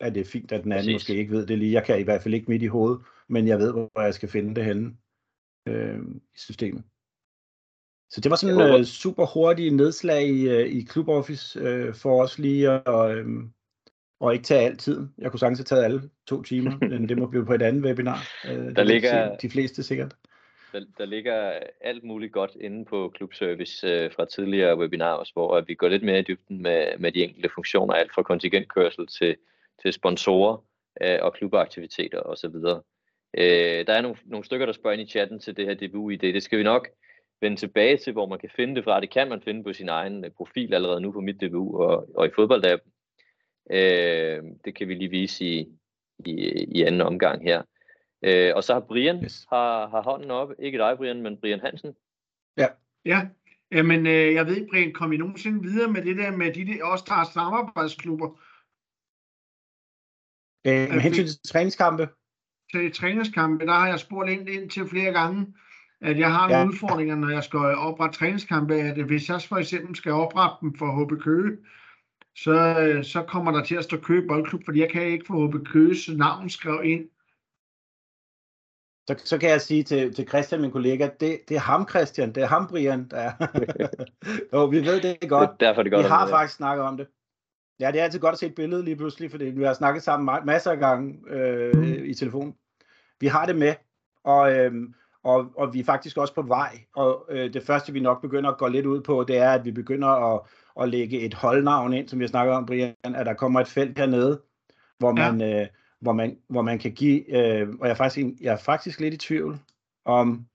er 0.00 0.10
det 0.10 0.26
fint, 0.26 0.52
at 0.52 0.64
den 0.64 0.72
anden 0.72 0.84
Præcis. 0.84 0.94
måske 0.94 1.16
ikke 1.16 1.32
ved 1.32 1.46
det 1.46 1.58
lige. 1.58 1.72
Jeg 1.72 1.84
kan 1.84 2.00
i 2.00 2.02
hvert 2.02 2.22
fald 2.22 2.34
ikke 2.34 2.50
midt 2.50 2.62
i 2.62 2.66
hovedet, 2.66 3.00
men 3.28 3.48
jeg 3.48 3.58
ved, 3.58 3.72
hvor 3.72 4.00
jeg 4.00 4.14
skal 4.14 4.28
finde 4.28 4.54
det 4.54 4.64
henne 4.64 4.96
øh, 5.68 5.98
i 6.34 6.38
systemet. 6.38 6.84
Så 8.10 8.20
det 8.20 8.30
var 8.30 8.36
sådan 8.36 8.60
en 8.60 8.80
uh, 8.80 8.84
super 8.84 9.26
hurtig 9.26 9.70
nedslag 9.70 10.26
i, 10.26 10.48
uh, 10.48 10.72
i 10.72 10.86
Club 10.86 11.08
Office 11.08 11.60
uh, 11.60 11.94
for 11.94 12.22
os 12.22 12.38
lige 12.38 12.70
at, 12.70 13.26
uh, 13.26 13.42
og 14.20 14.34
ikke 14.34 14.44
tage 14.44 14.66
altid. 14.66 15.08
Jeg 15.18 15.30
kunne 15.30 15.40
sagtens 15.40 15.58
have 15.58 15.64
taget 15.64 15.84
alle 15.84 16.10
to 16.26 16.42
timer, 16.42 16.78
men 16.90 17.08
det 17.08 17.18
må 17.18 17.26
blive 17.26 17.46
på 17.46 17.54
et 17.54 17.62
andet 17.62 17.84
webinar. 17.84 18.28
Uh, 18.44 18.50
der 18.50 18.84
ligger, 18.84 19.36
de 19.36 19.50
fleste 19.50 19.82
sikkert. 19.82 20.16
Der, 20.72 20.84
der 20.98 21.04
ligger 21.04 21.58
alt 21.80 22.04
muligt 22.04 22.32
godt 22.32 22.56
inde 22.60 22.84
på 22.84 23.12
Klubservice 23.14 23.86
øh, 23.86 24.12
fra 24.12 24.24
tidligere 24.24 24.78
webinarer, 24.78 25.30
hvor 25.32 25.56
at 25.56 25.68
vi 25.68 25.74
går 25.74 25.88
lidt 25.88 26.02
mere 26.02 26.18
i 26.18 26.22
dybden 26.22 26.62
med, 26.62 26.98
med 26.98 27.12
de 27.12 27.24
enkelte 27.24 27.50
funktioner, 27.54 27.94
alt 27.94 28.14
fra 28.14 28.22
kontingentkørsel 28.22 29.06
til, 29.06 29.36
til 29.82 29.92
sponsorer 29.92 30.64
øh, 31.02 31.18
og 31.22 31.34
klubaktiviteter 31.34 32.20
osv. 32.20 32.54
Øh, 33.34 33.86
der 33.86 33.92
er 33.92 34.00
nogle, 34.00 34.16
nogle 34.24 34.44
stykker, 34.44 34.66
der 34.66 34.72
spørger 34.72 34.98
ind 34.98 35.08
i 35.08 35.10
chatten 35.10 35.38
til 35.38 35.56
det 35.56 35.66
her 35.66 35.74
DBU-ID. 35.74 36.20
Det 36.20 36.42
skal 36.42 36.58
vi 36.58 36.64
nok 36.64 36.88
vende 37.40 37.56
tilbage 37.56 37.96
til, 37.96 38.12
hvor 38.12 38.26
man 38.26 38.38
kan 38.38 38.50
finde 38.56 38.74
det 38.74 38.84
fra. 38.84 39.00
Det 39.00 39.10
kan 39.10 39.28
man 39.28 39.42
finde 39.42 39.64
på 39.64 39.72
sin 39.72 39.88
egen 39.88 40.24
øh, 40.24 40.30
profil 40.30 40.74
allerede 40.74 41.00
nu 41.00 41.12
på 41.12 41.20
mit 41.20 41.40
DBU 41.40 41.82
og, 41.82 42.16
og 42.16 42.26
i 42.26 42.30
fodboldappen. 42.34 42.92
Øh, 43.70 44.42
det 44.64 44.74
kan 44.74 44.88
vi 44.88 44.94
lige 44.94 45.10
vise 45.10 45.44
i, 45.44 45.68
i, 46.26 46.32
i 46.74 46.82
anden 46.82 47.00
omgang 47.00 47.42
her. 47.42 47.62
Øh, 48.22 48.52
og 48.56 48.64
så 48.64 48.72
har 48.72 48.80
Brian 48.80 49.24
yes. 49.24 49.46
har, 49.48 49.88
har 49.88 50.02
hånden 50.02 50.30
oppe. 50.30 50.54
Ikke 50.58 50.78
dig, 50.78 50.96
Brian, 50.96 51.22
men 51.22 51.36
Brian 51.36 51.60
Hansen. 51.60 51.94
Ja. 52.56 52.66
Ja, 53.04 53.28
Jamen, 53.72 54.06
øh, 54.06 54.34
jeg 54.34 54.46
ved, 54.46 54.68
Brian, 54.68 54.92
kom 54.92 55.12
I 55.12 55.16
nogensinde 55.16 55.62
videre 55.62 55.92
med 55.92 56.02
det 56.02 56.16
der 56.16 56.36
med 56.36 56.52
de 56.52 56.66
der 56.66 56.84
også 56.84 57.04
der 57.08 57.30
samarbejdsklubber? 57.32 58.28
Øh, 60.66 60.94
med 60.94 61.00
hensyn 61.00 61.26
til 61.26 61.38
træningskampe? 61.52 62.08
Til 62.72 62.92
træningskampe, 62.92 63.66
der 63.66 63.72
har 63.72 63.88
jeg 63.88 64.00
spurgt 64.00 64.30
ind, 64.30 64.48
ind 64.48 64.70
til 64.70 64.88
flere 64.88 65.12
gange. 65.12 65.54
at 66.02 66.18
jeg 66.18 66.32
har 66.32 66.48
nogle 66.48 66.60
Ja. 66.60 66.68
udfordringer, 66.68 67.16
når 67.16 67.28
jeg 67.28 67.44
skal 67.44 67.58
oprette 67.58 68.18
træningskampe, 68.18 68.74
at 68.74 69.04
hvis 69.04 69.28
jeg 69.28 69.40
for 69.48 69.56
eksempel 69.56 69.96
skal 69.96 70.12
oprette 70.12 70.56
dem 70.60 70.74
for 70.74 71.04
HB 71.04 71.22
Køge, 71.22 71.56
så, 72.36 72.80
øh, 72.80 73.04
så 73.04 73.22
kommer 73.22 73.52
der 73.52 73.64
til 73.64 73.74
at 73.76 73.84
stå 73.84 73.96
Køge 73.96 74.28
Boldklub, 74.28 74.64
fordi 74.64 74.80
jeg 74.80 74.90
kan 74.90 75.02
ikke 75.02 75.26
få 75.26 75.46
HB 75.46 75.66
Køges 75.66 76.08
navn 76.08 76.50
skrevet 76.50 76.84
ind. 76.84 77.08
Så, 79.08 79.14
så 79.24 79.38
kan 79.38 79.50
jeg 79.50 79.60
sige 79.60 79.82
til, 79.82 80.14
til 80.14 80.28
Christian, 80.28 80.60
min 80.60 80.70
kollega, 80.70 81.08
det, 81.20 81.38
det 81.48 81.54
er 81.54 81.60
ham, 81.60 81.88
Christian, 81.88 82.32
det 82.32 82.42
er 82.42 82.46
ham, 82.46 82.66
Brian, 82.66 83.08
der 83.10 83.16
er. 83.16 83.32
jo, 84.52 84.64
vi 84.64 84.86
ved 84.86 85.00
det 85.00 85.28
godt. 85.28 85.50
Det 85.60 85.66
er 85.66 85.68
derfor, 85.70 85.82
det 85.82 85.90
Vi 85.90 85.96
godt 85.96 86.06
har 86.06 86.28
faktisk 86.28 86.56
snakket 86.56 86.84
om 86.84 86.96
det. 86.96 87.06
Ja, 87.80 87.90
det 87.92 88.00
er 88.00 88.04
altid 88.04 88.20
godt 88.20 88.32
at 88.32 88.38
se 88.38 88.46
et 88.46 88.54
billede 88.54 88.84
lige 88.84 88.96
pludselig, 88.96 89.30
fordi 89.30 89.44
vi 89.44 89.62
har 89.64 89.74
snakket 89.74 90.02
sammen 90.02 90.34
ma- 90.36 90.44
masser 90.44 90.70
af 90.70 90.78
gange 90.78 91.18
øh, 91.28 92.08
i 92.08 92.14
telefon. 92.14 92.54
Vi 93.20 93.26
har 93.26 93.46
det 93.46 93.56
med, 93.56 93.74
og, 94.24 94.52
øh, 94.52 94.72
og, 95.24 95.46
og 95.56 95.74
vi 95.74 95.80
er 95.80 95.84
faktisk 95.84 96.16
også 96.16 96.34
på 96.34 96.42
vej. 96.42 96.78
Og 96.96 97.26
øh, 97.30 97.52
det 97.52 97.62
første, 97.62 97.92
vi 97.92 98.00
nok 98.00 98.22
begynder 98.22 98.50
at 98.50 98.58
gå 98.58 98.68
lidt 98.68 98.86
ud 98.86 99.00
på, 99.00 99.24
det 99.28 99.36
er, 99.36 99.50
at 99.50 99.64
vi 99.64 99.70
begynder 99.72 100.08
at, 100.08 100.40
at 100.82 100.88
lægge 100.88 101.20
et 101.20 101.34
holdnavn 101.34 101.92
ind, 101.92 102.08
som 102.08 102.18
vi 102.18 102.24
har 102.24 102.28
snakket 102.28 102.54
om, 102.54 102.66
Brian, 102.66 102.94
at 103.04 103.26
der 103.26 103.34
kommer 103.34 103.60
et 103.60 103.68
felt 103.68 103.98
hernede, 103.98 104.40
hvor 104.98 105.20
Ja. 105.20 105.32
man, 105.32 105.60
øh, 105.60 105.66
hvor 106.00 106.12
man, 106.12 106.38
hvor 106.48 106.62
man 106.62 106.78
kan 106.78 106.92
give, 106.92 107.36
øh, 107.36 107.68
og 107.68 107.86
jeg 107.86 107.90
er, 107.90 107.94
faktisk, 107.94 108.26
jeg 108.40 108.52
er 108.52 108.56
faktisk 108.56 109.00
lidt 109.00 109.14
i 109.14 109.16
tvivl 109.16 109.58
om, 110.04 110.46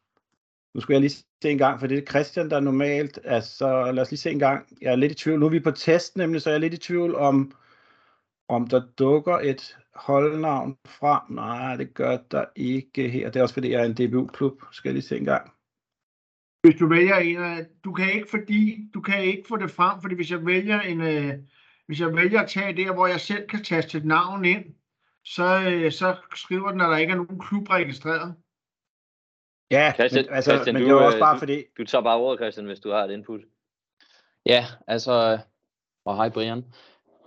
nu 0.73 0.81
skulle 0.81 0.95
jeg 0.95 1.01
lige 1.01 1.23
se 1.41 1.51
en 1.51 1.57
gang, 1.57 1.79
for 1.79 1.87
det 1.87 1.97
er 1.97 2.05
Christian, 2.05 2.49
der 2.49 2.59
normalt, 2.59 3.19
altså 3.23 3.91
lad 3.91 4.03
os 4.03 4.11
lige 4.11 4.19
se 4.19 4.31
en 4.31 4.39
gang, 4.39 4.77
jeg 4.81 4.91
er 4.91 4.95
lidt 4.95 5.11
i 5.11 5.15
tvivl, 5.15 5.39
nu 5.39 5.45
er 5.45 5.49
vi 5.49 5.59
på 5.59 5.71
test 5.71 6.17
nemlig, 6.17 6.41
så 6.41 6.49
jeg 6.49 6.55
er 6.55 6.59
lidt 6.59 6.73
i 6.73 6.77
tvivl 6.77 7.15
om, 7.15 7.51
om 8.47 8.67
der 8.67 8.81
dukker 8.99 9.37
et 9.37 9.77
holdnavn 9.95 10.77
frem. 10.85 11.35
Nej, 11.35 11.75
det 11.75 11.93
gør 11.93 12.17
der 12.31 12.45
ikke 12.55 13.09
her. 13.09 13.29
Det 13.29 13.39
er 13.39 13.43
også 13.43 13.53
fordi, 13.53 13.71
jeg 13.71 13.81
er 13.81 13.85
en 13.85 13.93
DBU-klub. 13.93 14.61
Skal 14.71 14.89
jeg 14.89 14.93
lige 14.93 15.03
se 15.03 15.17
en 15.17 15.25
gang. 15.25 15.51
Hvis 16.63 16.79
du 16.79 16.87
vælger 16.87 17.15
en 17.15 17.37
af, 17.37 17.65
du 17.83 17.93
kan 17.93 18.13
ikke 18.13 18.29
fordi, 18.29 18.89
du 18.93 19.01
kan 19.01 19.23
ikke 19.23 19.47
få 19.47 19.57
det 19.57 19.71
frem, 19.71 20.01
fordi 20.01 20.15
hvis 20.15 20.31
jeg 20.31 20.45
vælger 20.45 20.81
en, 20.81 21.01
øh, 21.01 21.33
hvis 21.87 21.99
jeg 21.99 22.15
vælger 22.15 22.41
at 22.41 22.49
tage 22.49 22.77
der, 22.77 22.93
hvor 22.93 23.07
jeg 23.07 23.19
selv 23.19 23.47
kan 23.47 23.63
taste 23.63 23.97
et 23.97 24.05
navn 24.05 24.45
ind, 24.45 24.65
så, 25.25 25.61
øh, 25.71 25.91
så 25.91 26.15
skriver 26.35 26.71
den, 26.71 26.81
at 26.81 26.89
der 26.89 26.97
ikke 26.97 27.11
er 27.11 27.15
nogen 27.17 27.39
klub 27.39 27.69
registreret. 27.69 28.35
Ja, 29.71 29.93
Christian- 29.93 30.25
men, 30.25 30.33
altså, 30.35 30.51
Christian, 30.51 30.73
men 30.73 30.81
du, 30.83 30.87
det 30.89 30.93
er 30.95 30.99
jo 30.99 31.05
også 31.05 31.17
øh, 31.17 31.21
bare 31.21 31.35
du- 31.35 31.39
fordi, 31.39 31.63
Du 31.77 31.83
tager 31.85 32.01
bare 32.03 32.17
ordet, 32.17 32.39
Christian, 32.39 32.65
hvis 32.65 32.79
du 32.79 32.89
har 32.91 33.03
et 33.03 33.11
input. 33.11 33.41
Ja, 34.45 34.65
altså, 34.87 35.39
og 36.05 36.15
hej 36.15 36.29
Brian. 36.29 36.63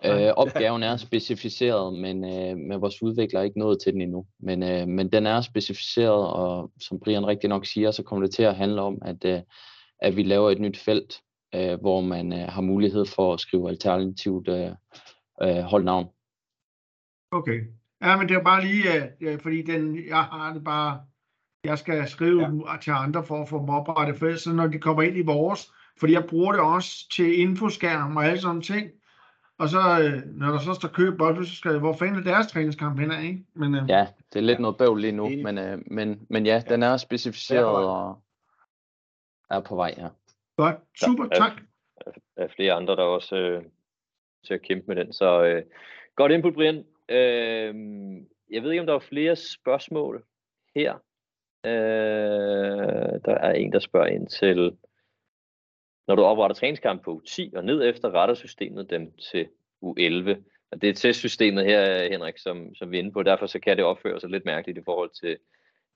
Øh, 0.05 0.33
opgaven 0.43 0.83
er 0.83 0.97
specificeret, 0.97 1.99
men, 1.99 2.25
øh, 2.25 2.57
men 2.57 2.81
vores 2.81 3.03
udvikler 3.03 3.41
er 3.41 3.45
ikke 3.45 3.59
nået 3.59 3.81
til 3.83 3.93
den 3.93 4.01
endnu. 4.01 4.27
Men, 4.41 4.63
øh, 4.63 4.89
men 4.89 5.13
den 5.13 5.27
er 5.27 5.41
specificeret, 5.41 6.27
og 6.33 6.73
som 6.81 7.01
Brian 7.01 7.27
rigtig 7.27 7.49
nok 7.49 7.67
siger, 7.67 7.91
så 7.91 8.03
kommer 8.03 8.27
det 8.27 8.35
til 8.35 8.43
at 8.43 8.57
handle 8.57 8.81
om, 8.83 8.99
at, 9.03 9.25
øh, 9.25 9.41
at 9.99 10.17
vi 10.17 10.23
laver 10.23 10.51
et 10.51 10.61
nyt 10.61 10.79
felt, 10.79 11.21
øh, 11.55 11.81
hvor 11.81 12.01
man 12.01 12.33
øh, 12.33 12.49
har 12.49 12.61
mulighed 12.61 13.05
for 13.07 13.35
at 13.35 13.41
skrive 13.41 13.69
alternativt 13.69 14.49
øh, 14.49 14.71
øh, 15.43 15.63
holdnavn. 15.63 16.07
Okay. 17.33 17.61
Ja, 18.03 18.17
men 18.17 18.29
det 18.29 18.37
er 18.37 18.43
bare 18.43 18.65
lige, 18.65 18.95
øh, 18.97 19.03
ja, 19.21 19.37
fordi 19.43 19.63
den, 19.63 20.07
jeg 20.09 20.23
har 20.25 20.53
det 20.53 20.65
bare, 20.65 21.01
jeg 21.65 21.79
skal 21.79 22.09
skrive 22.09 22.41
Ja. 22.41 22.73
ja. 22.73 22.79
til 22.81 22.91
andre 22.91 23.25
for 23.25 23.43
at 23.43 23.49
få 23.49 23.59
dem 23.61 23.69
oprettet, 23.69 24.17
for 24.17 24.37
så 24.37 24.53
når 24.53 24.67
de 24.67 24.79
kommer 24.79 25.03
ind 25.03 25.17
i 25.17 25.23
vores, 25.23 25.73
fordi 26.01 26.13
jeg 26.13 26.25
bruger 26.29 26.53
det 26.53 26.61
også 26.61 27.09
til 27.13 27.41
infoskærm 27.41 28.17
og 28.17 28.25
alle 28.25 28.41
sådan 28.41 28.61
ting. 28.63 28.91
Og 29.59 29.69
så, 29.69 29.79
øh, 29.79 30.23
når 30.27 30.49
der 30.53 30.59
så 30.59 30.75
står 30.75 30.89
køb 30.89 31.19
bold, 31.19 31.45
så 31.47 31.57
skal 31.57 31.71
jeg, 31.71 31.81
hvor 31.81 31.93
fanden 31.93 32.17
er 32.17 32.23
deres 32.23 32.47
træningskamp 32.47 32.99
hen, 32.99 33.13
ikke? 33.23 33.45
Men, 33.55 33.75
øh, 33.75 33.83
Ja, 33.89 34.07
det 34.33 34.39
er 34.39 34.43
lidt 34.45 34.61
noget 34.61 34.77
bøvl 34.77 35.01
lige 35.01 35.13
nu, 35.13 35.29
men, 35.29 35.59
øh, 35.59 35.79
men, 35.87 36.27
men 36.31 36.47
ja, 36.47 36.63
den 36.69 36.83
er 36.83 36.97
specificeret 36.97 37.65
og 37.65 38.23
er 39.51 39.61
på 39.61 39.77
vej 39.77 39.95
her. 39.97 40.09
Godt, 40.57 40.77
super, 41.01 41.25
Ja. 41.33 41.39
tak. 41.39 41.53
Der 42.37 42.45
er 42.45 42.49
flere 42.57 42.73
andre, 42.73 42.97
der 42.97 43.03
også 43.03 43.37
øh, 43.37 43.63
til 44.47 44.55
at 44.55 44.63
kæmpe 44.63 44.85
med 44.87 44.97
den. 44.97 45.13
Så 45.13 45.45
øh, 45.45 45.63
godt 46.17 46.33
input, 46.33 46.55
Brian. 46.55 46.85
Øh, 47.09 47.75
jeg 48.51 48.63
ved 48.63 48.71
ikke, 48.71 48.81
om 48.81 48.87
der 48.87 48.95
er 48.95 48.99
flere 48.99 49.37
spørgsmål 49.37 50.25
her. 50.75 50.95
Øh, 51.65 53.21
der 53.25 53.35
er 53.35 53.53
en, 53.53 53.73
der 53.73 53.79
spørger 53.79 54.07
ind 54.07 54.29
til, 54.29 54.77
når 56.09 56.15
du 56.15 56.23
opretter 56.23 56.55
træningskamp 56.55 57.05
på 57.05 57.23
U10 57.25 57.57
og 57.57 57.65
ned 57.65 57.89
efter, 57.89 58.11
retter 58.11 58.35
systemet 58.35 58.91
dem 58.91 59.13
til 59.13 59.49
U11. 59.85 60.43
Og 60.71 60.83
det 60.83 60.89
er 60.89 60.95
testsystemet 60.95 61.65
her, 61.65 62.09
Henrik, 62.09 62.39
som, 62.39 62.75
som 62.75 62.91
vi 62.91 62.97
er 62.97 62.99
inde 62.99 63.13
på. 63.13 63.23
Derfor 63.23 63.47
så 63.47 63.61
kan 63.61 63.77
det 63.77 63.85
opføre 63.85 64.21
sig 64.21 64.31
lidt 64.31 64.45
mærkeligt 64.45 64.79
i 64.79 64.83
forhold 64.85 65.11
til, 65.21 65.39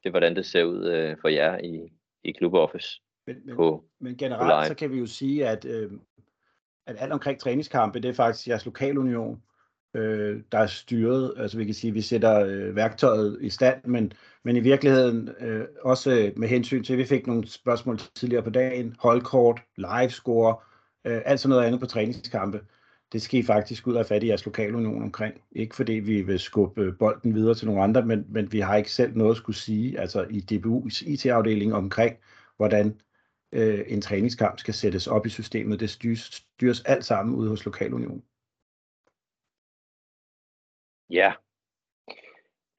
til 0.03 0.11
hvordan 0.11 0.37
det 0.37 0.47
ser 0.47 0.65
ud 0.65 0.87
øh, 0.87 1.17
for 1.21 1.29
jer 1.29 1.59
i, 1.59 1.93
i 2.25 2.33
Club 2.39 2.55
Office 2.55 3.01
men, 3.27 3.37
men, 3.45 3.57
på 3.57 3.85
men 4.01 4.17
generelt 4.17 4.69
så 4.69 4.75
kan 4.75 4.91
vi 4.91 4.99
jo 4.99 5.07
sige, 5.07 5.49
at, 5.49 5.65
øh, 5.65 5.93
at 6.87 6.97
alt 6.99 7.13
omkring 7.13 7.41
træningskampe, 7.41 8.01
det 8.01 8.09
er 8.09 8.15
faktisk 8.15 8.49
jeres 8.49 8.65
lokalunion, 8.65 9.43
øh, 9.95 10.41
der 10.53 10.59
er 10.59 10.67
styret. 10.67 11.35
Altså 11.37 11.59
vi 11.59 11.65
kan 11.65 11.75
sige, 11.75 11.89
at 11.89 11.95
vi 11.95 12.01
sætter 12.01 12.41
øh, 12.41 12.77
værktøjet 12.77 13.39
i 13.41 13.51
stand, 13.51 13.85
men, 13.85 14.13
men 14.45 14.57
i 14.57 14.61
virkeligheden 14.61 15.29
øh, 15.41 15.67
også 15.83 16.11
øh, 16.11 16.39
med 16.39 16.49
hensyn 16.49 16.85
til, 16.85 16.93
at 16.93 16.99
vi 16.99 17.05
fik 17.05 17.27
nogle 17.27 17.49
spørgsmål 17.49 17.99
tidligere 18.15 18.43
på 18.43 18.51
dagen, 18.51 18.97
holdkort, 18.99 19.63
livescore, 19.77 20.57
øh, 21.07 21.23
alt 21.25 21.41
sådan 21.41 21.51
noget 21.51 21.67
andet 21.67 21.81
på 21.81 21.87
træningskampe. 21.87 22.61
Det 23.13 23.23
skal 23.23 23.41
I 23.41 23.43
faktisk 23.43 23.87
ud 23.87 23.95
af 23.95 24.07
fat 24.07 24.23
i 24.23 24.29
jeres 24.29 24.45
lokalunion 24.45 25.03
omkring. 25.03 25.35
Ikke 25.53 25.77
fordi 25.77 25.93
vi 25.93 26.23
vil 26.23 26.39
skubbe 26.39 26.83
øh, 26.83 26.99
bolden 26.99 27.35
videre 27.35 27.55
til 27.55 27.67
nogle 27.67 27.83
andre, 27.83 28.07
men, 28.07 28.27
men 28.29 28.53
vi 28.53 28.61
har 28.61 28.77
ikke 28.77 28.93
selv 28.93 29.17
noget 29.17 29.31
at 29.31 29.37
skulle 29.37 29.57
sige, 29.57 30.01
altså 30.01 30.27
i 30.31 30.45
DBU's 30.53 31.11
IT-afdeling 31.11 31.75
omkring, 31.75 32.17
hvordan 32.57 33.01
øh, 33.53 33.81
en 33.87 34.01
træningskamp 34.01 34.59
skal 34.59 34.75
sættes 34.75 35.07
op 35.07 35.27
i 35.27 35.29
systemet. 35.29 35.81
Det 35.81 35.91
styres, 35.91 36.21
styres 36.21 36.81
alt 36.81 37.05
sammen 37.05 37.35
ude 37.35 37.49
hos 37.49 37.65
lokalunionen. 37.65 38.23
Ja. 41.13 41.33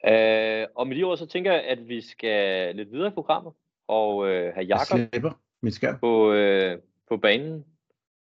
Øh, 0.07 0.67
og 0.75 0.87
med 0.87 0.95
de 0.97 1.03
ord, 1.03 1.17
så 1.17 1.25
tænker 1.25 1.51
jeg, 1.51 1.63
at 1.63 1.87
vi 1.87 2.01
skal 2.01 2.75
lidt 2.75 2.91
videre 2.91 3.07
i 3.07 3.13
programmet, 3.13 3.53
og 3.87 4.27
øh, 4.29 4.53
have 4.53 4.65
Jakob 4.65 4.99
mit 5.61 5.73
skærm. 5.73 5.99
på, 5.99 6.31
øh, 6.33 6.79
på 7.09 7.17
banen. 7.17 7.65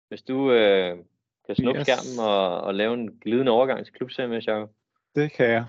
Hvis 0.08 0.22
du 0.22 0.52
øh, 0.52 0.98
kan 1.46 1.54
snuppe 1.54 1.78
Yes. 1.80 1.86
skærmen 1.86 2.28
og, 2.28 2.60
og 2.60 2.74
lave 2.74 2.94
en 2.94 3.18
glidende 3.18 3.52
overgang 3.52 3.84
til 3.84 3.94
klubserien, 3.94 4.42
Jakob. 4.42 4.70
Det 5.14 5.32
kan 5.32 5.50
jeg. 5.50 5.66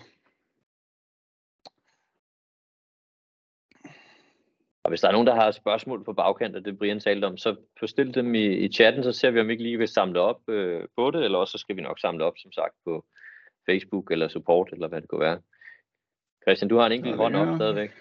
Og 4.83 4.89
hvis 4.89 5.01
der 5.01 5.07
er 5.07 5.11
nogen, 5.11 5.27
der 5.27 5.35
har 5.35 5.51
spørgsmål 5.51 6.03
på 6.03 6.13
bagkant 6.13 6.55
af 6.55 6.63
det, 6.63 6.77
Brian 6.77 6.99
talte 6.99 7.25
om, 7.25 7.37
så 7.37 7.55
stillet 7.85 8.15
dem 8.15 8.35
i, 8.35 8.45
i 8.45 8.71
chatten, 8.71 9.03
så 9.03 9.11
ser 9.11 9.31
vi, 9.31 9.39
om 9.39 9.49
ikke 9.49 9.63
lige 9.63 9.77
vil 9.77 9.87
samle 9.87 10.21
op 10.21 10.49
øh, 10.49 10.87
på 10.95 11.11
det, 11.11 11.23
eller 11.23 11.37
også 11.37 11.51
så 11.51 11.57
skal 11.57 11.75
vi 11.75 11.81
nok 11.81 11.99
samle 11.99 12.25
op, 12.25 12.33
som 12.37 12.51
sagt, 12.51 12.75
på 12.83 13.05
Facebook 13.69 14.11
eller 14.11 14.27
support, 14.27 14.69
eller 14.73 14.87
hvad 14.87 15.01
det 15.01 15.09
kunne 15.09 15.21
være. 15.21 15.41
Christian, 16.43 16.69
du 16.69 16.77
har 16.77 16.85
en 16.85 16.91
enkelt 16.91 17.11
Ja, 17.11 17.17
hånd 17.17 17.35
op 17.35 17.55
stadigvæk. 17.57 17.91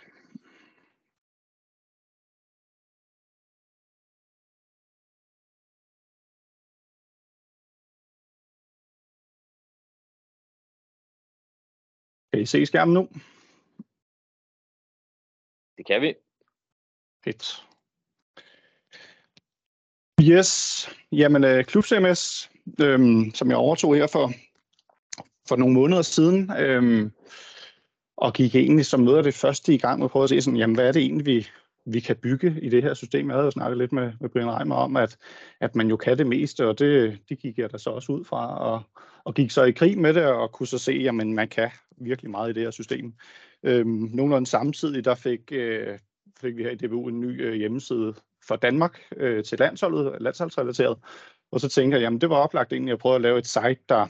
Kan 12.32 12.42
I 12.42 12.46
se 12.46 12.66
skærmen 12.66 12.94
nu? 12.94 13.08
Det 15.76 15.86
kan 15.86 16.02
vi. 16.02 16.14
Fedt. 17.24 17.66
Yes, 20.22 20.50
jamen 21.12 21.44
øh, 21.44 21.64
Klub 21.64 21.84
CMS, 21.84 22.50
øhm, 22.80 23.34
som 23.34 23.48
jeg 23.50 23.56
overtog 23.56 23.94
her 23.96 24.06
for, 24.06 24.30
for 25.48 25.56
nogle 25.56 25.74
måneder 25.74 26.02
siden, 26.02 26.50
øhm, 26.58 27.12
og 28.16 28.32
gik 28.32 28.54
egentlig 28.54 28.86
som 28.86 29.00
noget 29.00 29.18
af 29.18 29.24
det 29.24 29.34
første 29.34 29.74
i 29.74 29.78
gang 29.78 29.98
med 29.98 30.04
at 30.04 30.10
prøve 30.10 30.22
at 30.22 30.28
se, 30.28 30.40
sådan, 30.40 30.58
jamen, 30.58 30.76
hvad 30.76 30.88
er 30.88 30.92
det 30.92 31.02
egentlig, 31.02 31.26
vi, 31.26 31.46
vi 31.86 32.00
kan 32.00 32.16
bygge 32.16 32.58
i 32.62 32.68
det 32.68 32.82
her 32.82 32.94
system. 32.94 33.28
Jeg 33.28 33.34
havde 33.34 33.44
jo 33.44 33.50
snakket 33.50 33.78
lidt 33.78 33.92
med, 33.92 34.12
med 34.20 34.28
Brian 34.28 34.50
Reimer 34.50 34.74
om, 34.74 34.96
at, 34.96 35.16
at 35.60 35.76
man 35.76 35.88
jo 35.88 35.96
kan 35.96 36.18
det 36.18 36.26
meste, 36.26 36.68
og 36.68 36.78
det, 36.78 37.18
det 37.28 37.38
gik 37.38 37.58
jeg 37.58 37.72
da 37.72 37.78
så 37.78 37.90
også 37.90 38.12
ud 38.12 38.24
fra, 38.24 38.58
og, 38.58 38.82
og 39.24 39.34
gik 39.34 39.50
så 39.50 39.64
i 39.64 39.70
krig 39.70 39.98
med 39.98 40.14
det, 40.14 40.24
og 40.24 40.52
kunne 40.52 40.66
så 40.66 40.78
se, 40.78 41.04
at 41.08 41.14
man 41.14 41.48
kan 41.48 41.70
virkelig 41.96 42.30
meget 42.30 42.50
i 42.50 42.52
det 42.52 42.62
her 42.62 42.70
system. 42.70 43.14
Øhm, 43.62 44.10
nogenlunde 44.12 44.46
samtidig, 44.46 45.04
der 45.04 45.14
fik, 45.14 45.40
øh, 45.52 45.98
fik 46.40 46.56
vi 46.56 46.62
her 46.62 46.70
i 46.70 46.76
DBU 46.76 47.08
en 47.08 47.20
ny 47.20 47.46
øh, 47.46 47.54
hjemmeside 47.54 48.14
for 48.48 48.56
Danmark 48.56 49.00
øh, 49.16 49.44
til 49.44 49.58
landsholdet, 49.58 50.22
landsholdsrelateret. 50.22 50.98
Og 51.52 51.60
så 51.60 51.68
tænker 51.68 51.98
jeg, 51.98 52.02
jamen 52.02 52.20
det 52.20 52.30
var 52.30 52.36
oplagt 52.36 52.72
egentlig 52.72 52.92
at 52.92 52.98
prøve 52.98 53.14
at 53.14 53.20
lave 53.20 53.38
et 53.38 53.46
site, 53.46 53.80
der, 53.88 54.06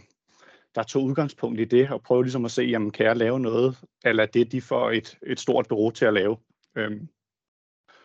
der 0.74 0.82
tog 0.82 1.04
udgangspunkt 1.04 1.60
i 1.60 1.64
det, 1.64 1.90
og 1.90 2.02
prøve 2.02 2.22
ligesom 2.22 2.44
at 2.44 2.50
se, 2.50 2.62
jamen 2.62 2.90
kan 2.90 3.06
jeg 3.06 3.16
lave 3.16 3.40
noget, 3.40 3.78
eller 4.04 4.26
det 4.26 4.52
de 4.52 4.60
får 4.60 4.90
et, 4.90 5.18
et 5.26 5.40
stort 5.40 5.66
bureau 5.68 5.90
til 5.90 6.04
at 6.04 6.14
lave. 6.14 6.36
Øhm, 6.76 7.08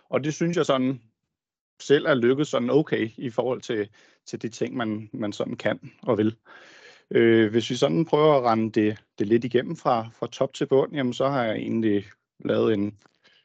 og 0.09 0.24
det 0.24 0.34
synes 0.34 0.57
jeg 0.57 0.65
sådan 0.65 1.01
selv 1.82 2.05
er 2.05 2.13
lykkedes 2.13 2.47
sådan 2.47 2.70
okay 2.70 3.09
i 3.17 3.30
forhold 3.30 3.61
til, 3.61 3.89
til 4.26 4.41
de 4.41 4.49
ting, 4.49 4.76
man, 4.76 5.09
man 5.13 5.34
sådan 5.34 5.55
kan 5.55 5.91
og 6.01 6.17
vil. 6.17 6.36
Øh, 7.11 7.51
hvis 7.51 7.70
vi 7.70 7.76
sådan 7.76 8.05
prøver 8.05 8.38
at 8.38 8.43
rende 8.43 8.82
det, 8.82 8.97
det 9.20 9.28
lidt 9.28 9.43
igennem 9.43 9.76
fra, 9.76 10.09
fra 10.20 10.28
top 10.28 10.53
til 10.53 10.67
bund, 10.67 10.93
jamen 10.93 11.13
så 11.13 11.28
har 11.28 11.43
jeg 11.43 11.55
egentlig 11.55 12.05
lavet 12.45 12.74
en, 12.74 12.97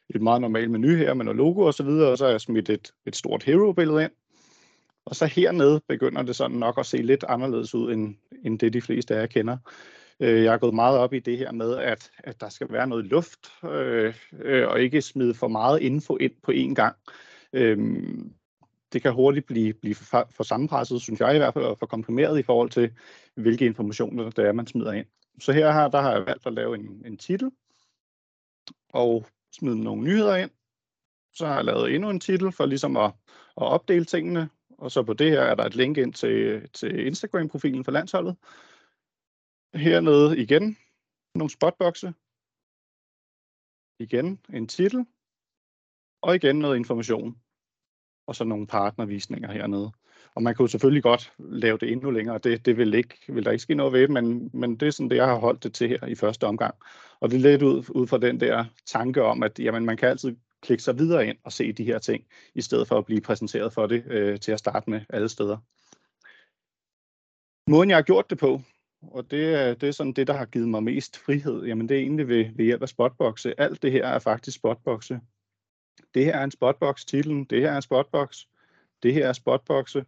et 0.09 0.21
meget 0.21 0.41
normalt 0.41 0.71
menu 0.71 0.87
her 0.87 1.13
med 1.13 1.25
noget 1.25 1.37
logo 1.37 1.61
og 1.61 1.73
så 1.73 1.83
videre, 1.83 2.11
og 2.11 2.17
så 2.17 2.23
har 2.25 2.31
jeg 2.31 2.41
smidt 2.41 2.69
et, 2.69 2.91
et 3.05 3.15
stort 3.15 3.43
hero-billede 3.43 4.03
ind. 4.03 4.11
Og 5.05 5.15
så 5.15 5.25
hernede 5.25 5.81
begynder 5.87 6.21
det 6.21 6.35
sådan 6.35 6.57
nok 6.57 6.79
at 6.79 6.85
se 6.85 6.97
lidt 6.97 7.23
anderledes 7.27 7.75
ud, 7.75 7.93
end, 7.93 8.15
end 8.45 8.59
det 8.59 8.73
de 8.73 8.81
fleste 8.81 9.15
af 9.15 9.19
jer 9.19 9.25
kender. 9.25 9.57
Øh, 10.19 10.43
jeg 10.43 10.53
er 10.53 10.57
gået 10.57 10.73
meget 10.73 10.97
op 10.97 11.13
i 11.13 11.19
det 11.19 11.37
her 11.37 11.51
med, 11.51 11.75
at, 11.77 12.11
at 12.17 12.41
der 12.41 12.49
skal 12.49 12.71
være 12.71 12.87
noget 12.87 13.05
luft, 13.05 13.63
øh, 13.63 14.15
øh, 14.33 14.67
og 14.67 14.81
ikke 14.81 15.01
smide 15.01 15.33
for 15.33 15.47
meget 15.47 15.81
info 15.81 16.17
ind 16.17 16.33
på 16.43 16.51
én 16.51 16.73
gang. 16.73 16.95
Øh, 17.53 17.77
det 18.93 19.01
kan 19.01 19.13
hurtigt 19.13 19.45
blive, 19.45 19.73
blive 19.73 19.95
for, 19.95 20.27
for 20.31 20.43
sammenpresset, 20.43 21.01
synes 21.01 21.19
jeg 21.19 21.35
i 21.35 21.37
hvert 21.37 21.53
fald, 21.53 21.65
og 21.65 21.79
for 21.79 21.85
komprimeret 21.85 22.39
i 22.39 22.43
forhold 22.43 22.69
til, 22.69 22.91
hvilke 23.35 23.65
informationer 23.65 24.29
der 24.29 24.45
er, 24.45 24.51
man 24.51 24.67
smider 24.67 24.91
ind. 24.91 25.05
Så 25.39 25.51
her 25.51 25.71
har, 25.71 25.87
der 25.87 26.01
har 26.01 26.11
jeg 26.11 26.25
valgt 26.25 26.47
at 26.47 26.53
lave 26.53 26.75
en, 26.75 27.03
en 27.05 27.17
titel, 27.17 27.51
og 28.93 29.25
smide 29.51 29.83
nogle 29.83 30.03
nyheder 30.03 30.35
ind. 30.35 30.49
Så 31.33 31.47
har 31.47 31.55
jeg 31.55 31.65
lavet 31.65 31.95
endnu 31.95 32.09
en 32.09 32.19
titel 32.19 32.51
for 32.51 32.65
ligesom 32.65 32.97
at, 32.97 33.11
at 33.57 33.63
opdele 33.63 34.05
tingene, 34.05 34.49
og 34.77 34.91
så 34.91 35.03
på 35.03 35.13
det 35.13 35.31
her 35.31 35.41
er 35.41 35.55
der 35.55 35.63
et 35.63 35.75
link 35.75 35.97
ind 35.97 36.13
til, 36.13 36.69
til 36.69 37.07
Instagram-profilen 37.07 37.83
for 37.83 37.91
landsholdet. 37.91 38.35
Hernede 39.73 40.37
igen 40.37 40.77
nogle 41.35 41.49
spotbokse. 41.49 42.13
Igen 43.99 44.39
en 44.53 44.67
titel. 44.67 45.05
Og 46.21 46.35
igen 46.35 46.59
noget 46.59 46.75
information. 46.75 47.41
Og 48.27 48.35
så 48.35 48.43
nogle 48.43 48.67
partnervisninger 48.67 49.51
hernede. 49.51 49.91
Og 50.35 50.43
man 50.43 50.55
kunne 50.55 50.69
selvfølgelig 50.69 51.03
godt 51.03 51.33
lave 51.39 51.77
det 51.77 51.91
endnu 51.91 52.11
længere. 52.11 52.37
Det, 52.37 52.65
det 52.65 52.77
vil, 52.77 52.93
ikke, 52.93 53.33
vil 53.33 53.45
der 53.45 53.51
ikke 53.51 53.61
ske 53.61 53.75
noget 53.75 53.93
ved, 53.93 54.07
men, 54.07 54.49
men 54.53 54.77
det 54.79 54.87
er 54.87 54.91
sådan 54.91 55.09
det, 55.09 55.15
jeg 55.15 55.25
har 55.25 55.39
holdt 55.39 55.63
det 55.63 55.73
til 55.73 55.89
her 55.89 56.05
i 56.05 56.15
første 56.15 56.47
omgang. 56.47 56.75
Og 57.19 57.31
det 57.31 57.37
er 57.37 57.41
lidt 57.41 57.61
ud, 57.61 57.83
ud 57.89 58.07
fra 58.07 58.17
den 58.17 58.39
der 58.39 58.65
tanke 58.85 59.23
om, 59.23 59.43
at 59.43 59.59
jamen, 59.59 59.85
man 59.85 59.97
kan 59.97 60.09
altid 60.09 60.35
klikke 60.65 60.83
sig 60.83 60.97
videre 60.97 61.27
ind 61.27 61.37
og 61.43 61.51
se 61.51 61.73
de 61.73 61.83
her 61.83 61.99
ting, 61.99 62.25
i 62.55 62.61
stedet 62.61 62.87
for 62.87 62.97
at 62.97 63.05
blive 63.05 63.21
præsenteret 63.21 63.73
for 63.73 63.87
det 63.87 64.03
øh, 64.07 64.39
til 64.39 64.51
at 64.51 64.59
starte 64.59 64.89
med 64.89 65.01
alle 65.09 65.29
steder. 65.29 65.57
Måden 67.69 67.89
jeg 67.89 67.97
har 67.97 68.03
gjort 68.03 68.29
det 68.29 68.37
på, 68.37 68.61
og 69.01 69.31
det 69.31 69.55
er, 69.55 69.73
det 69.73 69.89
er 69.89 69.91
sådan 69.91 70.13
det, 70.13 70.27
der 70.27 70.33
har 70.33 70.45
givet 70.45 70.69
mig 70.69 70.83
mest 70.83 71.17
frihed, 71.17 71.65
jamen 71.65 71.89
det 71.89 71.97
er 71.97 72.01
egentlig 72.01 72.27
ved, 72.27 72.45
ved 72.55 72.65
hjælp 72.65 72.81
af 72.81 72.89
spotboxe. 72.89 73.59
Alt 73.59 73.81
det 73.81 73.91
her 73.91 74.07
er 74.07 74.19
faktisk 74.19 74.57
spotboxe. 74.57 75.19
Det 76.13 76.25
her 76.25 76.35
er 76.35 76.43
en 76.43 76.51
spotbox 76.51 77.05
titlen, 77.05 77.43
det 77.43 77.61
her 77.61 77.71
er 77.71 77.75
en 77.75 77.81
spotbox, 77.81 78.45
det 79.03 79.13
her 79.13 79.27
er 79.27 79.33
spotboxe, 79.33 80.05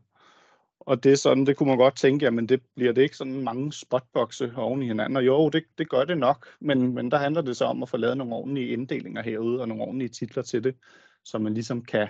og 0.88 1.04
det 1.04 1.12
er 1.12 1.16
sådan, 1.16 1.46
det 1.46 1.58
kunne 1.58 1.70
man 1.70 1.78
godt 1.78 1.96
tænke, 1.96 2.26
jamen 2.26 2.50
det 2.50 2.62
bliver 2.76 2.94
det 2.94 3.02
ikke 3.02 3.18
sådan 3.18 3.44
mange 3.44 3.74
spotboxe 3.74 4.54
oven 4.56 4.84
i 4.84 4.88
hinanden. 4.88 5.18
Og 5.18 5.26
jo, 5.26 5.50
det, 5.50 5.64
det 5.78 5.90
gør 5.90 6.04
det 6.04 6.18
nok, 6.18 6.48
men, 6.60 6.94
men 6.94 7.12
der 7.12 7.18
handler 7.18 7.42
det 7.42 7.58
så 7.58 7.66
om 7.66 7.84
at 7.84 7.90
få 7.90 7.98
lavet 7.98 8.18
nogle 8.18 8.36
ordentlige 8.36 8.68
inddelinger 8.68 9.22
herude, 9.22 9.62
og 9.62 9.68
nogle 9.68 9.84
ordentlige 9.84 10.10
titler 10.10 10.44
til 10.44 10.64
det, 10.64 10.76
så 11.24 11.38
man 11.38 11.54
ligesom 11.54 11.82
kan, 11.82 12.08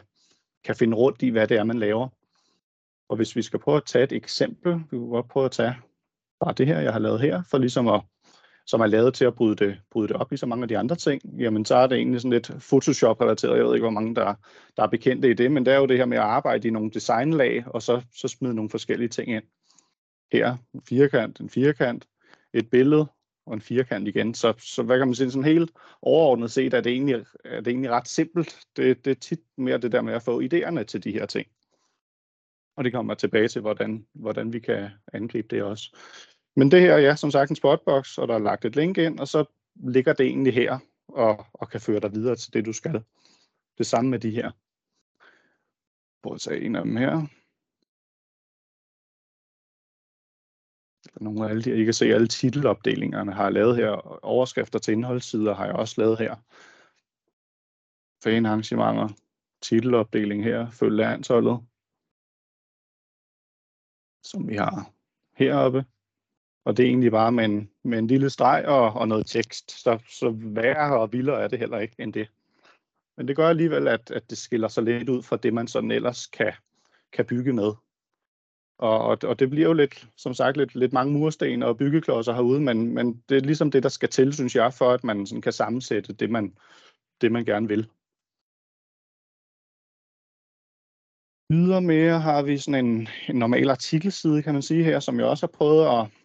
kan 0.64 0.76
finde 0.76 0.98
rundt 0.98 1.22
i, 1.22 1.30
hvad 1.30 1.48
det 1.48 1.58
er, 1.58 1.64
man 1.64 1.80
laver. 1.80 2.08
Og 3.10 3.16
hvis 3.16 3.36
vi 3.36 3.42
skal 3.42 3.60
prøve 3.60 3.78
at 3.78 3.86
tage 3.86 4.04
et 4.04 4.12
eksempel, 4.12 4.74
vi 4.74 4.98
kan 4.98 5.10
godt 5.10 5.28
prøve 5.28 5.46
at 5.46 5.52
tage 5.52 5.76
bare 6.40 6.54
det 6.54 6.68
her, 6.68 6.80
jeg 6.80 6.94
har 6.94 7.00
lavet 7.00 7.22
her, 7.22 7.44
for 7.50 7.58
ligesom 7.58 7.88
at, 7.88 8.02
som 8.68 8.82
er 8.82 8.88
lavet 8.88 9.14
til 9.14 9.26
at 9.26 9.36
bryde 9.36 9.56
det, 9.56 9.80
bryde 9.92 10.08
det 10.08 10.16
op 10.16 10.34
i 10.34 10.38
så 10.38 10.46
mange 10.46 10.64
af 10.64 10.68
de 10.68 10.78
andre 10.78 10.96
ting, 10.96 11.22
jamen 11.40 11.66
så 11.66 11.76
er 11.76 11.88
det 11.88 11.98
egentlig 11.98 12.22
sådan 12.22 12.34
lidt 12.34 12.48
Photoshop-relateret. 12.48 13.58
Jeg 13.58 13.66
ved 13.66 13.74
ikke, 13.74 13.84
hvor 13.84 13.90
mange, 13.90 14.16
der, 14.16 14.34
der 14.78 14.84
er 14.84 14.88
bekendte 14.88 15.30
i 15.30 15.34
det, 15.34 15.52
men 15.52 15.66
det 15.66 15.74
er 15.74 15.78
jo 15.78 15.86
det 15.86 15.98
her 15.98 16.06
med 16.06 16.18
at 16.18 16.24
arbejde 16.24 16.68
i 16.68 16.72
nogle 16.72 16.92
designlag, 16.92 17.64
og 17.68 17.82
så, 17.82 18.02
så 18.16 18.28
smide 18.28 18.54
nogle 18.54 18.70
forskellige 18.70 19.10
ting 19.10 19.32
ind. 19.32 19.44
Her, 20.32 20.58
en 20.74 20.82
firkant, 20.90 21.40
en 21.40 21.50
firkant, 21.50 22.08
et 22.54 22.70
billede 22.70 23.08
og 23.46 23.54
en 23.54 23.62
firkant 23.62 24.08
igen. 24.08 24.34
Så, 24.34 24.54
så 24.60 24.84
hvad 24.84 24.98
kan 24.98 25.08
man 25.08 25.16
sige, 25.16 25.32
sådan 25.32 25.44
helt 25.44 25.72
overordnet 26.02 26.52
set, 26.52 26.74
er 26.74 26.82
det 26.82 26.92
egentlig, 26.92 27.26
er 27.46 27.62
det 27.62 27.68
egentlig 27.68 27.92
ret 27.92 28.08
simpelt. 28.08 28.60
Det, 28.78 29.06
det 29.06 29.12
er 29.12 29.16
tit 29.16 29.40
mere 29.58 29.78
det 29.78 29.92
der 29.92 30.02
med 30.02 30.14
at 30.14 30.24
få 30.24 30.42
idéerne 30.42 30.84
til 30.84 31.04
de 31.04 31.12
her 31.12 31.26
ting. 31.26 31.48
Og 32.78 32.84
det 32.84 32.94
kommer 32.94 33.14
tilbage 33.14 33.48
til, 33.48 33.62
hvordan, 33.62 34.06
hvordan 34.14 34.54
vi 34.54 34.60
kan 34.60 34.90
angribe 35.14 35.48
det 35.56 35.64
også. 35.64 35.98
Men 36.58 36.72
det 36.72 36.82
her, 36.82 36.98
ja, 36.98 37.16
som 37.16 37.32
sagt 37.32 37.50
en 37.50 37.56
spotbox, 37.56 38.18
og 38.18 38.28
der 38.28 38.36
er 38.36 38.40
lagt 38.40 38.66
et 38.66 38.76
link 38.76 38.98
ind, 38.98 39.20
og 39.20 39.28
så 39.28 39.46
ligger 39.76 40.14
det 40.14 40.26
egentlig 40.26 40.54
her, 40.54 40.80
og, 41.08 41.46
og 41.54 41.70
kan 41.70 41.82
føre 41.82 42.00
dig 42.00 42.12
videre 42.14 42.36
til 42.36 42.54
det, 42.54 42.66
du 42.66 42.74
skal. 42.74 43.04
Det 43.78 43.86
samme 43.86 44.12
med 44.12 44.20
de 44.20 44.32
her. 44.32 44.52
Prøv 46.24 46.34
at 46.34 46.42
tage 46.42 46.62
en 46.62 46.76
af 46.76 46.84
dem 46.84 46.96
her. 46.96 47.28
Nogle 51.22 51.46
af 51.46 51.50
alle 51.50 51.64
de, 51.64 51.82
I 51.82 51.84
kan 51.84 51.94
se 51.94 52.06
alle 52.06 52.28
titelopdelingerne 52.28 53.34
har 53.34 53.44
jeg 53.44 53.54
lavet 53.54 53.76
her. 53.76 53.92
Overskrifter 54.26 54.80
til 54.80 54.92
indholdssider 54.92 55.54
har 55.54 55.66
jeg 55.66 55.76
også 55.76 56.02
lavet 56.02 56.18
her. 56.18 56.36
Fanarrangementer, 58.24 59.08
titelopdeling 59.62 60.44
her, 60.44 60.70
følg 60.70 60.96
landsholdet, 60.96 61.68
som 64.24 64.48
vi 64.48 64.56
har 64.56 64.92
heroppe. 65.36 65.86
Og 66.68 66.78
det 66.78 66.84
er 66.84 66.90
egentlig 66.90 67.12
bare 67.12 67.32
med 67.32 67.46
en, 67.46 67.70
med 67.84 68.00
en 68.00 68.08
lille 68.08 68.30
streg 68.30 68.66
og, 68.66 68.94
og 68.94 69.08
noget 69.08 69.26
tekst. 69.28 69.72
Så, 69.72 70.00
så 70.10 70.30
værre 70.36 71.00
og 71.00 71.14
vildere 71.14 71.42
er 71.42 71.48
det 71.48 71.60
heller 71.60 71.80
ikke 71.80 71.96
end 72.00 72.14
det. 72.14 72.32
Men 73.18 73.28
det 73.28 73.36
gør 73.36 73.50
alligevel, 73.50 73.88
at, 73.88 74.12
at 74.12 74.30
det 74.30 74.38
skiller 74.38 74.68
sig 74.68 74.84
lidt 74.84 75.10
ud 75.10 75.24
fra 75.24 75.38
det, 75.38 75.54
man 75.54 75.68
sådan 75.68 75.92
ellers 75.92 76.28
kan, 76.28 76.54
kan 77.14 77.26
bygge 77.26 77.54
med. 77.54 77.72
Og, 78.78 79.00
og, 79.00 79.18
og 79.24 79.40
det 79.40 79.50
bliver 79.50 79.68
jo 79.68 79.74
lidt, 79.74 80.10
som 80.18 80.34
sagt, 80.34 80.58
lidt, 80.58 80.76
lidt 80.76 80.94
mange 80.94 81.14
mursten 81.14 81.64
og 81.64 81.78
byggeklodser 81.78 82.34
herude, 82.34 82.62
men, 82.62 82.94
men 82.94 83.24
det 83.30 83.38
er 83.38 83.42
ligesom 83.42 83.72
det, 83.72 83.84
der 83.84 83.90
skal 83.90 84.10
til, 84.10 84.34
synes 84.34 84.56
jeg, 84.56 84.74
for 84.74 84.92
at 84.92 85.04
man 85.04 85.26
sådan 85.26 85.42
kan 85.42 85.54
sammensætte 85.54 86.14
det, 86.14 86.30
man, 86.30 86.58
det, 87.22 87.32
man 87.32 87.46
gerne 87.46 87.68
vil. 87.68 87.90
Ydermere 91.52 92.20
har 92.20 92.42
vi 92.42 92.58
sådan 92.58 92.86
en, 92.86 93.08
en 93.30 93.36
normal 93.36 93.70
artikelside, 93.70 94.44
kan 94.44 94.54
man 94.54 94.62
sige 94.62 94.84
her, 94.84 95.00
som 95.00 95.20
jeg 95.20 95.28
også 95.28 95.46
har 95.46 95.58
prøvet 95.58 95.86
at, 95.86 96.17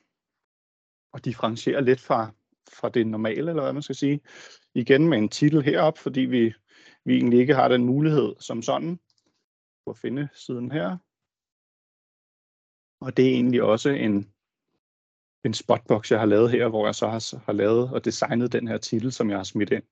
at 1.15 1.25
differentiere 1.25 1.85
lidt 1.85 2.01
fra, 2.01 2.31
fra 2.73 2.89
det 2.89 3.07
normale, 3.07 3.51
eller 3.51 3.63
hvad 3.63 3.73
man 3.73 3.83
skal 3.83 3.97
sige. 3.97 4.21
Igen 4.75 5.09
med 5.09 5.19
en 5.19 5.29
titel 5.29 5.63
herop, 5.63 5.99
fordi 5.99 6.21
vi, 6.21 6.55
vi 7.05 7.15
egentlig 7.15 7.41
ikke 7.41 7.55
har 7.55 7.69
den 7.69 7.85
mulighed 7.85 8.35
som 8.41 8.63
sådan. 8.63 9.01
at 9.87 9.99
finde 9.99 10.29
siden 10.35 10.73
her. 10.73 10.97
Og 13.01 13.17
det 13.17 13.27
er 13.29 13.35
egentlig 13.35 13.63
også 13.63 13.91
en, 13.91 14.33
en 15.45 15.55
spotbox, 15.55 16.11
jeg 16.11 16.21
har 16.21 16.27
lavet 16.27 16.51
her, 16.51 16.69
hvor 16.69 16.87
jeg 16.87 16.95
så 16.95 17.09
har, 17.09 17.45
har 17.45 17.53
lavet 17.53 17.91
og 17.91 18.05
designet 18.05 18.53
den 18.53 18.69
her 18.69 18.79
titel, 18.79 19.13
som 19.13 19.31
jeg 19.31 19.39
har 19.39 19.45
smidt 19.45 19.71
ind. 19.71 19.83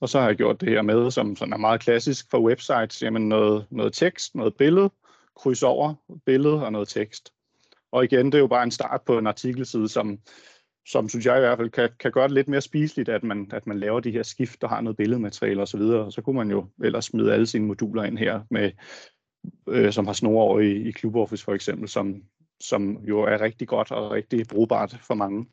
Og 0.00 0.08
så 0.08 0.20
har 0.20 0.26
jeg 0.26 0.36
gjort 0.36 0.60
det 0.60 0.68
her 0.68 0.82
med, 0.82 1.10
som 1.10 1.36
sådan 1.36 1.52
er 1.52 1.56
meget 1.56 1.80
klassisk 1.80 2.30
for 2.30 2.40
websites, 2.40 3.02
jamen 3.02 3.28
noget, 3.28 3.66
noget 3.70 3.92
tekst, 3.92 4.34
noget 4.34 4.56
billede, 4.56 4.90
kryds 5.36 5.62
over 5.62 5.94
billede 6.26 6.64
og 6.64 6.72
noget 6.72 6.88
tekst. 6.88 7.33
Og 7.94 8.04
igen, 8.04 8.26
det 8.26 8.34
er 8.34 8.38
jo 8.38 8.46
bare 8.46 8.62
en 8.62 8.70
start 8.70 9.02
på 9.06 9.18
en 9.18 9.26
artikelside, 9.26 9.88
som, 9.88 10.18
som 10.86 11.08
synes 11.08 11.26
jeg 11.26 11.36
i 11.36 11.40
hvert 11.40 11.58
fald 11.58 11.70
kan, 11.70 11.90
kan 12.00 12.12
gøre 12.12 12.24
det 12.28 12.34
lidt 12.34 12.48
mere 12.48 12.60
spiseligt, 12.60 13.08
at 13.08 13.24
man, 13.24 13.50
at 13.52 13.66
man 13.66 13.78
laver 13.78 14.00
de 14.00 14.10
her 14.10 14.22
skift 14.22 14.64
og 14.64 14.70
har 14.70 14.80
noget 14.80 14.96
billedmateriale 14.96 15.62
osv. 15.62 15.80
Og 15.80 16.12
så 16.12 16.22
kunne 16.22 16.36
man 16.36 16.50
jo 16.50 16.70
ellers 16.84 17.04
smide 17.04 17.32
alle 17.32 17.46
sine 17.46 17.66
moduler 17.66 18.04
ind 18.04 18.18
her, 18.18 18.44
med, 18.50 18.72
øh, 19.68 19.92
som 19.92 20.06
har 20.06 20.12
snore 20.12 20.44
over 20.44 20.60
i, 20.60 20.88
i 20.88 20.92
ClubOffice 20.92 21.44
for 21.44 21.54
eksempel, 21.54 21.88
som, 21.88 22.22
som 22.60 23.04
jo 23.04 23.20
er 23.20 23.40
rigtig 23.40 23.68
godt 23.68 23.90
og 23.90 24.10
rigtig 24.10 24.46
brugbart 24.50 24.98
for 25.02 25.14
mange. 25.14 25.46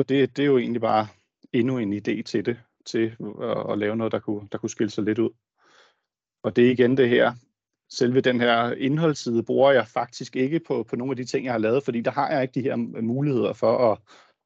Så 0.00 0.04
det, 0.08 0.36
det 0.36 0.42
er 0.42 0.46
jo 0.46 0.58
egentlig 0.58 0.80
bare 0.80 1.06
endnu 1.52 1.78
en 1.78 1.92
idé 1.92 2.22
til 2.22 2.46
det, 2.46 2.60
til 2.86 3.16
at, 3.42 3.72
at 3.72 3.78
lave 3.78 3.96
noget, 3.96 4.12
der 4.12 4.20
kunne, 4.20 4.48
der 4.52 4.58
kunne 4.58 4.70
skille 4.70 4.90
sig 4.90 5.04
lidt 5.04 5.18
ud. 5.18 5.30
Og 6.42 6.56
det 6.56 6.66
er 6.66 6.70
igen 6.70 6.96
det 6.96 7.08
her, 7.08 7.32
selve 7.96 8.20
den 8.20 8.40
her 8.40 8.72
indholdsside 8.72 9.42
bruger 9.42 9.72
jeg 9.72 9.88
faktisk 9.88 10.36
ikke 10.36 10.60
på, 10.60 10.82
på 10.82 10.96
nogle 10.96 11.12
af 11.12 11.16
de 11.16 11.24
ting, 11.24 11.44
jeg 11.44 11.52
har 11.52 11.58
lavet, 11.58 11.84
fordi 11.84 12.00
der 12.00 12.10
har 12.10 12.30
jeg 12.30 12.42
ikke 12.42 12.54
de 12.54 12.62
her 12.62 12.76
muligheder 13.00 13.52
for 13.52 13.92
at, 13.92 13.98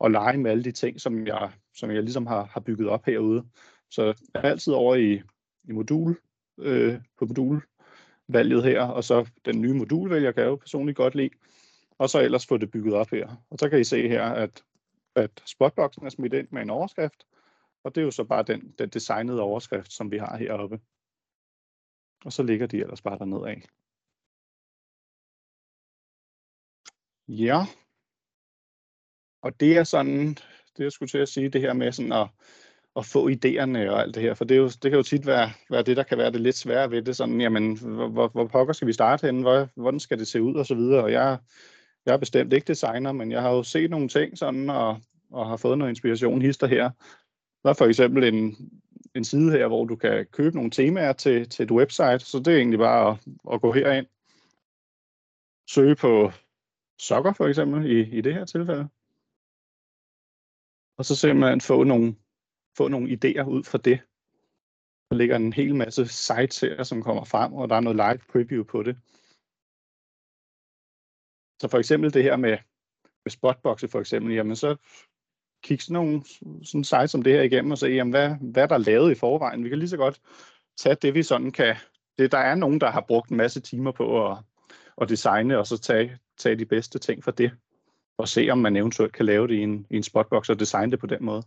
at 0.05 0.11
lege 0.11 0.39
med 0.39 0.51
alle 0.51 0.65
de 0.65 0.73
ting, 0.73 1.01
som 1.01 1.27
jeg, 1.27 1.51
som 1.75 1.91
jeg 1.91 2.03
ligesom 2.03 2.27
har, 2.27 2.45
har 2.45 2.61
bygget 2.61 2.89
op 2.89 3.07
herude. 3.07 3.45
Så 3.91 4.05
jeg 4.05 4.15
er 4.35 4.49
altid 4.51 4.73
over 4.73 4.95
i, 4.95 5.23
i 5.65 5.73
modul, 5.73 6.19
øh, 6.59 6.95
på 7.19 7.27
modulvalget 7.27 8.65
her, 8.65 8.83
og 8.83 9.05
så 9.05 9.27
den 9.45 9.61
nye 9.61 9.75
modulvælger 9.75 10.33
kan 10.33 10.43
jeg 10.43 10.51
jo 10.51 10.57
personligt 10.57 10.97
godt 10.97 11.15
lide, 11.15 11.31
og 11.99 12.11
så 12.11 12.21
ellers 12.21 12.47
få 12.47 12.57
det 12.57 12.71
bygget 12.71 12.95
op 12.95 13.11
her. 13.11 13.29
Og 13.51 13.59
så 13.59 13.69
kan 13.69 13.81
I 13.81 13.85
se 13.85 14.09
her, 14.09 14.23
at 14.23 14.63
at 15.17 15.43
spotboxen 15.47 16.07
er 16.07 16.11
smidt 16.11 16.33
ind 16.33 16.49
med 16.51 16.63
en 16.63 16.71
overskrift, 16.71 17.27
og 17.85 17.95
det 17.95 18.01
er 18.01 18.05
jo 18.05 18.11
så 18.11 18.25
bare 18.25 18.43
den, 18.43 18.75
den 18.79 18.89
designede 18.89 19.41
overskrift, 19.41 19.93
som 19.93 20.11
vi 20.11 20.19
har 20.19 20.37
heroppe. 20.37 20.81
Og 22.27 22.33
så 22.33 22.43
ligger 22.43 22.67
de 22.67 22.77
ellers 22.77 23.03
bare 23.03 23.19
dernede 23.19 23.49
af. 23.49 23.63
Ja. 27.29 27.61
Og 29.43 29.61
det 29.61 29.77
er 29.77 29.85
sådan, 29.85 30.29
det 30.77 30.85
jeg 30.85 30.93
skulle 30.93 31.09
til 31.09 31.19
at 31.19 31.29
sige, 31.29 31.49
det 31.49 31.61
her 31.61 31.73
med 31.73 31.93
sådan 31.93 32.13
at, 32.13 32.29
at 32.97 33.07
få 33.07 33.29
idéerne 33.29 33.91
og 33.91 34.01
alt 34.01 34.15
det 34.15 34.23
her, 34.23 34.35
for 34.35 34.45
det, 34.45 34.55
er 34.55 34.59
jo, 34.59 34.69
det 34.69 34.83
kan 34.83 34.93
jo 34.93 35.03
tit 35.03 35.27
være, 35.27 35.51
være 35.71 35.83
det, 35.83 35.97
der 35.97 36.03
kan 36.03 36.19
være 36.19 36.33
det 36.33 36.41
lidt 36.41 36.57
svære 36.57 36.91
ved 36.91 37.03
det, 37.03 37.17
sådan, 37.17 37.41
jamen, 37.41 37.79
hvor, 37.79 38.29
hvor 38.29 38.47
pokker 38.47 38.73
skal 38.75 38.89
vi 38.89 38.93
starte 38.93 39.27
henne, 39.27 39.43
hvor, 39.43 39.69
hvordan 39.75 40.01
skal 40.01 40.19
det 40.19 40.29
se 40.29 40.43
ud 40.43 40.55
og 40.55 40.67
så 40.67 40.75
videre, 40.75 41.03
og 41.03 41.13
jeg 41.13 41.39
jeg 42.07 42.13
er 42.13 42.19
bestemt 42.19 42.53
ikke 42.53 42.69
designer, 42.69 43.13
men 43.13 43.33
jeg 43.33 43.43
har 43.43 43.51
jo 43.51 43.63
set 43.63 43.91
nogle 43.91 44.09
ting 44.09 44.39
sådan, 44.39 44.71
og, 44.71 45.01
og 45.31 45.49
har 45.49 45.57
fået 45.57 45.79
noget 45.79 45.91
inspiration 45.91 46.43
hister 46.43 46.67
her. 46.67 46.91
Der 47.63 47.71
er 47.71 47.75
for 47.75 47.85
eksempel 47.87 48.25
en, 48.25 48.71
en 49.15 49.25
side 49.25 49.51
her, 49.51 49.67
hvor 49.67 49.85
du 49.85 49.97
kan 49.97 50.27
købe 50.27 50.57
nogle 50.57 50.71
temaer 50.71 51.13
til, 51.13 51.49
til 51.49 51.63
et 51.63 51.71
website, 51.71 52.19
så 52.19 52.39
det 52.39 52.49
er 52.49 52.57
egentlig 52.57 52.79
bare 52.79 53.11
at, 53.11 53.27
at 53.53 53.61
gå 53.61 53.73
herind, 53.73 54.07
søge 55.69 55.97
på 55.97 56.31
sokker 56.99 57.33
for 57.33 57.47
eksempel 57.47 57.91
i, 57.91 58.19
i 58.19 58.21
det 58.21 58.35
her 58.35 58.45
tilfælde, 58.45 58.89
og 60.99 61.05
så 61.05 61.17
simpelthen 61.17 61.61
få 61.61 61.85
nogle, 61.85 62.17
få 62.77 62.89
nogle 62.89 63.09
idéer 63.09 63.49
ud 63.49 63.65
fra 63.65 63.79
det. 63.79 64.01
Der 65.11 65.17
ligger 65.17 65.37
en 65.37 65.53
hel 65.53 65.75
masse 65.75 66.07
sites 66.09 66.61
her, 66.61 66.83
som 66.83 67.03
kommer 67.03 67.25
frem, 67.25 67.53
og 67.53 67.69
der 67.69 67.77
er 67.77 67.81
noget 67.81 67.97
live 67.97 68.21
preview 68.33 68.65
på 68.65 68.83
det. 68.83 68.97
Så 71.63 71.69
for 71.71 71.79
eksempel 71.79 72.15
det 72.15 72.23
her 72.23 72.37
med, 72.37 72.59
med 73.25 73.31
spotboxe 73.31 73.89
for 73.89 74.01
eksempel, 74.01 74.35
jamen 74.35 74.57
så 74.57 74.77
kigge 75.63 75.85
sådan 75.85 75.95
nogle 75.95 76.25
sådan 76.63 76.85
sites 76.85 77.11
som 77.11 77.23
det 77.23 77.33
her 77.33 77.43
igennem 77.43 77.71
og 77.71 77.79
se, 77.79 77.87
jamen 77.87 78.13
hvad, 78.13 78.35
hvad 78.41 78.69
der 78.69 78.75
er 78.75 78.79
lavet 78.79 79.11
i 79.11 79.15
forvejen. 79.15 79.65
Vi 79.65 79.69
kan 79.69 79.79
lige 79.79 79.89
så 79.89 79.97
godt 79.97 80.21
tage 80.77 80.95
det, 80.95 81.15
vi 81.15 81.23
sådan 81.23 81.53
kan... 81.53 81.77
Det, 82.19 82.33
der 82.33 82.39
er 82.39 82.55
nogen, 82.55 82.81
der 82.81 82.91
har 82.91 83.05
brugt 83.09 83.31
en 83.31 83.37
masse 83.37 83.61
timer 83.61 83.93
på 83.93 84.31
at, 84.31 84.39
at 85.01 85.09
designe, 85.09 85.59
og 85.59 85.67
så 85.67 85.79
tage, 85.79 86.19
tage 86.37 86.57
de 86.57 86.65
bedste 86.65 86.99
ting 86.99 87.25
fra 87.25 87.31
det, 87.31 87.51
og 88.19 88.29
se, 88.29 88.49
om 88.51 88.59
man 88.59 88.77
eventuelt 88.77 89.13
kan 89.13 89.27
lave 89.27 89.49
det 89.49 89.55
i 89.55 89.63
en, 89.63 89.87
i 89.91 89.97
en 89.97 90.03
spotbox 90.03 90.49
og 90.49 90.61
designe 90.61 90.91
det 90.91 90.99
på 90.99 91.07
den 91.07 91.25
måde. 91.25 91.43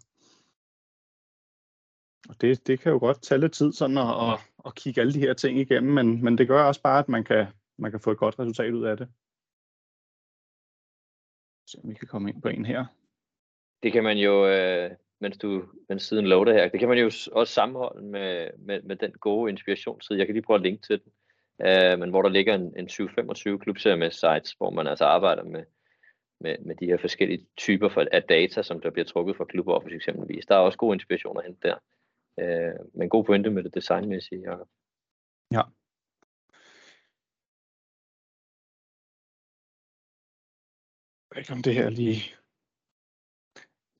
Og 2.29 2.41
det, 2.41 2.67
det 2.67 2.79
kan 2.79 2.91
jo 2.91 2.97
godt 2.97 3.21
tage 3.21 3.41
lidt 3.41 3.53
tid 3.53 3.71
sådan 3.73 3.97
at, 3.97 4.31
at, 4.31 4.39
at 4.65 4.75
kigge 4.75 5.01
alle 5.01 5.13
de 5.13 5.19
her 5.19 5.33
ting 5.33 5.59
igennem, 5.59 5.93
men, 5.93 6.23
men 6.23 6.37
det 6.37 6.47
gør 6.47 6.63
også 6.63 6.81
bare, 6.81 6.99
at 6.99 7.09
man 7.09 7.23
kan, 7.23 7.47
man 7.77 7.91
kan 7.91 7.99
få 7.99 8.11
et 8.11 8.17
godt 8.17 8.39
resultat 8.39 8.73
ud 8.73 8.85
af 8.85 8.97
det. 8.97 9.07
Så 11.67 11.81
vi 11.83 11.93
kan 11.93 12.07
komme 12.07 12.29
ind 12.29 12.41
på 12.41 12.47
en 12.47 12.65
her. 12.65 12.85
Det 13.83 13.91
kan 13.91 14.03
man 14.03 14.17
jo, 14.17 14.47
øh, 14.47 14.91
mens, 15.19 15.37
du, 15.37 15.65
mens 15.89 16.03
siden 16.03 16.27
loader 16.27 16.53
her, 16.53 16.69
det 16.69 16.79
kan 16.79 16.89
man 16.89 16.97
jo 16.97 17.05
også 17.31 17.53
sammenholde 17.53 18.05
med, 18.05 18.49
med, 18.57 18.81
med 18.81 18.95
den 18.95 19.11
gode 19.11 19.51
inspirationsside. 19.51 20.19
Jeg 20.19 20.27
kan 20.27 20.33
lige 20.33 20.43
prøve 20.43 20.57
at 20.57 20.63
linke 20.63 20.81
til 20.87 21.01
den. 21.03 21.11
Øh, 21.67 21.99
men 21.99 22.09
hvor 22.09 22.21
der 22.21 22.29
ligger 22.29 22.55
en, 22.55 22.73
en 22.77 22.87
2025 22.87 23.59
klubserie 23.59 23.97
med 23.97 24.11
sites, 24.11 24.51
hvor 24.51 24.69
man 24.69 24.87
altså 24.87 25.05
arbejder 25.05 25.43
med, 25.43 25.63
med, 26.39 26.57
med 26.59 26.75
de 26.75 26.85
her 26.85 26.97
forskellige 26.97 27.45
typer 27.57 27.89
for, 27.89 28.05
af 28.11 28.23
data, 28.23 28.61
som 28.61 28.81
der 28.81 28.89
bliver 28.89 29.05
trukket 29.05 29.37
fra 29.37 29.45
klubber 29.45 29.73
kluboffice 29.73 29.95
eksempelvis. 29.95 30.45
Der 30.45 30.55
er 30.55 30.59
også 30.59 30.77
god 30.77 30.93
inspiration 30.93 31.37
at 31.37 31.45
hente 31.45 31.67
der. 31.67 31.77
Øh, 32.39 32.79
men 32.93 33.09
god 33.09 33.23
pointe 33.23 33.49
med 33.49 33.63
det 33.63 33.75
designmæssige, 33.75 34.41
Jacob. 34.41 34.67
Ja. 35.51 35.61
Jeg 41.29 41.35
ved 41.35 41.41
ikke, 41.41 41.53
om 41.53 41.63
det 41.63 41.73
her 41.73 41.89
lige 41.89 42.38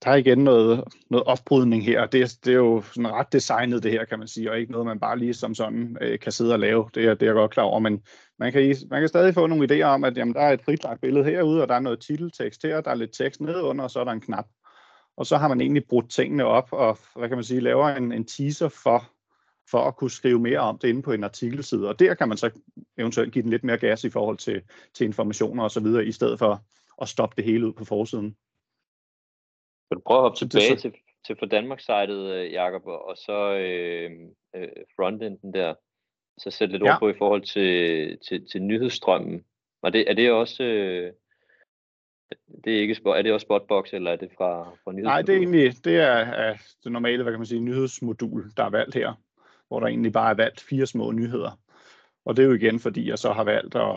der 0.04 0.12
er 0.12 0.16
igen 0.16 0.38
noget, 0.38 0.84
noget 1.10 1.26
opbrydning 1.26 1.86
her. 1.86 2.06
Det, 2.06 2.38
det 2.46 2.52
er 2.52 2.58
jo 2.58 2.82
sådan 2.82 3.12
ret 3.12 3.34
designet 3.34 3.84
det 3.84 3.92
her, 3.92 4.06
kan 4.06 4.20
man 4.20 4.28
sige, 4.28 4.52
og 4.52 4.60
ikke 4.60 4.72
noget, 4.72 4.88
man 4.88 5.00
bare 5.00 5.20
lige 5.20 5.34
som 5.34 5.56
sådan 5.56 5.98
øh, 6.02 6.20
kan 6.20 6.32
sidde 6.32 6.54
og 6.54 6.60
lave. 6.60 6.90
Det 6.94 7.06
er, 7.06 7.14
det 7.14 7.22
er 7.22 7.26
jeg 7.26 7.34
godt 7.34 7.52
klar 7.52 7.64
over, 7.64 7.80
men 7.80 8.04
man 8.40 8.52
kan, 8.52 8.76
man 8.90 9.02
kan 9.02 9.08
stadig 9.08 9.34
få 9.34 9.48
nogle 9.48 9.74
idéer 9.74 9.88
om, 9.88 10.04
at 10.04 10.18
jamen, 10.18 10.34
der 10.34 10.42
er 10.42 10.54
et 10.54 10.62
fritlagt 10.62 11.02
billede 11.02 11.26
herude, 11.26 11.62
og 11.62 11.68
der 11.68 11.76
er 11.76 11.80
noget 11.80 12.00
titeltekst 12.00 12.64
her, 12.64 12.82
der 12.82 12.92
er 12.92 12.96
lidt 12.96 13.14
tekst 13.14 13.42
nedenunder, 13.42 13.84
og 13.84 13.92
så 13.92 14.00
er 14.00 14.04
der 14.04 14.12
en 14.12 14.22
knap. 14.22 14.46
Og 15.18 15.26
så 15.26 15.38
har 15.38 15.48
man 15.48 15.62
egentlig 15.62 15.84
brudt 15.90 16.10
tingene 16.10 16.46
op, 16.46 16.68
og 16.72 16.98
hvad 17.16 17.28
kan 17.28 17.38
man 17.38 17.44
sige, 17.44 17.60
laver 17.60 17.90
en, 17.90 18.12
en 18.12 18.26
teaser 18.26 18.68
for, 18.68 19.10
for 19.72 19.80
at 19.80 19.96
kunne 19.96 20.12
skrive 20.12 20.40
mere 20.40 20.60
om 20.60 20.78
det 20.78 20.88
inde 20.88 21.02
på 21.02 21.12
en 21.12 21.24
artikelside. 21.24 21.90
Og 21.90 22.00
der 22.00 22.14
kan 22.14 22.28
man 22.28 22.38
så 22.38 22.50
eventuelt 22.98 23.34
give 23.34 23.44
den 23.44 23.50
lidt 23.50 23.64
mere 23.64 23.78
gas 23.78 24.04
i 24.04 24.10
forhold 24.10 24.38
til, 24.38 24.62
til 24.94 25.06
informationer 25.06 25.64
osv., 25.64 25.86
i 26.06 26.12
stedet 26.12 26.40
for 26.40 26.64
at 27.02 27.10
stoppe 27.10 27.36
det 27.38 27.46
hele 27.46 27.68
ud 27.68 27.74
på 27.74 27.86
forsiden. 27.86 28.36
Kan 29.90 29.96
du 29.96 30.02
prøve 30.06 30.18
at 30.18 30.22
hoppe 30.22 30.38
tilbage 30.38 30.76
til, 30.76 30.94
til 31.28 31.36
for 31.40 31.46
Danmark-sitet, 31.46 32.10
øh, 32.10 32.54
Jacob, 32.54 32.82
og 32.86 33.18
så 33.18 33.54
øh, 33.54 34.12
øh, 34.56 34.68
frontenden 34.96 35.54
der, 35.54 35.74
så 36.38 36.52
sætte 36.52 36.72
lidt 36.72 36.84
ja. 36.84 36.94
ord 36.94 37.00
på 37.00 37.10
i 37.10 37.18
forhold 37.18 37.42
til, 37.42 38.18
til, 38.28 38.48
til 38.52 38.62
nyhedsstrømmen. 38.62 39.44
Og 39.82 39.94
det, 39.94 40.10
er 40.10 40.14
det 40.14 40.32
også... 40.32 40.64
Øh, 40.64 41.14
det 42.64 42.76
er, 42.76 42.82
ikke, 42.82 43.02
er 43.06 43.22
det 43.22 43.34
også 43.34 43.46
Spotbox, 43.46 43.94
eller 43.94 44.12
er 44.12 44.16
det 44.16 44.30
fra, 44.38 44.72
fra 44.84 44.92
Nej, 44.92 45.22
det 45.22 45.36
er 45.36 45.38
egentlig 45.38 45.86
det 45.86 45.96
er, 45.96 46.16
er 46.16 46.58
det 46.84 46.92
normale, 46.92 47.24
hvad 47.24 47.34
kan 47.34 47.40
man 47.40 47.46
sige, 47.46 47.62
nyhedsmodul, 47.62 48.52
der 48.58 48.64
er 48.64 48.70
valgt 48.70 48.96
her, 48.96 49.14
hvor 49.68 49.80
der 49.80 49.88
egentlig 49.88 50.14
bare 50.14 50.30
er 50.30 50.36
valgt 50.36 50.62
fire 50.62 50.86
små 50.86 51.12
nyheder. 51.12 51.60
Og 52.26 52.38
det 52.38 52.44
er 52.44 52.48
jo 52.48 52.54
igen, 52.54 52.80
fordi 52.80 53.10
jeg 53.10 53.20
så 53.20 53.34
har 53.34 53.44
valgt 53.44 53.76
at, 53.76 53.96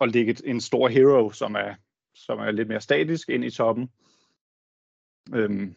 at 0.00 0.12
lægge 0.12 0.36
en 0.44 0.60
stor 0.60 0.88
hero, 0.88 1.30
som 1.30 1.54
er, 1.54 1.74
som 2.14 2.38
er 2.38 2.50
lidt 2.50 2.68
mere 2.68 2.80
statisk, 2.80 3.28
ind 3.28 3.44
i 3.44 3.50
toppen, 3.50 3.90
Øhm, 5.34 5.74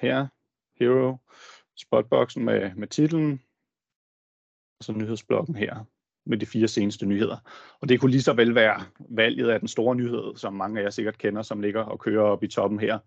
her, 0.00 0.26
Hero, 0.78 1.16
spotboxen 1.76 2.44
med, 2.44 2.74
med 2.74 2.88
titlen, 2.88 3.42
og 4.78 4.84
så 4.84 4.92
nyhedsblokken 4.92 5.56
her 5.56 5.84
med 6.26 6.38
de 6.38 6.46
fire 6.46 6.68
seneste 6.68 7.06
nyheder. 7.06 7.36
Og 7.80 7.88
det 7.88 8.00
kunne 8.00 8.10
lige 8.10 8.22
så 8.22 8.32
vel 8.32 8.54
være 8.54 8.80
valget 9.10 9.50
af 9.50 9.58
den 9.58 9.68
store 9.68 9.96
nyhed, 9.96 10.36
som 10.36 10.52
mange 10.54 10.80
af 10.80 10.84
jer 10.84 10.90
sikkert 10.90 11.18
kender, 11.18 11.42
som 11.42 11.60
ligger 11.60 11.82
og 11.82 12.00
kører 12.00 12.22
op 12.22 12.42
i 12.42 12.48
toppen 12.48 12.80
her. 12.80 12.98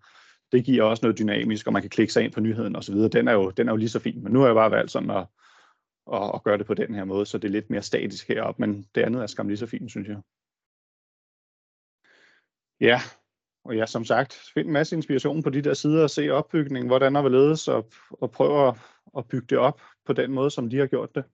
Det 0.52 0.64
giver 0.64 0.84
også 0.84 1.04
noget 1.04 1.18
dynamisk, 1.18 1.66
og 1.66 1.72
man 1.72 1.82
kan 1.82 1.90
klikke 1.90 2.12
sig 2.12 2.24
ind 2.24 2.32
på 2.32 2.40
nyheden 2.40 2.76
osv. 2.76 2.94
Den 2.94 3.28
er 3.28 3.32
jo, 3.32 3.50
den 3.50 3.68
er 3.68 3.72
jo 3.72 3.76
lige 3.76 3.88
så 3.88 4.00
fin, 4.00 4.22
men 4.22 4.32
nu 4.32 4.40
har 4.40 4.46
jeg 4.46 4.54
bare 4.54 4.70
valgt 4.70 4.90
sådan 4.90 5.10
at, 5.10 5.26
at, 6.12 6.30
at 6.34 6.42
gøre 6.42 6.58
det 6.58 6.66
på 6.66 6.74
den 6.74 6.94
her 6.94 7.04
måde, 7.04 7.26
så 7.26 7.38
det 7.38 7.48
er 7.48 7.52
lidt 7.52 7.70
mere 7.70 7.82
statisk 7.82 8.28
heroppe, 8.28 8.60
men 8.60 8.82
det 8.94 9.02
andet 9.02 9.22
er 9.22 9.26
skam 9.26 9.48
lige 9.48 9.58
så 9.58 9.66
fint, 9.66 9.90
synes 9.90 10.08
jeg. 10.08 10.20
Ja, 12.80 13.00
og 13.66 13.76
ja, 13.76 13.86
som 13.86 14.04
sagt, 14.04 14.50
find 14.54 14.66
en 14.66 14.72
masse 14.72 14.96
inspiration 14.96 15.42
på 15.42 15.50
de 15.50 15.62
der 15.62 15.74
sider 15.74 16.02
og 16.02 16.10
se 16.10 16.30
opbygningen, 16.30 16.86
hvordan 16.86 17.14
der 17.14 17.22
vil 17.22 17.32
ledes, 17.32 17.68
og, 17.68 17.90
og 18.10 18.30
prøve 18.30 18.68
at, 18.68 18.74
at 19.18 19.28
bygge 19.28 19.46
det 19.50 19.58
op 19.58 19.80
på 20.06 20.12
den 20.12 20.32
måde, 20.32 20.50
som 20.50 20.70
de 20.70 20.78
har 20.78 20.86
gjort 20.86 21.14
det. 21.14 21.24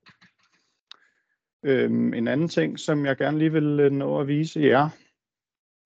Øhm, 1.65 2.13
en 2.13 2.27
anden 2.27 2.47
ting, 2.47 2.79
som 2.79 3.05
jeg 3.05 3.17
gerne 3.17 3.37
lige 3.37 3.51
vil 3.51 3.79
øh, 3.79 3.91
nå 3.91 4.19
at 4.19 4.27
vise 4.27 4.59
jer. 4.59 4.89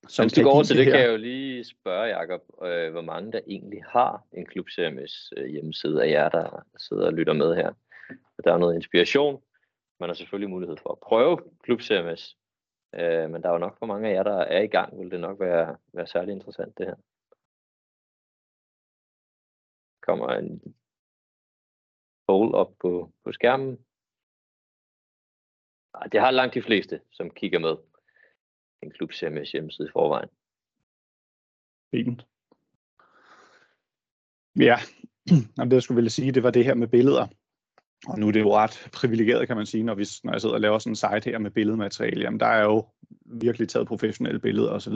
Som 0.07 0.23
Mens 0.23 0.33
du 0.33 0.43
går 0.43 0.51
over 0.51 0.63
til 0.63 0.77
det, 0.77 0.85
her. 0.85 0.91
kan 0.91 1.01
jeg 1.01 1.11
jo 1.11 1.17
lige 1.17 1.63
spørge, 1.63 2.17
Jacob, 2.17 2.41
øh, 2.63 2.91
hvor 2.91 3.01
mange 3.01 3.31
der 3.31 3.39
egentlig 3.47 3.81
har 3.87 4.23
en 4.33 4.45
klubservice 4.45 5.33
øh, 5.37 5.45
hjemmeside 5.45 6.03
af 6.03 6.09
jer, 6.09 6.29
der 6.29 6.63
sidder 6.77 7.05
og 7.05 7.13
lytter 7.13 7.33
med 7.33 7.55
her. 7.55 7.71
Og 8.09 8.43
der 8.43 8.53
er 8.53 8.57
noget 8.57 8.75
inspiration. 8.75 9.41
Man 9.99 10.09
har 10.09 10.13
selvfølgelig 10.13 10.49
mulighed 10.49 10.77
for 10.77 10.91
at 10.91 10.99
prøve 10.99 11.37
klubservice, 11.63 12.35
Øh, 12.93 13.29
men 13.29 13.43
der 13.43 13.49
er 13.49 13.53
jo 13.53 13.57
nok 13.57 13.79
for 13.79 13.85
mange 13.85 14.09
af 14.09 14.13
jer, 14.13 14.23
der 14.23 14.37
er 14.37 14.61
i 14.61 14.67
gang, 14.67 14.99
vil 14.99 15.11
det 15.11 15.19
nok 15.19 15.39
være, 15.39 15.77
være 15.93 16.07
særlig 16.07 16.31
interessant 16.31 16.77
det 16.77 16.85
her. 16.85 16.95
Kommer 20.01 20.29
en 20.29 20.75
poll 22.27 22.55
op 22.55 22.73
på, 22.79 23.11
på 23.23 23.31
skærmen. 23.31 23.85
Ej, 25.93 26.07
det 26.07 26.19
har 26.19 26.31
langt 26.31 26.53
de 26.53 26.61
fleste, 26.61 27.01
som 27.11 27.29
kigger 27.29 27.59
med. 27.59 27.77
En 28.81 28.91
klub 28.91 29.11
CMS 29.11 29.51
hjemmeside 29.51 29.87
i 29.87 29.91
forvejen. 29.91 30.29
Fint. 31.91 32.25
Ja, 34.55 34.77
og 35.59 35.65
det 35.65 35.73
jeg 35.73 35.83
skulle 35.83 35.95
ville 35.95 36.09
sige, 36.09 36.31
det 36.31 36.43
var 36.43 36.51
det 36.51 36.65
her 36.65 36.73
med 36.73 36.87
billeder. 36.87 37.27
Og 38.07 38.19
nu 38.19 38.27
er 38.27 38.31
det 38.31 38.39
jo 38.39 38.55
ret 38.55 38.89
privilegeret, 38.93 39.47
kan 39.47 39.57
man 39.57 39.65
sige, 39.65 39.83
når, 39.83 39.95
vi, 39.95 40.05
når 40.23 40.31
jeg 40.31 40.41
sidder 40.41 40.55
og 40.55 40.61
laver 40.61 40.79
sådan 40.79 40.91
en 40.91 40.95
site 40.95 41.31
her 41.31 41.37
med 41.37 41.51
billedmateriale. 41.51 42.21
Jamen, 42.21 42.39
der 42.39 42.45
er 42.45 42.63
jo 42.63 42.85
virkelig 43.25 43.69
taget 43.69 43.87
professionelle 43.87 44.39
billeder 44.39 44.69
osv. 44.69 44.93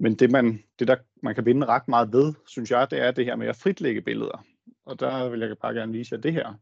Men 0.00 0.14
det, 0.14 0.30
man, 0.30 0.62
det 0.78 0.88
der 0.88 0.96
man 1.22 1.34
kan 1.34 1.46
vinde 1.46 1.66
ret 1.66 1.88
meget 1.88 2.12
ved, 2.12 2.34
synes 2.46 2.70
jeg, 2.70 2.90
det 2.90 3.00
er 3.00 3.10
det 3.10 3.24
her 3.24 3.36
med 3.36 3.46
at 3.46 3.56
fritlægge 3.56 4.02
billeder. 4.02 4.44
Og 4.86 5.00
der 5.00 5.28
vil 5.28 5.40
jeg 5.40 5.56
bare 5.62 5.74
gerne 5.74 5.92
vise 5.92 6.14
jer 6.14 6.20
det 6.20 6.32
her 6.32 6.54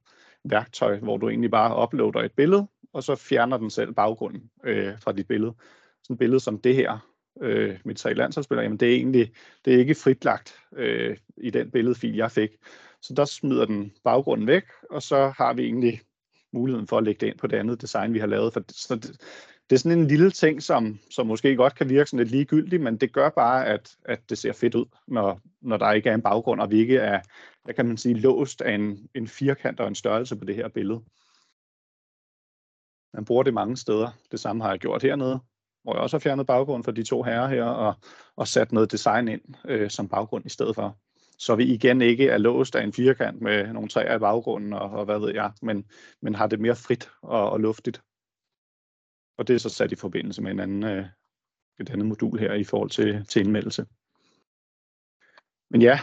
værktøj, 0.44 0.98
hvor 0.98 1.16
du 1.16 1.28
egentlig 1.28 1.50
bare 1.50 1.82
uploader 1.82 2.20
et 2.20 2.32
billede, 2.32 2.66
og 2.92 3.02
så 3.02 3.14
fjerner 3.14 3.56
den 3.56 3.70
selv 3.70 3.92
baggrunden 3.92 4.50
øh, 4.64 4.92
fra 5.00 5.12
dit 5.12 5.28
billede. 5.28 5.54
Sådan 6.02 6.14
et 6.14 6.18
billede 6.18 6.40
som 6.40 6.60
det 6.60 6.74
her, 6.74 6.98
øh, 7.42 7.78
mit 7.84 7.96
tre 7.96 8.14
landsholdsspillere, 8.14 8.62
jamen 8.62 8.78
det 8.78 8.88
er 8.88 8.96
egentlig 8.96 9.32
det 9.64 9.74
er 9.74 9.78
ikke 9.78 9.94
fritlagt 9.94 10.54
øh, 10.76 11.16
i 11.36 11.50
den 11.50 11.70
billedfil, 11.70 12.16
jeg 12.16 12.30
fik. 12.30 12.50
Så 13.02 13.14
der 13.14 13.24
smider 13.24 13.64
den 13.64 13.92
baggrunden 14.04 14.46
væk, 14.46 14.64
og 14.90 15.02
så 15.02 15.32
har 15.36 15.54
vi 15.54 15.64
egentlig 15.64 16.00
muligheden 16.52 16.86
for 16.86 16.98
at 16.98 17.04
lægge 17.04 17.20
det 17.20 17.26
ind 17.26 17.38
på 17.38 17.46
det 17.46 17.56
andet 17.56 17.82
design, 17.82 18.14
vi 18.14 18.18
har 18.18 18.26
lavet. 18.26 18.52
For 18.52 18.62
så 18.68 18.94
det, 18.94 19.20
det 19.70 19.76
er 19.76 19.80
sådan 19.80 19.98
en 19.98 20.06
lille 20.06 20.30
ting, 20.30 20.62
som, 20.62 20.98
som 21.10 21.26
måske 21.26 21.56
godt 21.56 21.74
kan 21.74 21.88
virke 21.88 22.10
sådan 22.10 22.18
lidt 22.18 22.30
ligegyldigt, 22.30 22.82
men 22.82 22.96
det 22.96 23.12
gør 23.12 23.28
bare, 23.28 23.66
at, 23.66 23.96
at 24.04 24.30
det 24.30 24.38
ser 24.38 24.52
fedt 24.52 24.74
ud, 24.74 24.86
når, 25.06 25.40
når 25.60 25.76
der 25.76 25.92
ikke 25.92 26.10
er 26.10 26.14
en 26.14 26.22
baggrund, 26.22 26.60
og 26.60 26.70
vi 26.70 26.78
ikke 26.78 26.96
er, 26.96 27.20
hvad 27.64 27.74
kan 27.74 27.86
man 27.86 27.96
sige, 27.96 28.14
låst 28.14 28.62
af 28.62 28.74
en, 28.74 29.08
en 29.14 29.28
firkant 29.28 29.80
og 29.80 29.88
en 29.88 29.94
størrelse 29.94 30.36
på 30.36 30.44
det 30.44 30.54
her 30.54 30.68
billede. 30.68 31.00
Man 33.14 33.24
bruger 33.24 33.42
det 33.42 33.54
mange 33.54 33.76
steder. 33.76 34.10
Det 34.30 34.40
samme 34.40 34.62
har 34.62 34.70
jeg 34.70 34.78
gjort 34.78 35.02
hernede, 35.02 35.40
hvor 35.82 35.94
jeg 35.94 36.02
også 36.02 36.16
har 36.16 36.20
fjernet 36.20 36.46
baggrunden 36.46 36.84
for 36.84 36.90
de 36.90 37.02
to 37.02 37.22
herrer 37.22 37.48
her, 37.48 37.64
og, 37.64 37.94
og 38.36 38.48
sat 38.48 38.72
noget 38.72 38.92
design 38.92 39.28
ind 39.28 39.42
øh, 39.64 39.90
som 39.90 40.08
baggrund 40.08 40.46
i 40.46 40.48
stedet 40.48 40.74
for 40.74 40.98
så 41.40 41.56
vi 41.56 41.64
igen 41.64 42.02
ikke 42.02 42.28
er 42.28 42.38
låst 42.38 42.76
af 42.76 42.84
en 42.84 42.92
firkant 42.92 43.40
med 43.42 43.72
nogle 43.72 43.88
træer 43.88 44.16
i 44.16 44.18
baggrunden 44.18 44.72
og, 44.72 44.90
og 44.90 45.04
hvad 45.04 45.18
ved 45.18 45.34
jeg, 45.34 45.52
men, 45.62 45.86
men 46.22 46.34
har 46.34 46.46
det 46.46 46.60
mere 46.60 46.76
frit 46.76 47.10
og, 47.22 47.50
og 47.50 47.60
luftigt. 47.60 48.02
Og 49.38 49.48
det 49.48 49.54
er 49.54 49.58
så 49.58 49.68
sat 49.68 49.92
i 49.92 49.96
forbindelse 49.96 50.42
med 50.42 50.50
en 50.50 50.60
anden, 50.60 50.84
øh, 50.84 51.06
et 51.80 51.90
andet 51.90 52.06
modul 52.06 52.38
her 52.38 52.54
i 52.54 52.64
forhold 52.64 52.90
til, 52.90 53.26
til 53.26 53.40
indmeldelse. 53.40 53.86
Men 55.70 55.82
ja, 55.82 55.98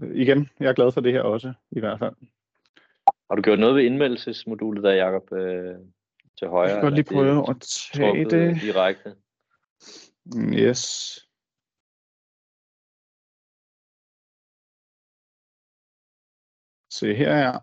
igen, 0.00 0.48
jeg 0.60 0.68
er 0.68 0.72
glad 0.72 0.92
for 0.92 1.00
det 1.00 1.12
her 1.12 1.22
også, 1.22 1.52
i 1.70 1.80
hvert 1.80 1.98
fald. 1.98 2.14
Har 3.30 3.36
du 3.36 3.42
gjort 3.42 3.58
noget 3.58 3.74
ved 3.74 3.82
indmeldelsesmodulet 3.82 4.84
der, 4.84 4.92
Jacob, 4.92 5.32
øh, 5.32 5.74
til 6.38 6.48
højre? 6.48 6.68
Jeg 6.68 6.76
kan 6.76 6.82
godt 6.82 6.94
lige 6.94 7.14
prøve 7.14 7.50
at 7.50 7.60
tage 7.94 8.24
det. 8.30 8.60
Direkte. 8.60 9.14
Yes. 10.36 11.24
Se 16.94 17.14
her 17.14 17.30
er 17.30 17.58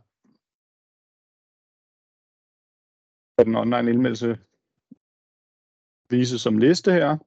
den 3.43 3.55
online 3.55 3.89
indmeldelse 3.91 4.37
vise 6.09 6.39
som 6.39 6.57
liste 6.57 6.91
her. 6.91 7.17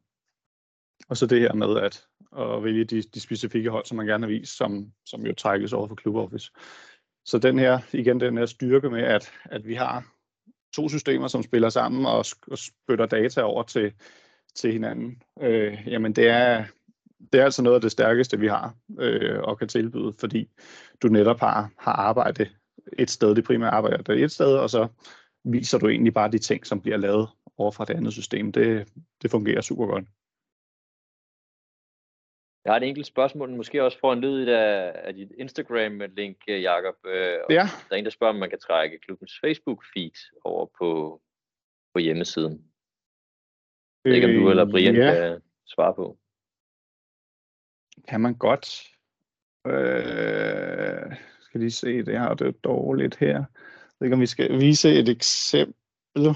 Og 1.09 1.17
så 1.17 1.27
det 1.27 1.41
her 1.41 1.53
med 1.53 1.81
at, 1.81 2.07
at 2.39 2.65
vælge 2.65 2.85
de, 2.85 3.03
de 3.03 3.21
specifikke 3.21 3.71
hold, 3.71 3.85
som 3.87 3.97
man 3.97 4.07
gerne 4.07 4.27
vil 4.27 4.41
vise, 4.41 4.57
som, 4.57 4.93
som 5.07 5.27
jo 5.27 5.35
trækkes 5.35 5.73
over 5.73 5.89
for 5.89 5.97
Club 6.01 6.15
Office. 6.15 6.53
Så 7.25 7.39
den 7.39 7.59
her, 7.59 7.79
igen, 7.93 8.21
den 8.21 8.39
her 8.39 8.47
styrke 8.47 8.91
med, 8.91 9.03
at, 9.03 9.33
at 9.45 9.67
vi 9.67 9.75
har 9.75 10.05
to 10.77 10.89
systemer, 10.89 11.29
som 11.29 11.43
spiller 11.43 11.69
sammen 11.69 12.07
og, 12.07 12.25
og 12.47 12.59
spytter 12.59 13.07
data 13.07 13.43
over 13.43 13.63
til, 13.63 13.95
til 14.55 14.73
hinanden. 14.73 15.23
Øh, 15.41 15.79
jamen 15.87 16.13
det 16.13 16.29
er, 16.29 16.65
det 17.33 17.41
er 17.41 17.45
altså 17.45 17.63
noget 17.63 17.75
af 17.75 17.81
det 17.81 17.93
stærkeste, 17.93 18.41
vi 18.41 18.47
har 18.47 18.75
øh, 18.99 19.41
og 19.43 19.59
kan 19.59 19.69
tilbyde, 19.69 20.15
fordi 20.21 20.51
du 21.03 21.09
netop 21.09 21.41
har, 21.41 21.71
har 21.79 21.93
arbejde 21.93 22.49
et 22.99 23.11
sted, 23.11 23.35
det 23.35 23.45
primære 23.45 23.71
arbejde 23.71 24.21
er 24.21 24.25
et 24.25 24.33
sted, 24.33 24.57
og 24.57 24.71
så 24.71 24.89
viser 25.45 25.79
du 25.79 25.89
egentlig 25.89 26.15
bare 26.15 26.31
de 26.31 26.39
ting, 26.39 26.67
som 26.67 26.81
bliver 26.81 26.97
lavet 26.97 27.29
over 27.57 27.71
fra 27.71 27.85
det 27.85 27.95
andet 27.95 28.13
system. 28.13 28.53
Det, 28.53 28.93
det 29.23 29.31
fungerer 29.31 29.61
super 29.61 29.87
godt. 29.87 30.05
Jeg 32.65 32.73
har 32.73 32.77
et 32.77 32.89
enkelt 32.89 33.07
spørgsmål, 33.07 33.51
måske 33.51 33.85
også 33.85 33.99
for 34.01 34.13
en 34.13 34.21
lyd 34.21 34.47
af, 34.47 34.93
af 34.95 35.15
dit 35.15 35.33
Instagram-link, 35.39 36.37
Jacob. 36.49 36.95
Øh, 37.07 37.39
ja. 37.51 37.65
Der 37.89 37.91
er 37.91 37.97
en, 37.97 38.05
der 38.05 38.11
spørger, 38.11 38.33
om 38.33 38.39
man 38.39 38.51
kan 38.51 38.59
trække 38.59 38.99
klubbens 38.99 39.41
Facebook-feed 39.45 40.41
over 40.45 40.67
på, 40.79 41.21
på 41.95 41.99
hjemmesiden. 41.99 42.65
Ved 44.05 44.15
ikke, 44.15 44.27
om 44.27 44.35
du 44.35 44.51
eller 44.51 44.71
Brian 44.71 44.95
ja. 44.95 45.15
kan 45.15 45.41
svare 45.67 45.95
på. 45.95 46.19
Kan 48.09 48.21
man 48.21 48.35
godt. 48.35 48.95
Øh, 49.67 51.17
skal 51.41 51.61
lige 51.61 51.71
se, 51.71 52.05
det 52.05 52.21
her 52.21 52.35
det 52.35 52.65
dårligt 52.65 53.17
her. 53.17 53.39
Jeg 53.39 53.47
ved 53.99 54.07
ikke, 54.07 54.15
om 54.15 54.21
vi 54.21 54.27
skal 54.27 54.61
vise 54.61 54.91
et 54.91 55.09
eksempel. 55.09 56.27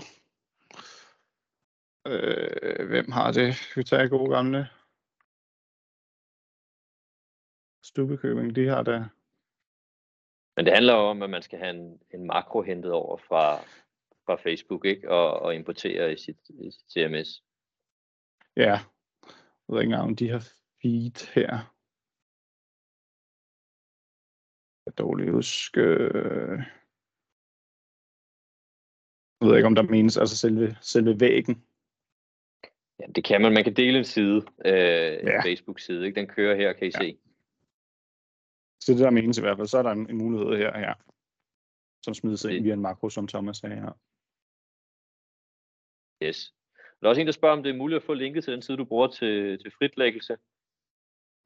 Øh, 2.07 2.89
hvem 2.89 3.11
har 3.11 3.33
det? 3.33 3.55
Vi 3.77 3.85
tage 3.85 4.09
gode 4.09 4.31
gamle? 4.31 4.69
Stubekøbing, 7.85 8.57
de 8.57 8.67
har 8.69 8.83
der. 8.83 9.09
Men 10.57 10.65
det 10.65 10.75
handler 10.75 10.93
om, 10.95 11.23
at 11.23 11.31
man 11.31 11.43
skal 11.43 11.59
have 11.59 11.71
en, 11.71 12.01
en 12.15 12.27
makro 12.27 12.63
hentet 12.63 12.93
over 12.93 13.17
fra, 13.17 13.57
fra 14.27 14.37
Facebook, 14.37 14.85
ikke? 14.85 15.11
Og, 15.11 15.39
og 15.41 15.55
importere 15.55 16.13
i 16.13 16.17
sit, 16.17 16.39
i 16.49 16.71
sit 16.71 16.93
CMS. 16.93 17.43
Ja, 18.57 18.73
jeg 18.73 19.75
ved 19.75 19.81
ikke 19.81 19.93
engang, 19.93 20.03
om 20.03 20.17
de 20.17 20.29
har 20.29 20.58
feed 20.83 21.19
her. 21.35 21.53
Jeg 24.87 24.99
dårligt 24.99 25.33
huske. 25.33 25.81
Jeg 29.41 29.49
ved 29.49 29.57
ikke, 29.57 29.67
om 29.67 29.75
der 29.75 29.83
menes 29.83 30.17
altså 30.17 30.37
selve, 30.37 30.67
selve 30.83 31.21
væggen. 31.21 31.55
Ja, 33.01 33.07
det 33.17 33.25
kan 33.25 33.41
man. 33.43 33.53
Man 33.53 33.65
kan 33.65 33.77
dele 33.77 33.99
en 33.99 34.05
side, 34.05 34.39
øh, 34.67 34.73
Ja. 35.29 35.37
en 35.37 35.43
Facebook-side. 35.49 36.07
Ikke? 36.07 36.21
Den 36.21 36.29
kører 36.29 36.57
her, 36.57 36.73
kan 36.73 36.87
I 36.87 36.91
Ja. 36.95 36.99
se. 37.03 37.19
Så 38.83 38.93
det 38.93 39.01
der 39.01 39.11
menes 39.11 39.39
i 39.39 39.41
hvert 39.41 39.57
fald, 39.59 39.69
så 39.69 39.79
er 39.79 39.83
der 39.83 39.91
en, 39.93 40.11
en 40.11 40.19
mulighed 40.19 40.57
her, 40.57 40.79
her 40.79 40.95
som 42.05 42.15
smider 42.15 42.37
sig 42.37 42.57
ind 42.57 42.65
via 42.65 42.73
en 42.73 42.81
makro, 42.81 43.09
som 43.11 43.29
Thomas 43.29 43.57
sagde 43.57 43.77
her. 43.77 43.93
Yes. 46.27 46.55
Der 47.01 47.07
er 47.07 47.09
også 47.09 47.21
en, 47.21 47.27
der 47.27 47.33
spørger, 47.33 47.57
om 47.57 47.63
det 47.63 47.71
er 47.73 47.77
muligt 47.77 47.97
at 47.97 48.07
få 48.07 48.15
linket 48.15 48.45
til 48.45 48.53
den 48.53 48.63
side, 48.63 48.77
du 48.77 48.85
bruger 48.85 49.09
til, 49.09 49.59
til 49.63 49.71
fritlæggelse. 49.71 50.37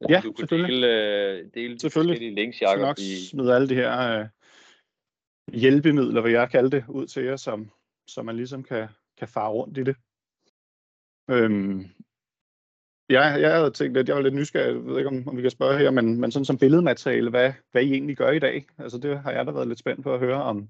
Ja, 0.09 0.21
du 0.23 0.31
kunne 0.31 0.37
selvfølgelig. 0.37 0.73
dele, 0.73 0.87
øh, 0.87 1.53
dele 1.53 1.73
de 1.73 1.79
Selvfølgelig. 1.79 2.13
forskellige 2.13 2.35
links, 2.35 2.61
Jeg 2.61 2.69
Jacob, 2.69 2.81
nok 2.81 2.99
i, 2.99 3.25
smide 3.25 3.55
alle 3.55 3.69
de 3.69 3.75
her 3.75 4.19
øh, 4.19 4.27
hjælpemidler, 5.61 6.21
hvad 6.21 6.31
jeg 6.31 6.49
kalder 6.49 6.69
det, 6.69 6.85
ud 6.89 7.07
til 7.07 7.23
jer, 7.23 7.35
som, 7.35 7.71
så 8.07 8.21
man 8.23 8.35
ligesom 8.35 8.63
kan, 8.63 8.87
kan 9.17 9.27
fare 9.27 9.51
rundt 9.51 9.77
i 9.77 9.83
det. 9.83 9.95
Øhm, 11.29 11.79
jeg, 13.09 13.41
jeg 13.41 13.55
havde 13.55 13.71
tænkt, 13.71 13.97
at 13.97 14.07
jeg 14.07 14.15
var 14.15 14.21
lidt 14.21 14.35
nysgerrig, 14.35 14.75
jeg 14.75 14.85
ved 14.85 14.97
ikke, 14.97 15.09
om, 15.09 15.27
om 15.27 15.37
vi 15.37 15.41
kan 15.41 15.51
spørge 15.51 15.77
her, 15.77 15.91
men, 15.91 16.21
men 16.21 16.31
sådan 16.31 16.45
som 16.45 16.57
billedmateriale, 16.57 17.29
hvad, 17.29 17.53
hvad 17.71 17.83
I 17.83 17.91
egentlig 17.91 18.17
gør 18.17 18.31
i 18.31 18.39
dag? 18.39 18.65
Altså 18.77 18.97
det 18.97 19.19
har 19.19 19.31
jeg 19.31 19.45
da 19.45 19.51
været 19.51 19.67
lidt 19.67 19.79
spændt 19.79 20.03
på 20.03 20.13
at 20.13 20.19
høre, 20.19 20.43
om, 20.43 20.69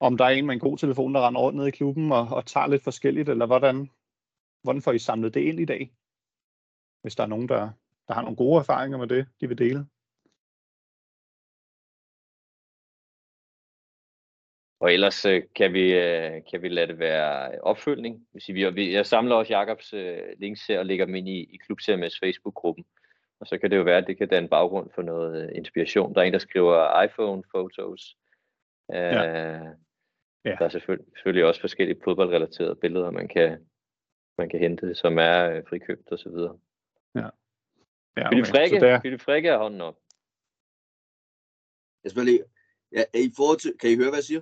om 0.00 0.16
der 0.16 0.24
er 0.24 0.28
en 0.28 0.46
med 0.46 0.54
en 0.54 0.60
god 0.60 0.78
telefon, 0.78 1.14
der 1.14 1.26
render 1.26 1.40
rundt 1.40 1.58
ned 1.58 1.66
i 1.66 1.70
klubben 1.70 2.12
og, 2.12 2.28
og 2.32 2.46
tager 2.46 2.66
lidt 2.66 2.82
forskelligt, 2.82 3.28
eller 3.28 3.46
hvordan, 3.46 3.90
hvordan 4.62 4.82
får 4.82 4.92
I 4.92 4.98
samlet 4.98 5.34
det 5.34 5.40
ind 5.40 5.60
i 5.60 5.64
dag? 5.64 5.92
Hvis 7.02 7.16
der 7.16 7.22
er 7.22 7.26
nogen, 7.26 7.48
der, 7.48 7.70
der 8.08 8.14
har 8.14 8.22
nogle 8.22 8.36
gode 8.36 8.58
erfaringer 8.58 8.98
med 8.98 9.06
det, 9.06 9.26
de 9.40 9.48
vil 9.48 9.58
dele. 9.58 9.86
Og 14.80 14.92
ellers 14.92 15.24
øh, 15.24 15.42
kan 15.54 15.72
vi, 15.72 15.94
øh, 15.94 16.42
kan 16.50 16.62
vi 16.62 16.68
lade 16.68 16.86
det 16.86 16.98
være 16.98 17.60
opfølgning. 17.60 18.26
Jeg 18.76 19.06
samler 19.06 19.34
også 19.34 19.52
Jakobs 19.52 19.92
øh, 19.92 20.22
links 20.38 20.66
her 20.66 20.78
og 20.78 20.86
lægger 20.86 21.04
dem 21.04 21.14
ind 21.14 21.28
i, 21.28 21.40
i 21.54 21.56
Klub 21.56 21.80
CMS 21.80 22.18
Facebook-gruppen. 22.22 22.84
Og 23.40 23.46
så 23.46 23.58
kan 23.58 23.70
det 23.70 23.76
jo 23.76 23.82
være, 23.82 23.98
at 23.98 24.06
det 24.06 24.18
kan 24.18 24.28
danne 24.28 24.48
baggrund 24.48 24.90
for 24.94 25.02
noget 25.02 25.52
inspiration. 25.54 26.14
Der 26.14 26.20
er 26.20 26.24
en, 26.24 26.32
der 26.32 26.38
skriver 26.38 27.02
iPhone-fotos. 27.02 28.16
Øh, 28.94 29.74
Ja. 30.44 30.50
Ja. 30.50 30.56
Der 30.58 30.64
er 30.64 30.68
selvfølgelig, 30.68 31.12
selvfølgelig 31.16 31.44
også 31.44 31.60
forskellige 31.60 32.00
fodboldrelaterede 32.04 32.76
billeder, 32.76 33.10
man 33.10 33.28
kan, 33.28 33.66
man 34.38 34.48
kan 34.48 34.60
hente, 34.60 34.94
som 34.94 35.18
er 35.18 35.62
frikøbt 35.68 36.12
osv. 36.12 36.32
Ja, 37.14 37.28
Philip 38.26 38.46
Så 38.46 38.52
Frikke, 38.52 38.80
der, 38.80 39.00
Philip 39.00 39.20
Frikke 39.20 39.48
er 39.48 39.58
hånden 39.58 39.80
op. 39.80 39.96
Jeg 42.04 42.10
skal 42.10 42.24
lige... 42.24 42.44
Ja, 42.92 43.04
er 43.14 43.18
I 43.18 43.32
forhold 43.36 43.58
til... 43.58 43.74
Kan 43.80 43.90
I 43.90 43.96
høre, 43.96 44.08
hvad 44.08 44.18
jeg 44.18 44.24
siger? 44.24 44.40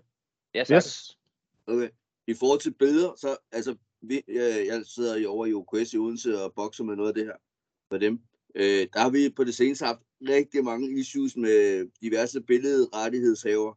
Ja, 0.54 0.64
sagtens. 0.64 0.86
yes. 0.86 1.18
Okay. 1.66 1.88
I 2.26 2.34
forhold 2.34 2.60
til 2.60 2.74
billeder, 2.74 3.14
så 3.16 3.36
altså, 3.52 3.76
vi, 4.00 4.22
jeg, 4.28 4.66
jeg 4.66 4.82
sidder 4.86 5.16
jo 5.16 5.30
over 5.30 5.46
i 5.46 5.54
OKS 5.54 5.94
i 5.94 5.98
Odense 5.98 6.42
og 6.42 6.54
bokser 6.54 6.84
med 6.84 6.96
noget 6.96 7.08
af 7.08 7.14
det 7.14 7.24
her 7.24 7.36
for 7.88 7.98
dem. 7.98 8.20
Øh, 8.54 8.86
der 8.92 9.00
har 9.00 9.10
vi 9.10 9.30
på 9.36 9.44
det 9.44 9.54
seneste 9.54 9.84
haft 9.84 10.00
rigtig 10.28 10.64
mange 10.64 11.00
issues 11.00 11.36
med 11.36 11.90
diverse 12.00 12.40
billedrettighedshaver. 12.40 13.74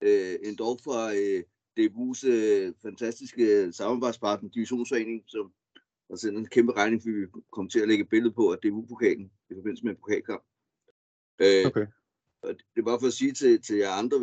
Øh, 0.00 0.36
endda 0.42 0.64
fra 0.64 1.12
øh, 1.14 1.42
DBU's 1.80 2.28
øh, 2.28 2.74
fantastiske 2.82 3.72
samarbejdspartner, 3.72 4.50
Divisionsforening, 4.50 5.22
som 5.26 5.52
har 6.10 6.16
sendt 6.16 6.38
en 6.38 6.46
kæmpe 6.46 6.72
regning, 6.72 7.02
fordi 7.02 7.14
vi 7.14 7.26
kom 7.52 7.68
til 7.68 7.80
at 7.80 7.88
lægge 7.88 8.04
et 8.04 8.10
billede 8.10 8.34
på 8.34 8.52
af 8.52 8.58
DBU-pokalen 8.58 9.30
i 9.50 9.54
forbindelse 9.54 9.84
med 9.84 9.92
en 9.92 10.00
pokalkamp. 10.00 10.44
Øh, 11.40 11.66
Okay. 11.66 11.86
og 12.42 12.48
det 12.74 12.80
er 12.80 12.88
bare 12.90 13.00
for 13.00 13.06
at 13.06 13.12
sige 13.12 13.32
til, 13.32 13.62
til 13.62 13.76
jer 13.76 13.90
andre, 13.90 14.16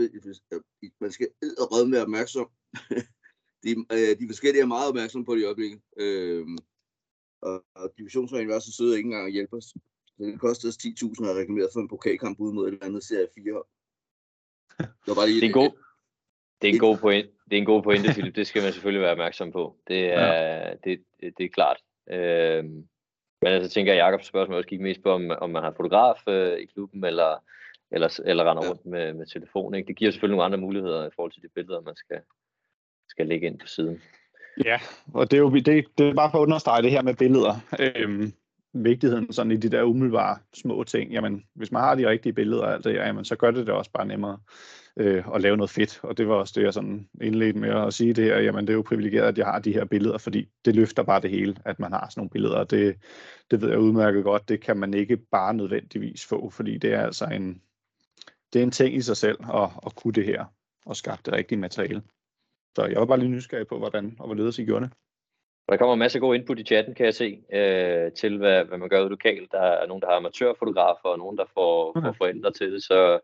at 0.52 0.62
man 1.02 1.12
skal 1.12 1.28
edderrød 1.42 1.88
med 1.88 2.02
opmærksom. 2.02 2.50
de, 3.64 3.70
øh, 3.92 4.20
de 4.20 4.28
forskellige 4.28 4.62
er 4.62 4.74
meget 4.76 4.90
opmærksomme 4.90 5.26
på 5.26 5.36
det 5.36 5.42
i 5.42 5.44
øjeblikket. 5.44 5.82
Øh, 5.98 6.48
og, 7.42 7.66
og 7.76 7.94
divisionsforeningen 7.98 8.54
var 8.54 8.60
så 8.60 8.74
søde 8.74 8.94
at 8.94 8.98
ikke 8.98 9.08
engang 9.08 9.28
at 9.28 9.34
hjælpe 9.34 9.56
os. 9.56 9.66
Så 10.18 10.24
det 10.24 10.40
kostede 10.40 10.70
os 10.70 10.78
10.000 10.78 11.30
at 11.30 11.36
reklamere 11.36 11.70
for 11.74 11.80
en 11.80 11.88
pokalkamp 11.88 12.40
ud 12.40 12.54
mod 12.54 12.68
et 12.68 12.74
eller 12.74 12.86
andet 12.86 13.04
serie 13.04 13.28
4. 13.36 13.64
Det 14.80 15.08
var 15.08 15.16
bare 15.16 15.28
lige 15.28 15.42
Det 15.42 15.46
er 15.46 15.50
en 15.50 15.54
god, 15.62 15.72
det 16.62 16.70
er 16.70 16.74
en 16.74 16.80
god 16.80 16.98
point. 16.98 17.30
Det 17.50 17.58
er 17.58 17.62
en 17.62 17.66
god 17.66 17.84
pointe, 17.84 18.10
Philip. 18.14 18.36
Det 18.36 18.48
skal 18.48 18.64
man 18.64 18.74
selvfølgelig 18.74 19.02
være 19.02 19.12
opmærksom 19.12 19.52
på. 19.52 19.76
Det 19.88 20.14
er, 20.14 20.34
ja. 20.34 20.70
det, 20.84 21.04
det, 21.22 21.34
det 21.38 21.46
er 21.46 21.50
klart. 21.50 21.78
Øhm, 22.12 22.88
men 23.42 23.52
altså 23.54 23.70
tænker 23.70 23.94
jeg, 23.94 24.00
Jakobs 24.00 24.26
spørgsmål 24.26 24.58
også 24.58 24.70
gik 24.70 24.82
mest 24.82 25.04
på, 25.04 25.12
om, 25.12 25.32
om 25.42 25.50
man 25.50 25.64
har 25.64 25.74
fotograf 25.78 26.28
øh, 26.28 26.60
i 26.60 26.66
klubben, 26.66 27.04
eller, 27.04 27.44
eller, 27.92 28.20
eller 28.26 28.50
render 28.50 28.64
Ja. 28.64 28.70
rundt 28.70 28.86
med, 28.86 29.14
med 29.14 29.26
telefon. 29.26 29.76
Ikke? 29.76 29.88
Det 29.88 29.96
giver 29.96 30.12
selvfølgelig 30.12 30.38
nogle 30.38 30.46
andre 30.46 30.58
muligheder 30.58 31.08
i 31.08 31.10
forhold 31.16 31.32
til 31.32 31.42
de 31.42 31.48
billeder, 31.56 31.82
man 31.82 31.96
skal, 31.96 32.20
skal 33.10 33.28
lægge 33.28 33.48
ind 33.48 33.60
på 33.60 33.68
siden. 33.68 34.02
Ja, 34.66 34.80
og 35.14 35.32
det 35.32 35.38
er 35.38 35.42
jo 35.42 35.50
det, 35.50 35.86
det 35.98 36.10
er 36.10 36.14
bare 36.14 36.32
for 36.32 36.38
at 36.38 36.42
understrege 36.42 36.82
det 36.82 36.92
her 36.92 37.02
med 37.02 37.16
billeder. 37.16 37.54
Øhm, 37.80 38.34
vigtigheden 38.74 39.34
sådan 39.34 39.52
i 39.52 39.58
de 39.58 39.70
der 39.70 39.84
umiddelbare 39.84 40.38
små 40.54 40.84
ting. 40.84 41.12
Jamen, 41.12 41.44
hvis 41.56 41.72
man 41.72 41.82
har 41.82 41.96
de 41.96 42.10
rigtige 42.10 42.34
billeder 42.34 42.64
og 42.64 42.74
alt 42.74 42.84
det, 42.84 42.94
jamen, 42.94 43.26
så 43.26 43.36
gør 43.36 43.52
det 43.52 43.68
det 43.68 43.76
også 43.76 43.92
bare 43.92 44.06
nemmere 44.06 44.40
øh, 45.00 45.24
at 45.36 45.42
lave 45.42 45.58
noget 45.58 45.70
fedt. 45.70 46.00
Og 46.04 46.18
det 46.18 46.28
var 46.28 46.36
også 46.36 46.54
det, 46.56 46.64
jeg 46.64 46.74
sådan 46.74 47.10
indledte 47.22 47.60
med 47.60 47.70
at 47.70 47.94
sige 47.94 48.14
det 48.14 48.24
her. 48.24 48.40
Jamen, 48.40 48.68
det 48.68 48.74
er 48.74 48.78
jo 48.78 48.82
privilegeret, 48.82 49.28
at 49.28 49.38
jeg 49.38 49.46
har 49.46 49.60
de 49.60 49.74
her 49.74 49.86
billeder, 49.86 50.18
fordi 50.18 50.50
det 50.66 50.76
løfter 50.76 51.04
bare 51.04 51.22
det 51.22 51.30
hele, 51.30 51.56
at 51.66 51.80
man 51.80 51.92
har 51.92 52.08
sådan 52.10 52.20
nogle 52.20 52.30
billeder. 52.30 52.56
Og 52.56 52.72
det, 52.72 52.98
det 53.52 53.62
ved 53.62 53.70
jeg 53.70 53.80
udmærket 53.80 54.24
godt, 54.24 54.50
det 54.50 54.62
kan 54.62 54.78
man 54.78 54.94
ikke 54.94 55.18
bare 55.18 55.54
nødvendigvis 55.54 56.26
få, 56.26 56.50
fordi 56.50 56.78
det 56.78 56.94
er 56.94 57.02
altså 57.02 57.26
en, 57.26 57.62
det 58.54 58.60
er 58.60 58.64
en 58.64 58.72
ting 58.72 58.96
i 58.96 59.02
sig 59.02 59.18
selv 59.18 59.38
at, 59.54 59.70
at 59.86 59.96
kunne 59.96 60.14
det 60.14 60.26
her 60.26 60.46
og 60.86 60.96
skaffe 60.96 61.24
det 61.26 61.34
rigtige 61.34 61.60
materiale. 61.60 62.02
Så 62.76 62.86
jeg 62.86 63.00
var 63.00 63.06
bare 63.06 63.20
lige 63.20 63.30
nysgerrig 63.30 63.68
på, 63.68 63.78
hvordan 63.78 64.16
og 64.20 64.26
hvorledes 64.26 64.60
I 64.60 64.66
gjorde 64.66 64.86
det. 64.86 64.94
Der 65.70 65.78
kommer 65.78 65.96
masser 65.96 66.20
af 66.20 66.22
god 66.22 66.36
input 66.36 66.60
i 66.60 66.64
chatten, 66.64 66.96
kan 66.96 67.06
jeg 67.06 67.14
se, 67.14 67.44
øh, 67.54 68.12
til 68.12 68.38
hvad, 68.38 68.66
hvad 68.66 68.78
man 68.78 68.90
gør 68.90 69.10
lokalt. 69.10 69.52
Der 69.52 69.62
er 69.62 69.88
nogen, 69.88 70.02
der 70.02 70.08
har 70.08 70.16
amatørfotografer, 70.16 71.10
og 71.10 71.18
nogen, 71.18 71.38
der 71.38 71.46
får, 71.54 71.90
okay. 71.90 72.02
får 72.02 72.12
forældre 72.12 72.52
til 72.52 72.74
det, 72.74 72.84
så, 72.84 73.20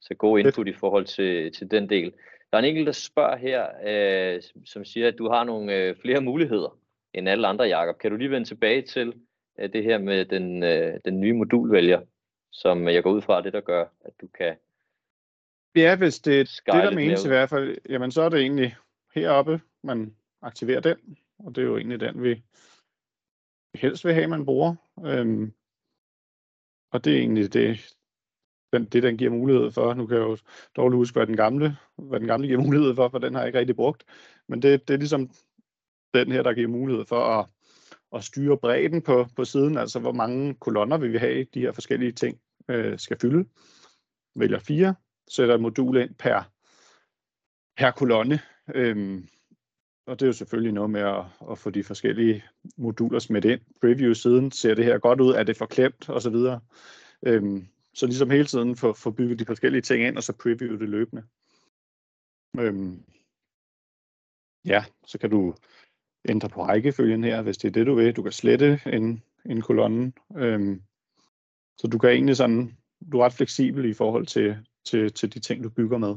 så 0.00 0.14
god 0.14 0.38
input 0.38 0.68
i 0.68 0.72
forhold 0.72 1.04
til, 1.04 1.52
til 1.52 1.70
den 1.70 1.88
del. 1.88 2.12
Der 2.50 2.58
er 2.58 2.62
en 2.62 2.68
enkelt, 2.68 2.86
der 2.86 2.92
spørger 2.92 3.36
her, 3.36 3.66
øh, 3.86 4.42
som 4.64 4.84
siger, 4.84 5.08
at 5.08 5.18
du 5.18 5.28
har 5.28 5.44
nogle 5.44 5.76
øh, 5.76 5.96
flere 5.96 6.20
muligheder 6.20 6.78
end 7.14 7.28
alle 7.28 7.46
andre, 7.46 7.64
Jakob. 7.64 7.98
Kan 7.98 8.10
du 8.10 8.16
lige 8.16 8.30
vende 8.30 8.48
tilbage 8.48 8.82
til 8.82 9.14
øh, 9.58 9.72
det 9.72 9.84
her 9.84 9.98
med 9.98 10.24
den, 10.24 10.62
øh, 10.62 11.00
den 11.04 11.20
nye 11.20 11.32
modulvælger, 11.32 12.00
som 12.52 12.88
jeg 12.88 13.02
går 13.02 13.10
ud 13.10 13.22
fra, 13.22 13.42
det 13.42 13.52
der 13.52 13.60
gør, 13.60 13.84
at 14.04 14.12
du 14.20 14.26
kan 14.26 14.56
Ja, 15.76 15.96
hvis 15.96 16.18
det 16.18 16.40
er 16.40 16.44
det, 16.72 16.82
der 16.82 16.94
menes 16.94 17.24
i 17.24 17.28
hvert 17.28 17.48
fald, 17.48 17.78
jamen 17.88 18.10
så 18.10 18.22
er 18.22 18.28
det 18.28 18.40
egentlig 18.40 18.76
heroppe, 19.14 19.60
man 19.82 20.16
aktiverer 20.42 20.80
den, 20.80 21.18
og 21.38 21.54
det 21.54 21.62
er 21.62 21.66
jo 21.66 21.76
egentlig 21.76 22.00
den, 22.00 22.22
vi 22.22 22.42
helst 23.74 24.04
vil 24.04 24.14
have, 24.14 24.26
man 24.26 24.44
bruger. 24.44 24.74
Øhm, 25.04 25.52
og 26.90 27.04
det 27.04 27.12
er 27.12 27.18
egentlig 27.18 27.52
det, 27.52 27.94
den, 28.72 28.84
det, 28.84 29.02
den 29.02 29.16
giver 29.16 29.30
mulighed 29.30 29.70
for. 29.70 29.94
Nu 29.94 30.06
kan 30.06 30.16
jeg 30.16 30.22
jo 30.22 30.36
dårligt 30.76 30.96
huske, 30.96 31.14
hvad 31.14 31.26
den 31.26 31.36
gamle, 31.36 31.76
hvad 31.98 32.20
den 32.20 32.28
gamle 32.28 32.46
giver 32.46 32.60
mulighed 32.60 32.94
for, 32.94 33.08
for 33.08 33.18
den 33.18 33.34
har 33.34 33.40
jeg 33.40 33.48
ikke 33.48 33.58
rigtig 33.58 33.76
brugt. 33.76 34.04
Men 34.48 34.62
det, 34.62 34.88
det 34.88 34.94
er 34.94 34.98
ligesom 34.98 35.30
den 36.14 36.32
her, 36.32 36.42
der 36.42 36.52
giver 36.52 36.68
mulighed 36.68 37.04
for 37.04 37.20
at, 37.20 37.46
at 38.14 38.24
styre 38.24 38.58
bredden 38.58 39.02
på, 39.02 39.26
på 39.36 39.44
siden, 39.44 39.78
altså 39.78 39.98
hvor 39.98 40.12
mange 40.12 40.54
kolonner 40.54 40.98
vil 40.98 41.12
vi 41.12 41.18
have, 41.18 41.46
de 41.54 41.60
her 41.60 41.72
forskellige 41.72 42.12
ting 42.12 42.40
øh, 42.68 42.98
skal 42.98 43.18
fylde. 43.18 43.48
Vælger 44.36 44.58
fire, 44.58 44.94
sætter 45.30 45.54
et 45.54 45.60
modul 45.60 45.96
ind 45.96 46.14
per, 46.14 46.50
per 47.76 47.90
kolonne. 47.90 48.40
Øhm, 48.74 49.28
og 50.06 50.20
det 50.20 50.26
er 50.26 50.28
jo 50.28 50.32
selvfølgelig 50.32 50.72
noget 50.72 50.90
med 50.90 51.00
at, 51.00 51.24
at 51.50 51.58
få 51.58 51.70
de 51.70 51.84
forskellige 51.84 52.44
moduler 52.76 53.18
smidt 53.18 53.44
ind. 53.44 53.60
Preview-siden 53.80 54.50
ser 54.52 54.74
det 54.74 54.84
her 54.84 54.98
godt 54.98 55.20
ud, 55.20 55.32
er 55.32 55.42
det 55.42 55.56
forklemt 55.56 56.08
osv. 56.08 56.36
Øhm, 57.26 57.66
så 58.00 58.06
ligesom 58.06 58.30
hele 58.30 58.44
tiden 58.44 58.76
få, 58.76 58.92
få 58.92 59.10
bygget 59.10 59.38
de 59.38 59.44
forskellige 59.44 59.82
ting 59.82 60.04
ind, 60.04 60.16
og 60.16 60.22
så 60.22 60.32
preview 60.42 60.76
det 60.78 60.88
løbende. 60.88 61.22
Øhm, 62.58 63.04
ja, 64.64 64.84
så 65.06 65.18
kan 65.18 65.30
du 65.30 65.54
ændre 66.28 66.48
på 66.48 66.62
rækkefølgen 66.62 67.24
her, 67.24 67.42
hvis 67.42 67.58
det 67.58 67.68
er 67.68 67.72
det, 67.72 67.86
du 67.86 67.94
vil. 67.94 68.16
Du 68.16 68.22
kan 68.22 68.32
slette 68.32 68.80
en, 68.86 69.22
en 69.46 69.62
kolonne. 69.62 70.12
Øhm, 70.36 70.82
så 71.78 71.86
du 71.92 71.98
kan 71.98 72.10
egentlig 72.10 72.36
sådan, 72.36 72.76
du 73.12 73.18
er 73.18 73.24
ret 73.24 73.32
fleksibel 73.32 73.84
i 73.84 73.94
forhold 73.94 74.26
til, 74.26 74.66
til, 74.84 75.12
til 75.12 75.34
de 75.34 75.40
ting, 75.40 75.64
du 75.64 75.70
bygger 75.70 75.98
med. 75.98 76.14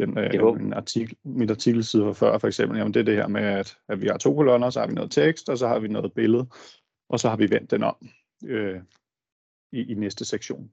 Den, 0.00 0.18
øh, 0.18 0.60
en 0.60 0.72
artikel, 0.72 1.16
mit 1.24 1.50
artikelside 1.50 2.04
var 2.04 2.12
før 2.12 2.38
for 2.38 2.46
eksempel, 2.46 2.78
jamen 2.78 2.94
det 2.94 3.00
er 3.00 3.04
det 3.04 3.14
her 3.14 3.28
med, 3.28 3.42
at, 3.42 3.78
at 3.88 4.00
vi 4.00 4.06
har 4.06 4.18
to 4.18 4.34
kolonner, 4.34 4.70
så 4.70 4.80
har 4.80 4.86
vi 4.86 4.94
noget 4.94 5.10
tekst, 5.10 5.48
og 5.48 5.58
så 5.58 5.68
har 5.68 5.78
vi 5.78 5.88
noget 5.88 6.12
billede, 6.14 6.46
og 7.08 7.20
så 7.20 7.28
har 7.28 7.36
vi 7.36 7.50
vendt 7.50 7.70
den 7.70 7.82
om 7.82 7.96
øh, 8.44 8.82
i, 9.72 9.92
i 9.92 9.94
næste 9.94 10.24
sektion. 10.24 10.72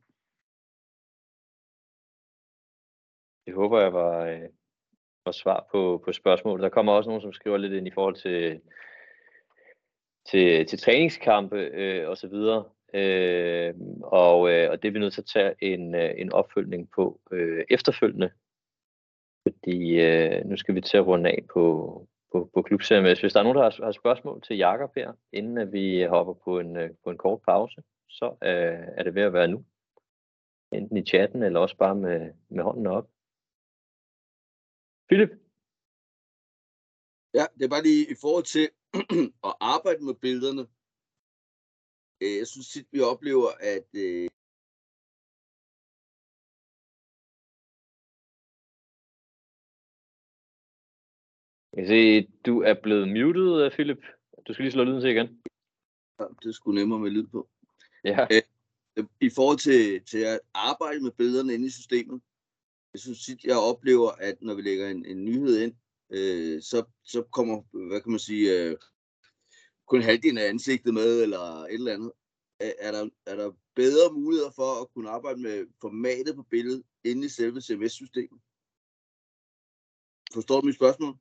Det 3.46 3.54
håber 3.54 3.82
jeg 3.82 3.94
var, 3.94 4.26
øh, 4.26 4.50
var 5.26 5.32
svar 5.32 5.68
på, 5.72 6.02
på 6.06 6.12
spørgsmålet. 6.12 6.64
Der 6.64 6.70
kommer 6.70 6.92
også 6.92 7.10
nogen, 7.10 7.22
som 7.22 7.34
skriver 7.34 7.58
lidt 7.58 7.74
ind 7.74 7.88
i 7.88 7.92
forhold 7.94 8.16
til, 8.16 8.62
til, 10.26 10.68
til 10.68 10.80
træningskampe 10.80 11.58
øh, 11.58 12.10
og 12.10 12.18
så 12.18 12.28
videre. 12.28 12.70
Øh, 12.94 13.74
og, 14.04 14.52
øh, 14.52 14.70
og 14.72 14.82
det 14.82 14.88
er 14.88 14.92
vi 14.92 15.00
nødt 15.00 15.14
til 15.14 15.22
at 15.22 15.32
tage 15.34 15.56
en, 15.60 15.96
øh, 15.96 16.14
en 16.18 16.34
opfølgning 16.34 16.92
på 16.96 17.20
øh, 17.32 17.66
efterfølgende. 17.70 18.32
Fordi 19.48 20.00
øh, 20.00 20.46
nu 20.46 20.58
skal 20.58 20.76
vi 20.76 20.82
til 20.82 20.98
at 20.98 21.08
runde 21.08 21.30
af 21.30 21.40
på, 21.54 22.08
på, 22.34 22.50
på 22.54 22.62
Klub 22.62 22.80
Hvis 22.80 23.34
der 23.34 23.40
er 23.40 23.44
nogen, 23.44 23.58
der 23.58 23.64
har, 23.64 23.86
har 23.86 23.92
spørgsmål 23.92 24.42
til 24.42 24.58
Jakob 24.58 24.92
her, 24.96 25.14
inden 25.32 25.58
at 25.58 25.72
vi 25.72 26.04
hopper 26.04 26.34
på 26.34 26.60
en, 26.60 26.78
øh, 26.78 26.90
på 27.04 27.10
en 27.10 27.18
kort 27.18 27.42
pause, 27.42 27.84
så 28.10 28.26
øh, 28.44 28.88
er 28.98 29.04
det 29.04 29.16
ved 29.16 29.22
at 29.22 29.34
være 29.34 29.48
nu. 29.48 29.66
Enten 30.72 30.98
i 30.98 31.06
chatten, 31.06 31.44
eller 31.44 31.60
også 31.60 31.78
bare 31.78 31.96
med, 31.96 32.34
med 32.50 32.64
hånden 32.64 32.88
op. 32.88 33.10
Philip? 35.08 35.30
Ja, 37.34 37.46
det 37.58 37.64
er 37.66 37.70
bare 37.76 37.84
lige 37.84 38.12
i 38.12 38.16
forhold 38.22 38.44
til 38.44 38.70
at 39.50 39.54
arbejde 39.74 40.06
med 40.06 40.14
billederne. 40.14 40.64
Øh, 42.22 42.38
jeg 42.40 42.48
synes 42.48 42.70
tit, 42.70 42.88
vi 42.92 43.00
oplever, 43.02 43.50
at 43.60 43.90
øh, 43.96 44.30
Jeg 51.74 51.86
kan 51.86 51.88
se, 51.88 52.28
du 52.46 52.62
er 52.62 52.74
blevet 52.84 53.08
muted, 53.08 53.72
Philip. 53.72 54.06
Du 54.48 54.54
skal 54.54 54.64
lige 54.64 54.72
slå 54.72 54.84
lyden 54.84 55.02
til 55.02 55.10
igen. 55.10 55.42
Ja, 56.20 56.26
det 56.44 56.56
sgu 56.56 56.72
nemmere 56.72 57.00
med 57.00 57.12
lyd 57.12 57.28
på. 57.28 57.50
Ja. 58.04 58.28
Øh, 58.32 59.06
I 59.22 59.30
forhold 59.30 59.58
til, 59.58 60.06
til 60.06 60.18
at 60.18 60.40
arbejde 60.54 61.04
med 61.04 61.12
billederne 61.12 61.54
inde 61.54 61.68
i 61.68 61.70
systemet, 61.70 62.22
jeg 62.94 63.00
synes 63.00 63.26
tit, 63.26 63.44
jeg 63.44 63.58
oplever, 63.58 64.12
at 64.12 64.42
når 64.42 64.54
vi 64.54 64.62
lægger 64.62 64.90
en, 64.90 65.06
en 65.06 65.26
nyhed 65.26 65.62
ind, 65.62 65.76
øh, 66.10 66.62
så, 66.62 66.84
så 67.04 67.22
kommer, 67.22 67.88
hvad 67.88 68.02
kan 68.02 68.12
man 68.12 68.20
sige, 68.20 68.62
øh, 68.62 68.78
kun 69.88 70.02
halvdelen 70.02 70.38
af 70.38 70.50
ansigtet 70.50 70.94
med, 70.94 71.24
eller 71.24 71.64
et 71.64 71.74
eller 71.74 71.94
andet. 71.94 72.12
Er, 72.60 72.74
er, 72.80 72.92
der, 72.92 73.10
er 73.26 73.36
der 73.36 73.52
bedre 73.76 74.14
muligheder 74.14 74.52
for 74.52 74.82
at 74.82 74.88
kunne 74.94 75.10
arbejde 75.10 75.42
med 75.42 75.66
formatet 75.82 76.36
på 76.36 76.44
billedet 76.44 76.84
inde 77.04 77.26
i 77.26 77.30
selve 77.30 77.62
CMS-systemet? 77.62 78.42
Forstår 80.34 80.62
du 80.62 80.66
mit 80.66 80.76
spørgsmål? 80.76 81.18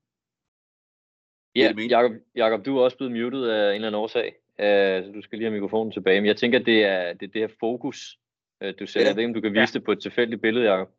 Ja, 1.56 1.74
Jacob, 1.90 2.12
Jacob, 2.36 2.64
du 2.66 2.76
er 2.76 2.82
også 2.82 2.96
blevet 2.96 3.12
muted 3.12 3.44
af 3.44 3.68
en 3.68 3.74
eller 3.74 3.88
anden 3.88 4.00
årsag, 4.00 4.34
uh, 4.58 5.06
så 5.06 5.12
du 5.14 5.22
skal 5.22 5.38
lige 5.38 5.46
have 5.50 5.60
mikrofonen 5.60 5.92
tilbage. 5.92 6.20
Men 6.20 6.28
jeg 6.28 6.36
tænker, 6.36 6.58
at 6.58 6.66
det 6.66 6.84
er 6.84 7.12
det, 7.12 7.26
er 7.28 7.32
det 7.32 7.40
her 7.40 7.56
fokus, 7.60 8.18
uh, 8.64 8.70
du 8.78 8.86
sætter. 8.86 9.10
Ja. 9.10 9.16
Det 9.16 9.24
om 9.24 9.34
du 9.34 9.40
kan 9.40 9.52
vise 9.52 9.60
ja. 9.60 9.78
det 9.78 9.84
på 9.84 9.92
et 9.92 10.02
tilfældigt 10.02 10.42
billede, 10.42 10.70
Jacob. 10.70 10.90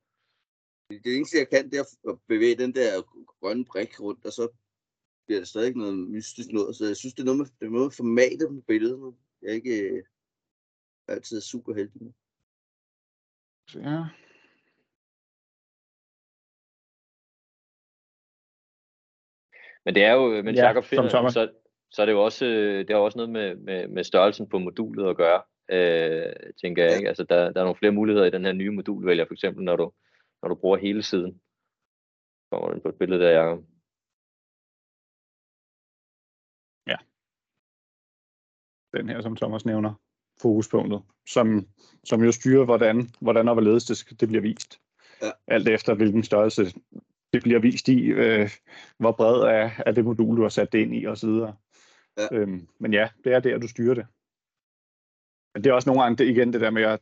Det 0.89 1.15
eneste, 1.17 1.37
jeg 1.37 1.49
kan, 1.49 1.69
det 1.69 1.79
er 1.79 2.11
at 2.11 2.19
bevæge 2.27 2.55
den 2.55 2.75
der 2.75 2.89
grønne 3.39 3.65
brik 3.65 3.99
rundt, 3.99 4.25
og 4.25 4.31
så 4.31 4.47
bliver 5.25 5.39
det 5.39 5.47
stadig 5.47 5.75
noget 5.75 5.95
mystisk 5.97 6.49
noget. 6.51 6.75
Så 6.75 6.85
jeg 6.85 6.97
synes, 6.97 7.13
det 7.13 7.21
er 7.21 7.25
noget 7.25 7.37
med, 7.37 7.45
det 7.45 7.65
er 7.65 7.69
noget 7.69 7.85
med 7.85 7.91
formatet 7.91 8.47
på 8.49 8.63
billedet. 8.67 9.15
Jeg 9.41 9.49
er 9.49 9.53
ikke 9.53 9.79
øh, 9.81 10.03
altid 11.07 11.41
super 11.41 11.73
heldig 11.73 12.03
med. 12.03 12.11
Ja. 13.75 14.03
Men 19.85 19.95
det 19.95 20.03
er 20.03 20.13
jo, 20.13 20.43
men 20.43 20.55
ja, 20.55 20.67
Jacob 20.67 20.83
finder, 20.83 21.29
så, 21.29 21.51
så 21.91 22.01
er 22.01 22.05
det 22.05 22.13
jo 22.13 22.23
også, 22.23 22.45
det 22.45 22.89
har 22.89 22.97
også 22.97 23.17
noget 23.17 23.29
med, 23.29 23.55
med, 23.55 23.87
med 23.87 24.03
størrelsen 24.03 24.49
på 24.49 24.59
modulet 24.59 25.09
at 25.09 25.17
gøre, 25.17 25.41
øh, 25.71 26.33
tænker 26.61 26.83
jeg. 26.83 26.95
Ikke? 26.97 27.07
Altså, 27.07 27.23
der, 27.23 27.51
der 27.51 27.59
er 27.59 27.63
nogle 27.63 27.75
flere 27.75 27.91
muligheder 27.91 28.25
i 28.25 28.31
den 28.31 28.45
her 28.45 28.51
nye 28.53 28.71
modulvælger, 28.71 29.25
for 29.25 29.33
eksempel 29.33 29.63
når 29.63 29.75
du, 29.75 29.91
når 30.41 30.49
du 30.49 30.55
bruger 30.55 30.77
hele 30.77 31.03
siden. 31.03 31.41
Kommer 32.51 32.71
den 32.71 32.81
på 32.81 32.89
et 32.89 32.95
billede 32.95 33.21
der, 33.23 33.31
Jacob. 33.31 33.63
Ja. 36.87 36.97
Den 38.97 39.09
her, 39.09 39.21
som 39.21 39.35
Thomas 39.35 39.65
nævner, 39.65 39.93
fokuspunktet, 40.41 41.01
som, 41.27 41.67
som 42.03 42.23
jo 42.23 42.31
styrer, 42.31 42.65
hvordan, 42.65 43.09
hvordan 43.21 43.47
og 43.47 43.53
hvorledes 43.53 43.85
det, 43.85 44.19
det 44.19 44.27
bliver 44.27 44.41
vist. 44.41 44.79
Ja. 45.21 45.31
Alt 45.47 45.67
efter, 45.67 45.93
hvilken 45.93 46.23
størrelse 46.23 46.63
det 47.33 47.43
bliver 47.43 47.59
vist 47.59 47.87
i, 47.87 48.05
øh, 48.05 48.49
hvor 48.97 49.11
bred 49.11 49.41
er, 49.41 49.69
er 49.85 49.91
det 49.91 50.05
modul, 50.05 50.37
du 50.37 50.41
har 50.41 50.49
sat 50.49 50.71
det 50.71 50.79
ind 50.79 50.95
i 50.95 51.07
osv. 51.07 51.29
Ja. 51.29 52.27
Øhm, 52.31 52.67
men 52.79 52.93
ja, 52.93 53.09
det 53.23 53.33
er 53.33 53.39
der, 53.39 53.57
du 53.57 53.67
styrer 53.67 53.93
det. 53.93 54.05
Men 55.53 55.63
det 55.63 55.69
er 55.69 55.73
også 55.73 55.89
nogle 55.89 56.01
gange 56.01 56.17
det, 56.17 56.27
igen 56.27 56.53
det 56.53 56.61
der 56.61 56.69
med, 56.69 56.83
at, 56.83 57.01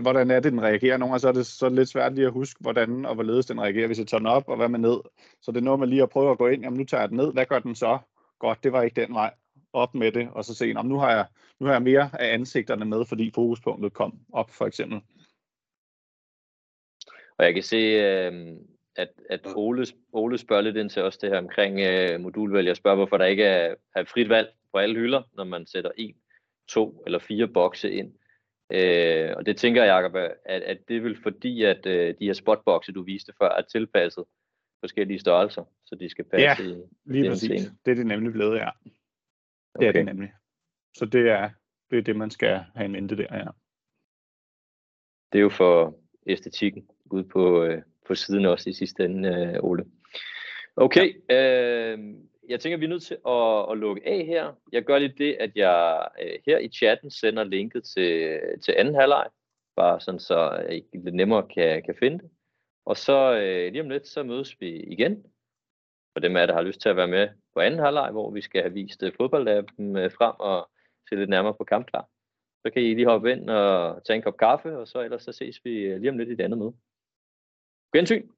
hvordan 0.00 0.30
er 0.30 0.40
det, 0.40 0.52
den 0.52 0.62
reagerer. 0.62 0.96
Nogle 0.96 1.12
gange 1.12 1.20
så 1.20 1.28
er 1.28 1.32
det, 1.32 1.46
så 1.46 1.66
er 1.66 1.68
det 1.68 1.78
lidt 1.78 1.88
svært 1.88 2.14
lige 2.14 2.26
at 2.26 2.32
huske, 2.32 2.60
hvordan 2.60 3.04
og 3.04 3.14
hvorledes 3.14 3.46
den 3.46 3.60
reagerer, 3.60 3.86
hvis 3.86 3.98
jeg 3.98 4.06
tager 4.06 4.18
den 4.18 4.26
op, 4.26 4.48
og 4.48 4.56
hvad 4.56 4.68
med 4.68 4.78
ned. 4.78 5.00
Så 5.42 5.52
det 5.52 5.58
er 5.58 5.64
noget 5.64 5.80
med 5.80 5.88
lige 5.88 6.02
at 6.02 6.10
prøve 6.10 6.30
at 6.30 6.38
gå 6.38 6.46
ind, 6.46 6.62
jamen 6.62 6.78
nu 6.78 6.84
tager 6.84 7.00
jeg 7.00 7.08
den 7.08 7.16
ned, 7.16 7.32
hvad 7.32 7.46
gør 7.46 7.58
den 7.58 7.74
så? 7.74 7.98
Godt, 8.38 8.64
det 8.64 8.72
var 8.72 8.82
ikke 8.82 9.00
den 9.00 9.14
vej. 9.14 9.34
Op 9.72 9.94
med 9.94 10.12
det, 10.12 10.28
og 10.32 10.44
så 10.44 10.54
se, 10.54 10.66
jamen, 10.66 10.88
nu, 10.88 10.98
har 10.98 11.10
jeg, 11.10 11.26
nu 11.60 11.66
har 11.66 11.72
jeg 11.72 11.82
mere 11.82 12.10
af 12.20 12.34
ansigterne 12.34 12.84
med, 12.84 13.04
fordi 13.04 13.30
fokuspunktet 13.34 13.92
kom 13.92 14.18
op, 14.32 14.50
for 14.50 14.66
eksempel. 14.66 15.00
Og 17.38 17.44
jeg 17.44 17.54
kan 17.54 17.62
se, 17.62 17.76
øh, 17.76 18.56
at, 18.96 19.08
at 19.30 19.40
Ole, 19.56 19.86
Ole 20.12 20.38
spørger 20.38 20.62
lidt 20.62 20.76
ind 20.76 20.90
til 20.90 21.02
også 21.02 21.18
det 21.22 21.30
her 21.30 21.38
omkring 21.38 21.80
øh, 21.80 22.20
modulvalg. 22.20 22.66
Jeg 22.66 22.76
spørger, 22.76 22.96
hvorfor 22.96 23.18
der 23.18 23.24
ikke 23.24 23.44
er, 23.44 23.74
er 23.94 24.04
frit 24.04 24.28
valg 24.28 24.48
på 24.72 24.78
alle 24.78 24.94
hylder, 24.94 25.22
når 25.32 25.44
man 25.44 25.66
sætter 25.66 25.90
en, 25.96 26.16
to 26.68 27.02
eller 27.06 27.18
fire 27.18 27.48
bokse 27.48 27.90
ind. 27.92 28.14
Øh, 28.70 29.34
og 29.36 29.46
det 29.46 29.56
tænker 29.56 29.84
jeg, 29.84 29.90
Jacob, 29.90 30.14
at, 30.44 30.62
at 30.62 30.88
det 30.88 31.02
vil 31.02 31.22
fordi, 31.22 31.62
at 31.62 31.86
øh, 31.86 32.14
de 32.18 32.26
her 32.26 32.32
spotbokse, 32.32 32.92
du 32.92 33.02
viste 33.02 33.32
før, 33.40 33.48
er 33.48 33.62
tilpasset 33.62 34.24
forskellige 34.80 35.18
størrelser, 35.18 35.64
så 35.84 35.94
de 35.94 36.08
skal 36.08 36.24
passe 36.24 36.62
ja, 36.62 36.70
i 36.70 36.82
lige 37.04 37.30
præcis. 37.30 37.62
Ting. 37.62 37.78
Det 37.84 37.90
er 37.90 37.94
det 37.94 38.06
nemlig 38.06 38.32
blevet, 38.32 38.56
ja. 38.56 38.70
Det 38.84 38.92
okay. 39.74 39.88
er 39.88 39.92
det 39.92 40.04
nemlig. 40.04 40.32
Så 40.94 41.04
det 41.04 41.30
er, 41.30 41.50
det 41.90 41.98
er 41.98 42.02
det, 42.02 42.16
man 42.16 42.30
skal 42.30 42.64
have 42.74 42.84
en 42.84 42.92
mente 42.92 43.16
der, 43.16 43.36
ja. 43.36 43.46
Det 45.32 45.38
er 45.38 45.42
jo 45.42 45.48
for 45.48 45.98
æstetikken 46.26 46.88
ude 47.04 47.24
på, 47.24 47.64
øh, 47.64 47.82
på 48.06 48.14
siden 48.14 48.46
også 48.46 48.70
i 48.70 48.72
sidste 48.72 49.04
ende, 49.04 49.28
øh, 49.28 49.64
Ole. 49.64 49.84
Okay, 50.76 51.14
øh, 51.30 51.98
jeg 52.48 52.60
tænker, 52.60 52.76
vi 52.76 52.84
er 52.84 52.88
nødt 52.88 53.02
til 53.02 53.18
at, 53.26 53.72
at 53.72 53.78
lukke 53.78 54.02
af 54.06 54.26
her. 54.26 54.52
Jeg 54.72 54.82
gør 54.84 54.98
lige 54.98 55.14
det, 55.18 55.36
at 55.40 55.50
jeg 55.56 56.08
øh, 56.22 56.38
her 56.46 56.58
i 56.58 56.68
chatten 56.68 57.10
sender 57.10 57.44
linket 57.44 57.84
til, 57.84 58.40
til 58.64 58.74
anden 58.78 58.94
halvleg, 58.94 59.26
bare 59.76 60.00
sådan 60.00 60.20
så 60.20 60.64
jeg 60.68 60.82
lidt 60.92 61.14
nemmere 61.14 61.48
kan, 61.54 61.82
kan 61.82 61.94
finde 61.98 62.18
det. 62.18 62.30
Og 62.84 62.96
så 62.96 63.34
øh, 63.34 63.72
lige 63.72 63.82
om 63.82 63.90
lidt, 63.90 64.06
så 64.06 64.22
mødes 64.22 64.60
vi 64.60 64.82
igen. 64.82 65.24
For 66.12 66.20
dem 66.20 66.36
af 66.36 66.40
jer, 66.40 66.46
der 66.46 66.54
har 66.54 66.62
lyst 66.62 66.80
til 66.80 66.88
at 66.88 66.96
være 66.96 67.08
med 67.08 67.28
på 67.54 67.60
anden 67.60 67.80
halvleg, 67.80 68.10
hvor 68.10 68.30
vi 68.30 68.40
skal 68.40 68.62
have 68.62 68.74
vist 68.74 69.02
øh, 69.02 69.12
fodboldappen 69.16 69.96
øh, 69.96 70.10
frem 70.10 70.34
og 70.38 70.70
se 71.08 71.16
lidt 71.16 71.30
nærmere 71.30 71.54
på 71.54 71.64
kampklar. 71.64 72.08
Så 72.66 72.72
kan 72.72 72.82
I 72.82 72.94
lige 72.94 73.06
hoppe 73.06 73.32
ind 73.32 73.50
og 73.50 74.04
tage 74.04 74.16
en 74.16 74.22
kop 74.22 74.36
kaffe, 74.36 74.78
og 74.78 74.88
så 74.88 75.00
ellers 75.00 75.22
så 75.22 75.32
ses 75.32 75.64
vi 75.64 75.70
øh, 75.70 76.00
lige 76.00 76.10
om 76.10 76.18
lidt 76.18 76.28
i 76.28 76.34
det 76.34 76.44
andet 76.44 76.58
møde. 76.58 76.74
Gensyn! 77.94 78.28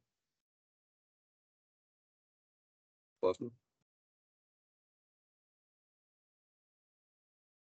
Boston. 3.22 3.50